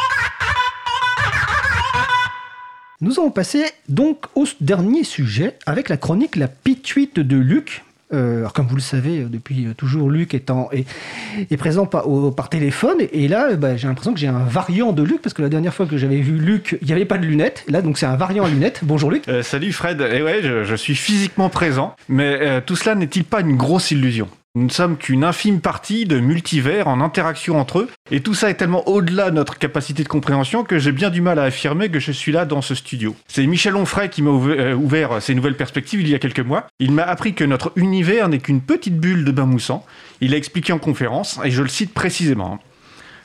[3.00, 7.84] Nous allons passer donc au dernier sujet avec la chronique La pituite de Luc.
[8.12, 12.98] Euh, alors comme vous le savez, euh, depuis euh, toujours, Luc est, présent par, téléphone.
[13.12, 15.76] Et là, bah, j'ai l'impression que j'ai un variant de Luc, parce que la dernière
[15.76, 17.66] fois que j'avais vu Luc, il n'y avait pas de lunettes.
[17.68, 18.80] Là, donc c'est un variant à lunettes.
[18.82, 19.26] Bonjour Luc.
[19.44, 20.02] salut Fred.
[20.02, 21.96] Et eh ouais, je, suis physiquement présent.
[22.10, 24.28] Mais tout cela n'est-il pas une grosse illusion?
[24.58, 28.50] Nous ne sommes qu'une infime partie de multivers en interaction entre eux, et tout ça
[28.50, 31.90] est tellement au-delà de notre capacité de compréhension que j'ai bien du mal à affirmer
[31.90, 33.16] que je suis là dans ce studio.
[33.28, 36.66] C'est Michel Onfray qui m'a euh, ouvert ces nouvelles perspectives il y a quelques mois.
[36.80, 39.86] Il m'a appris que notre univers n'est qu'une petite bulle de bain moussant.
[40.22, 42.60] Il a expliqué en conférence, et je le cite précisément.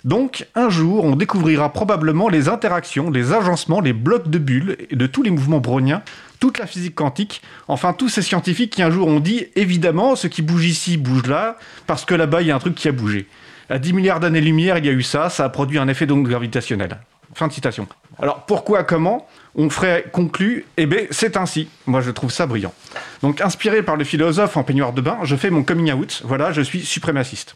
[0.05, 5.07] Donc, un jour, on découvrira probablement les interactions, les agencements, les blocs de bulles de
[5.07, 6.03] tous les mouvements browniens
[6.43, 10.27] toute la physique quantique, enfin tous ces scientifiques qui un jour ont dit évidemment ce
[10.27, 11.57] qui bouge ici bouge là,
[11.87, 13.29] parce que là-bas il y a un truc qui a bougé.
[13.71, 16.27] À 10 milliards d'années-lumière, il y a eu ça, ça a produit un effet d'onde
[16.27, 16.99] gravitationnelle.
[17.35, 17.87] Fin de citation.
[18.21, 21.69] Alors pourquoi, comment On ferait conclu, eh bien c'est ainsi.
[21.87, 22.75] Moi je trouve ça brillant.
[23.23, 26.51] Donc inspiré par le philosophe en peignoir de bain, je fais mon coming out, voilà,
[26.51, 27.55] je suis suprémaciste.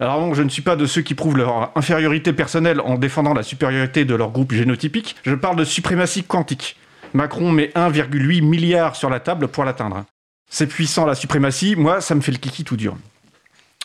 [0.00, 3.34] Alors non, je ne suis pas de ceux qui prouvent leur infériorité personnelle en défendant
[3.34, 6.78] la supériorité de leur groupe génotypique, je parle de suprématie quantique.
[7.12, 10.06] Macron met 1,8 milliard sur la table pour l'atteindre.
[10.50, 12.96] C'est puissant la suprématie, moi ça me fait le kiki tout dur.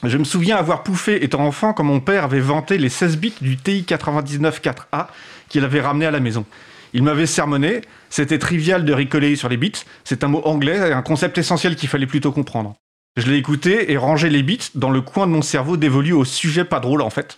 [0.04, 3.34] Je me souviens avoir pouffé étant enfant quand mon père avait vanté les 16 bits
[3.42, 5.08] du TI 99.4A
[5.50, 6.46] qu'il avait ramené à la maison.
[6.94, 10.94] Il m'avait sermonné, c'était trivial de ricoler sur les bits, c'est un mot anglais et
[10.94, 12.74] un concept essentiel qu'il fallait plutôt comprendre.
[13.18, 16.26] Je l'ai écouté et rangé les bits dans le coin de mon cerveau dévolu au
[16.26, 17.38] sujet pas drôle en fait.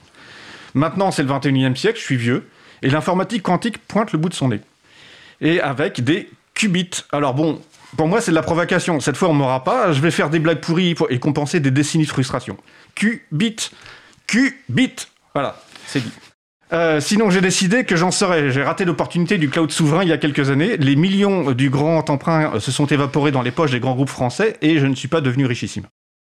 [0.73, 2.47] Maintenant c'est le 21e siècle, je suis vieux,
[2.81, 4.61] et l'informatique quantique pointe le bout de son nez
[5.41, 7.03] et avec des qubits.
[7.11, 7.61] Alors bon,
[7.95, 8.99] pour moi, c'est de la provocation.
[8.99, 9.91] Cette fois, on m'aura pas.
[9.91, 12.57] Je vais faire des blagues pourries et compenser des décennies de frustration.
[12.95, 13.71] Qubit.
[14.27, 14.95] Qubit.
[15.33, 16.11] Voilà, c'est dit.
[16.73, 18.51] Euh, sinon, j'ai décidé que j'en serais.
[18.51, 20.77] J'ai raté l'opportunité du cloud souverain il y a quelques années.
[20.77, 24.57] Les millions du grand emprunt se sont évaporés dans les poches des grands groupes français
[24.61, 25.85] et je ne suis pas devenu richissime.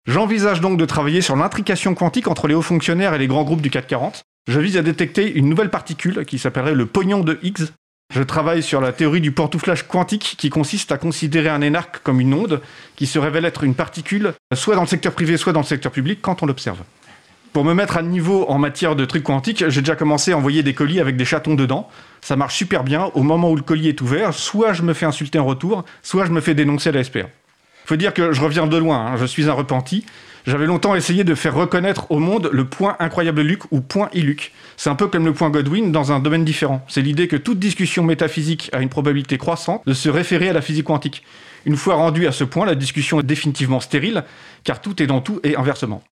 [0.06, 3.62] J'envisage donc de travailler sur l'intrication quantique entre les hauts fonctionnaires et les grands groupes
[3.62, 4.24] du 440.
[4.48, 7.68] Je vise à détecter une nouvelle particule qui s'appellerait le pognon de Higgs,
[8.12, 12.20] je travaille sur la théorie du pantouflage quantique qui consiste à considérer un énarque comme
[12.20, 12.60] une onde
[12.96, 15.90] qui se révèle être une particule, soit dans le secteur privé, soit dans le secteur
[15.90, 16.78] public, quand on l'observe.
[17.54, 20.64] Pour me mettre à niveau en matière de trucs quantiques, j'ai déjà commencé à envoyer
[20.64, 21.88] des colis avec des chatons dedans.
[22.20, 23.12] Ça marche super bien.
[23.14, 26.24] Au moment où le colis est ouvert, soit je me fais insulter en retour, soit
[26.24, 27.28] je me fais dénoncer à la SPA.
[27.84, 29.16] Faut dire que je reviens de loin, hein.
[29.18, 30.04] je suis un repenti.
[30.48, 34.50] J'avais longtemps essayé de faire reconnaître au monde le point incroyable Luc ou point Iluc.
[34.76, 36.84] C'est un peu comme le point Godwin dans un domaine différent.
[36.88, 40.60] C'est l'idée que toute discussion métaphysique a une probabilité croissante de se référer à la
[40.60, 41.22] physique quantique.
[41.66, 44.24] Une fois rendue à ce point, la discussion est définitivement stérile,
[44.64, 46.02] car tout est dans tout et inversement.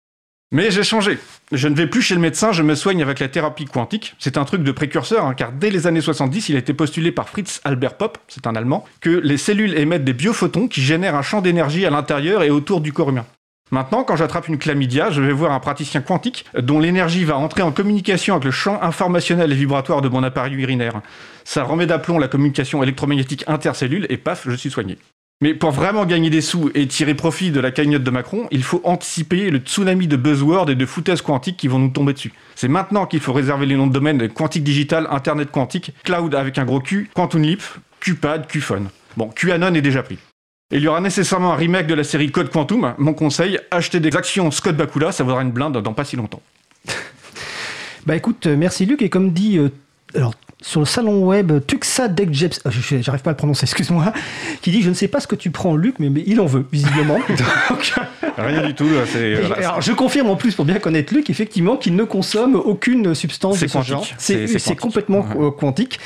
[0.55, 1.19] Mais j'ai changé.
[1.51, 4.15] Je ne vais plus chez le médecin, je me soigne avec la thérapie quantique.
[4.19, 7.11] C'est un truc de précurseur, hein, car dès les années 70, il a été postulé
[7.11, 11.15] par Fritz Albert Popp, c'est un Allemand, que les cellules émettent des biophotons qui génèrent
[11.15, 13.25] un champ d'énergie à l'intérieur et autour du corps humain.
[13.71, 17.63] Maintenant, quand j'attrape une chlamydia, je vais voir un praticien quantique dont l'énergie va entrer
[17.63, 21.01] en communication avec le champ informationnel et vibratoire de mon appareil urinaire.
[21.45, 24.99] Ça remet d'aplomb la communication électromagnétique intercellule et paf, je suis soigné.
[25.43, 28.63] Mais pour vraiment gagner des sous et tirer profit de la cagnotte de Macron, il
[28.63, 32.33] faut anticiper le tsunami de buzzwords et de foutaises quantiques qui vont nous tomber dessus.
[32.55, 36.59] C'est maintenant qu'il faut réserver les noms de domaine quantique digital, internet quantique, cloud avec
[36.59, 37.45] un gros Q, quantum
[37.99, 38.89] QPAD, QPhone.
[39.17, 40.19] Bon, QAnon est déjà pris
[40.75, 42.95] il y aura nécessairement un remake de la série Code Quantum.
[42.97, 46.41] Mon conseil, achetez des actions Scott Bakula, ça vaudra une blinde dans pas si longtemps.
[48.07, 49.03] bah écoute, euh, merci Luc.
[49.03, 49.69] Et comme dit, euh,
[50.15, 52.71] alors sur le salon web Tuxa Dekjebs, euh,
[53.01, 54.13] j'arrive pas à le prononcer, excuse-moi,
[54.63, 56.65] qui dit Je ne sais pas ce que tu prends, Luc, mais, il en veut,
[56.73, 57.19] visiblement.
[58.39, 58.89] Rien du tout.
[59.57, 63.61] alors, je confirme en plus, pour bien connaître Luc, effectivement, qu'il ne consomme aucune substance
[63.61, 64.07] de ce genre.
[64.19, 65.99] C'est complètement quantique.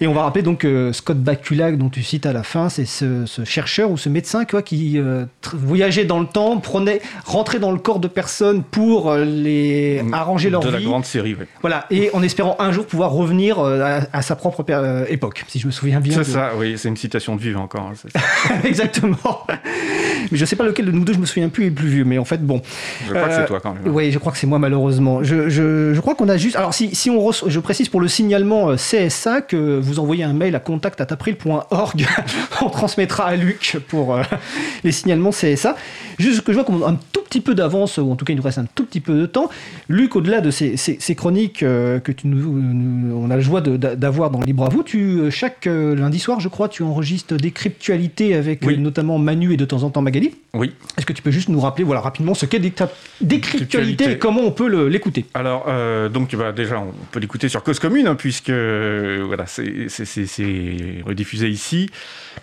[0.00, 2.84] Et on va rappeler donc que Scott Bakula, dont tu cites à la fin, c'est
[2.84, 7.72] ce, chercheur ou ce médecin quoi, qui euh, voyageait dans le temps, prenait, rentrait dans
[7.72, 10.68] le corps de personnes pour euh, les arranger leur vie.
[10.68, 11.46] De la grande série, oui.
[11.62, 13.37] Voilà, et en espérant un jour pouvoir revenir
[14.12, 16.14] à, sa propre euh, époque, si je me souviens bien.
[16.22, 17.92] C'est ça, oui, c'est une citation de vivre encore.
[17.92, 19.18] Hein, Exactement.
[20.30, 21.88] Mais je ne sais pas lequel de nous deux, je me souviens plus plus, plus
[21.88, 22.60] vieux, mais en fait, bon.
[23.06, 23.92] Je crois que Euh, c'est toi quand même.
[23.92, 25.22] Oui, je crois que c'est moi malheureusement.
[25.24, 26.54] Je, je- je crois qu'on a juste.
[26.56, 30.32] Alors, si, si on je précise pour le signalement euh, CSA que vous envoyez un
[30.32, 32.06] mail à contact@april.org,
[32.62, 34.22] on transmettra à Luc pour euh,
[34.84, 35.76] les signalements CSA.
[36.18, 38.32] Juste que je vois qu'on a un tout petit peu d'avance, ou en tout cas
[38.32, 39.50] il nous reste un tout petit peu de temps.
[39.88, 43.42] Luc, au-delà de ces, ces- ces chroniques euh, que tu nous, nous- on a la
[43.42, 46.82] joie d'avoir dans Libre à vous, tu euh, chaque euh, lundi soir, je crois, tu
[46.82, 48.74] enregistres des cryptualités avec Oui.
[48.74, 50.34] euh, notamment Manu et de temps en temps Magali.
[50.54, 50.72] Oui.
[50.96, 52.72] Est-ce que tu peux juste nous rappeler, voilà, rapidement, ce qu'est des
[53.20, 55.26] décryptualité et comment on peut l'écouter?
[55.34, 59.44] Alors, euh, donc, bah, déjà, on peut l'écouter sur Cause Commune, hein, puisque euh, voilà,
[59.46, 59.86] c'est
[61.04, 61.90] rediffusé ici.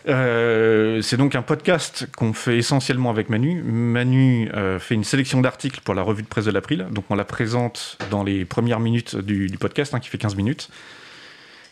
[0.08, 3.64] Euh, c'est donc un podcast qu'on fait essentiellement avec Manu.
[3.64, 4.50] Manu
[4.80, 6.86] fait une sélection d'articles pour la revue de presse de l'April.
[6.92, 10.36] Donc, on la présente dans les premières minutes du, du podcast, hein, qui fait 15
[10.36, 10.70] minutes.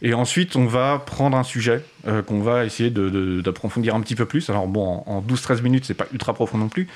[0.03, 4.25] Et ensuite, on va prendre un sujet euh, qu'on va essayer d'approfondir un petit peu
[4.25, 4.49] plus.
[4.49, 6.89] Alors, bon, en, en 12-13 minutes, c'est pas ultra profond non plus.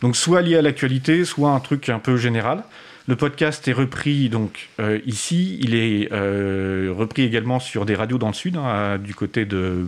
[0.00, 2.64] Donc, soit lié à l'actualité, soit un truc un peu général.
[3.06, 5.58] Le podcast est repris donc euh, ici.
[5.60, 9.86] Il est euh, repris également sur des radios dans le sud, hein, du côté de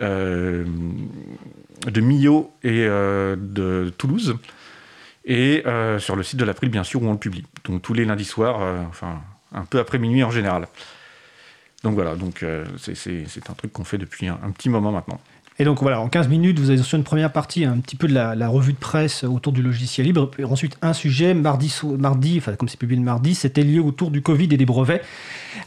[0.00, 0.66] de
[2.00, 4.36] Millau et de Toulouse,
[5.24, 5.62] et
[5.98, 7.44] sur le site de l'April bien sûr où on le publie.
[7.64, 8.60] Donc tous les lundis soirs,
[8.90, 9.22] enfin
[9.54, 10.68] un peu après minuit en général.
[11.82, 12.94] Donc voilà, donc euh, c'est-
[13.50, 15.20] un truc qu'on fait depuis un petit moment maintenant.
[15.60, 18.08] Et donc voilà, en 15 minutes, vous avez sur une première partie un petit peu
[18.08, 20.28] de la, la revue de presse autour du logiciel libre.
[20.38, 24.10] Et ensuite, un sujet, mardi, mardi enfin comme c'est publié le mardi, c'était lié autour
[24.10, 25.00] du Covid et des brevets,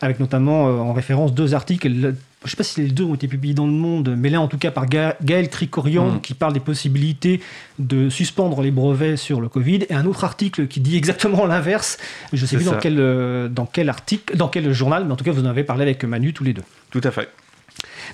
[0.01, 1.87] avec notamment euh, en référence deux articles.
[1.87, 4.29] Le- je ne sais pas si les deux ont été publiés dans le monde, mais
[4.29, 6.21] là en tout cas par Ga- Gaël Tricorian Mm.
[6.21, 7.41] qui parle des possibilités
[7.79, 11.97] de suspendre les brevets sur le Covid, et un autre article qui dit exactement l'inverse.
[12.33, 12.77] Je ne sais plus dans ça.
[12.81, 15.63] quel, euh, dans quel article, dans quel journal, mais en tout cas vous en avez
[15.63, 16.63] parlé avec Manu tous les deux.
[16.91, 17.29] Tout à fait.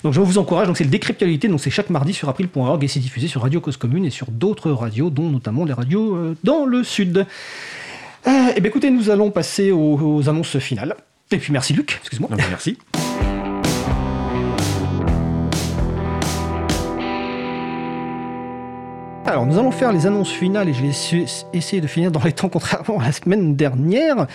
[0.03, 2.87] Donc je vous encourage, donc c'est le décryptualité, donc c'est chaque mardi sur april.org et
[2.87, 6.35] c'est diffusé sur Radio Cause Commune et sur d'autres radios, dont notamment les radios euh,
[6.43, 7.25] dans le sud.
[8.27, 10.95] Euh, et bien écoutez, nous allons passer aux, aux annonces finales.
[11.31, 12.29] Et puis merci Luc, excuse-moi.
[12.49, 12.77] Merci.
[19.25, 22.21] Alors nous allons faire les annonces finales et je vais essa- essayer de finir dans
[22.23, 24.27] les temps contrairement à la semaine dernière.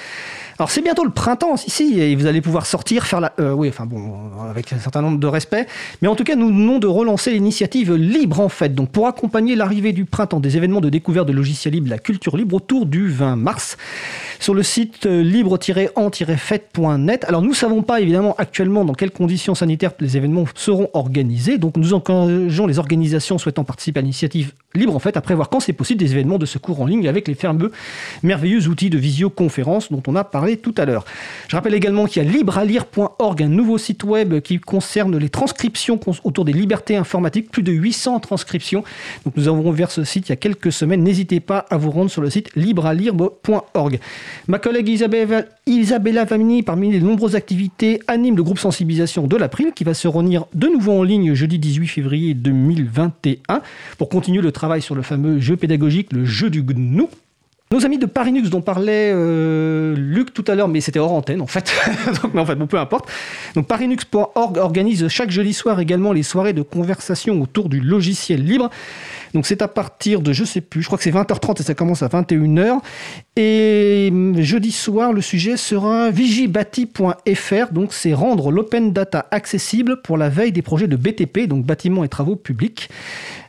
[0.58, 3.32] Alors c'est bientôt le printemps ici et vous allez pouvoir sortir, faire la...
[3.38, 4.10] euh, oui, enfin bon,
[4.50, 5.68] avec un certain nombre de respect.
[6.02, 8.74] Mais en tout cas, nous venons de relancer l'initiative Libre en Fête.
[8.74, 12.36] Donc pour accompagner l'arrivée du printemps, des événements de découverte de logiciels libres, la culture
[12.36, 13.76] libre autour du 20 mars.
[14.40, 17.24] Sur le site euh, libre-en-fête.net.
[17.28, 21.58] Alors nous ne savons pas évidemment actuellement dans quelles conditions sanitaires les événements seront organisés.
[21.58, 25.60] Donc nous encourageons les organisations souhaitant participer à l'initiative Libre en Fête à prévoir quand
[25.60, 27.72] c'est possible des événements de secours en ligne avec les fameux
[28.22, 31.04] merveilleux outils de visioconférence dont on a parlé tout à l'heure.
[31.48, 36.00] Je rappelle également qu'il y a librealire.org, un nouveau site web qui concerne les transcriptions
[36.24, 38.84] autour des libertés informatiques, plus de 800 transcriptions.
[39.36, 41.02] Nous avons ouvert ce site il y a quelques semaines.
[41.02, 44.00] N'hésitez pas à vous rendre sur le site librealire.org.
[44.46, 49.84] Ma collègue Isabella Vamini, parmi les nombreuses activités, anime le groupe sensibilisation de l'April qui
[49.84, 53.60] va se réunir de nouveau en ligne jeudi 18 février 2021
[53.98, 57.04] pour continuer le travail sur le fameux jeu pédagogique, le jeu du GNU.
[57.70, 61.42] Nos amis de Parinux dont parlait euh, Luc tout à l'heure, mais c'était hors antenne
[61.42, 61.70] en fait.
[62.22, 63.10] Donc, mais en fait, bon, peu importe.
[63.54, 68.70] Donc parinux.org organise chaque jeudi soir également les soirées de conversation autour du logiciel libre.
[69.34, 71.74] Donc c'est à partir de, je sais plus, je crois que c'est 20h30 et ça
[71.74, 72.78] commence à 21h.
[73.36, 77.72] Et hum, jeudi soir, le sujet sera vigibati.fr.
[77.72, 82.04] Donc c'est rendre l'open data accessible pour la veille des projets de BTP, donc bâtiments
[82.04, 82.88] et travaux publics.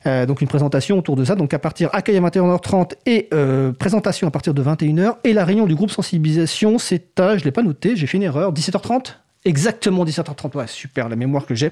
[0.06, 1.35] Euh, donc une présentation autour de ça.
[1.35, 5.15] Donc à partir accueil à 21h30 et euh, présentation à partir de 21h.
[5.23, 8.23] Et la réunion du groupe sensibilisation, c'est à, je l'ai pas noté, j'ai fait une
[8.23, 9.15] erreur, 17h30
[9.45, 11.72] Exactement 17h30, ouais, super la mémoire que j'ai.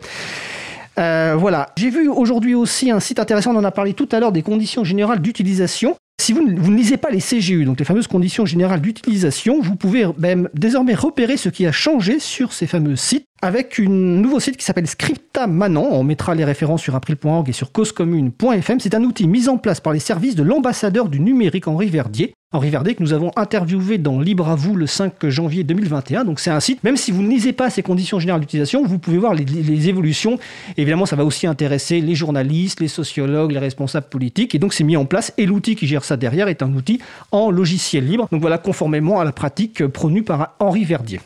[1.00, 4.20] Euh, voilà, j'ai vu aujourd'hui aussi un site intéressant, on en a parlé tout à
[4.20, 5.96] l'heure, des conditions générales d'utilisation.
[6.20, 9.62] Si vous, ne- vous ne lisez pas les CGU, donc les fameuses conditions générales d'utilisation,
[9.62, 13.90] vous pouvez même désormais repérer ce qui a changé sur ces fameux sites avec un
[13.90, 15.88] nouveau site qui s'appelle Scripta Manon.
[15.92, 18.80] On mettra les références sur april.org et sur causecommune.fm.
[18.80, 22.34] C'est un outil mis en place par les services de l'ambassadeur du numérique Henri Verdier.
[22.54, 26.24] Henri Verdier que nous avons interviewé dans Libre à vous le 5 janvier 2021.
[26.24, 29.00] Donc c'est un site, même si vous ne lisez pas ces conditions générales d'utilisation, vous
[29.00, 30.40] pouvez voir les, les évolutions.
[30.78, 34.56] Évidemment, ça va aussi intéresser les journalistes, les sociologues, les responsables politiques.
[34.56, 35.34] Et donc c'est mis en place.
[35.38, 37.02] Et l'outil qui gère ça derrière est un outil
[37.32, 38.28] en logiciel libre.
[38.32, 41.20] Donc voilà, conformément à la pratique prônée par Henri Verdier.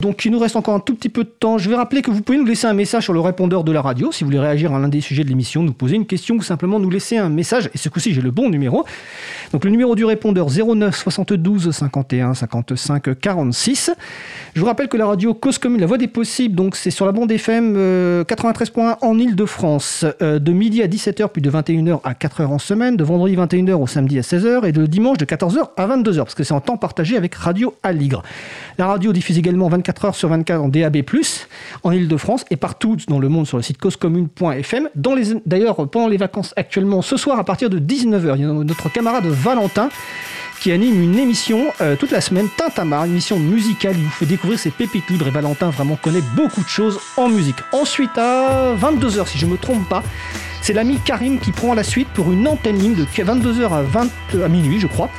[0.00, 1.58] Donc il nous reste encore un tout petit peu de temps.
[1.58, 3.80] Je vais rappeler que vous pouvez nous laisser un message sur le répondeur de la
[3.80, 6.34] radio si vous voulez réagir à l'un des sujets de l'émission, nous poser une question
[6.36, 7.70] ou simplement nous laisser un message.
[7.74, 8.84] Et ce coup-ci, j'ai le bon numéro.
[9.52, 13.92] Donc le numéro du répondeur 09 72 51 55 46.
[14.54, 17.06] Je vous rappelle que la radio Cause Commune, la voix des possibles, donc c'est sur
[17.06, 17.74] la bande FM
[18.24, 22.96] 93.1 en Ile-de-France, euh, de midi à 17h puis de 21h à 4h en semaine,
[22.96, 26.34] de vendredi 21h au samedi à 16h et de dimanche de 14h à 22h parce
[26.34, 28.22] que c'est en temps partagé avec Radio Aligre.
[28.78, 30.98] La radio diffuse également 24 heures sur 24 en DAB+,
[31.82, 34.88] en Ile-de-France et partout dans le monde sur le site causecommune.fm.
[34.94, 38.90] D'ailleurs, pendant les vacances actuellement, ce soir à partir de 19h, il y a notre
[38.90, 39.88] camarade Valentin
[40.60, 43.94] qui anime une émission euh, toute la semaine, Tintamar, une émission musicale.
[43.96, 47.28] Il vous fait découvrir ses pépites libres et Valentin vraiment connaît beaucoup de choses en
[47.28, 47.56] musique.
[47.72, 50.02] Ensuite, à 22h, si je ne me trompe pas,
[50.64, 54.08] c'est l'ami Karim qui prend la suite pour une antenne ligne de 22h à, 20,
[54.42, 55.10] à minuit, je crois.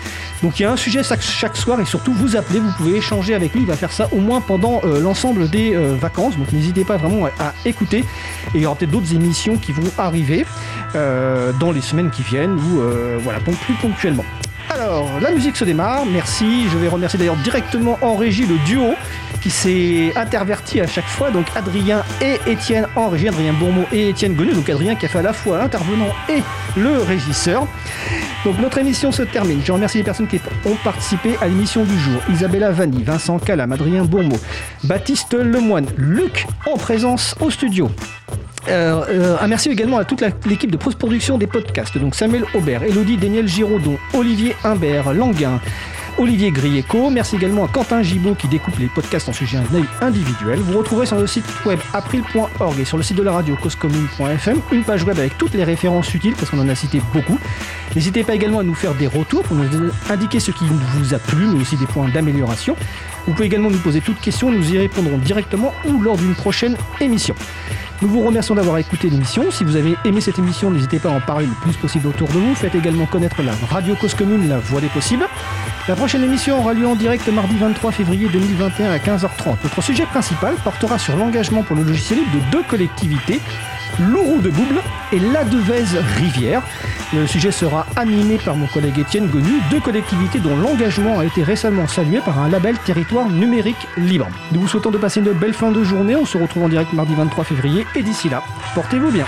[0.42, 3.36] Donc il y a un sujet chaque, soir et surtout vous appelez, vous pouvez échanger
[3.36, 3.62] avec lui.
[3.62, 6.36] Il va faire ça au moins pendant euh, l'ensemble des euh, vacances.
[6.36, 8.00] Donc n'hésitez pas vraiment à, écouter.
[8.00, 10.48] Et il y aura peut-être d'autres émissions qui vont arriver
[10.96, 12.82] euh, dans les semaines qui viennent ou
[13.22, 14.26] voilà, plus ponctuellement.
[14.70, 16.68] Alors, la musique se démarre, merci.
[16.70, 18.96] Je vais remercier d'ailleurs directement en régie le duo
[19.42, 21.30] qui s'est interverti à chaque fois.
[21.30, 24.54] Donc Adrien et Étienne en régie, Adrien Bourmeau et Étienne Gonu.
[24.54, 26.42] Donc Adrien qui a fait à la fois l'intervenant et
[26.76, 27.68] le régisseur.
[28.44, 29.62] Donc notre émission se termine.
[29.64, 32.20] Je remercie les personnes qui ont participé à l'émission du jour.
[32.30, 34.38] Isabella Vanni, Vincent Calam, Adrien Bourmeau,
[34.84, 37.92] Baptiste Lemoine, Luc en présence au studio.
[38.68, 41.98] Euh, euh, un merci également à toute l'équipe de post-production des podcasts.
[41.98, 45.60] Donc Samuel Aubert, Elodie Daniel Giraudon, Olivier Humbert, Languin,
[46.18, 47.10] Olivier Grieco.
[47.10, 49.60] Merci également à Quentin Gibaud qui découpe les podcasts en sujet
[50.02, 50.60] individuel.
[50.60, 54.62] Vous retrouverez sur le site web april.org et sur le site de la radio causecommune.fm
[54.72, 57.38] une page web avec toutes les références utiles parce qu'on en a cité beaucoup.
[57.96, 59.68] N'hésitez pas également à nous faire des retours pour nous
[60.10, 62.76] indiquer ce qui vous a plu, mais aussi des points d'amélioration.
[63.28, 66.78] Vous pouvez également nous poser toutes questions, nous y répondrons directement ou lors d'une prochaine
[67.02, 67.36] émission.
[68.02, 69.50] Nous vous remercions d'avoir écouté l'émission.
[69.52, 72.28] Si vous avez aimé cette émission, n'hésitez pas à en parler le plus possible autour
[72.28, 72.54] de vous.
[72.54, 75.26] Faites également connaître la Radio Cause Commune, la voix des possibles.
[75.88, 79.56] La prochaine émission aura lieu en direct mardi 23 février 2021 à 15h30.
[79.64, 83.40] Notre sujet principal portera sur l'engagement pour le logiciel libre de deux collectivités,
[84.00, 84.82] Lourou de Bouble
[85.14, 86.62] et La Devèze Rivière.
[87.14, 91.44] Le sujet sera animé par mon collègue Étienne Gonu, deux collectivités dont l'engagement a été
[91.44, 94.28] récemment salué par un label territoire numérique libre.
[94.52, 96.16] Nous vous souhaitons de passer une belle fin de journée.
[96.16, 98.44] On se retrouve en direct mardi 23 février et d'ici là,
[98.74, 99.26] portez-vous bien.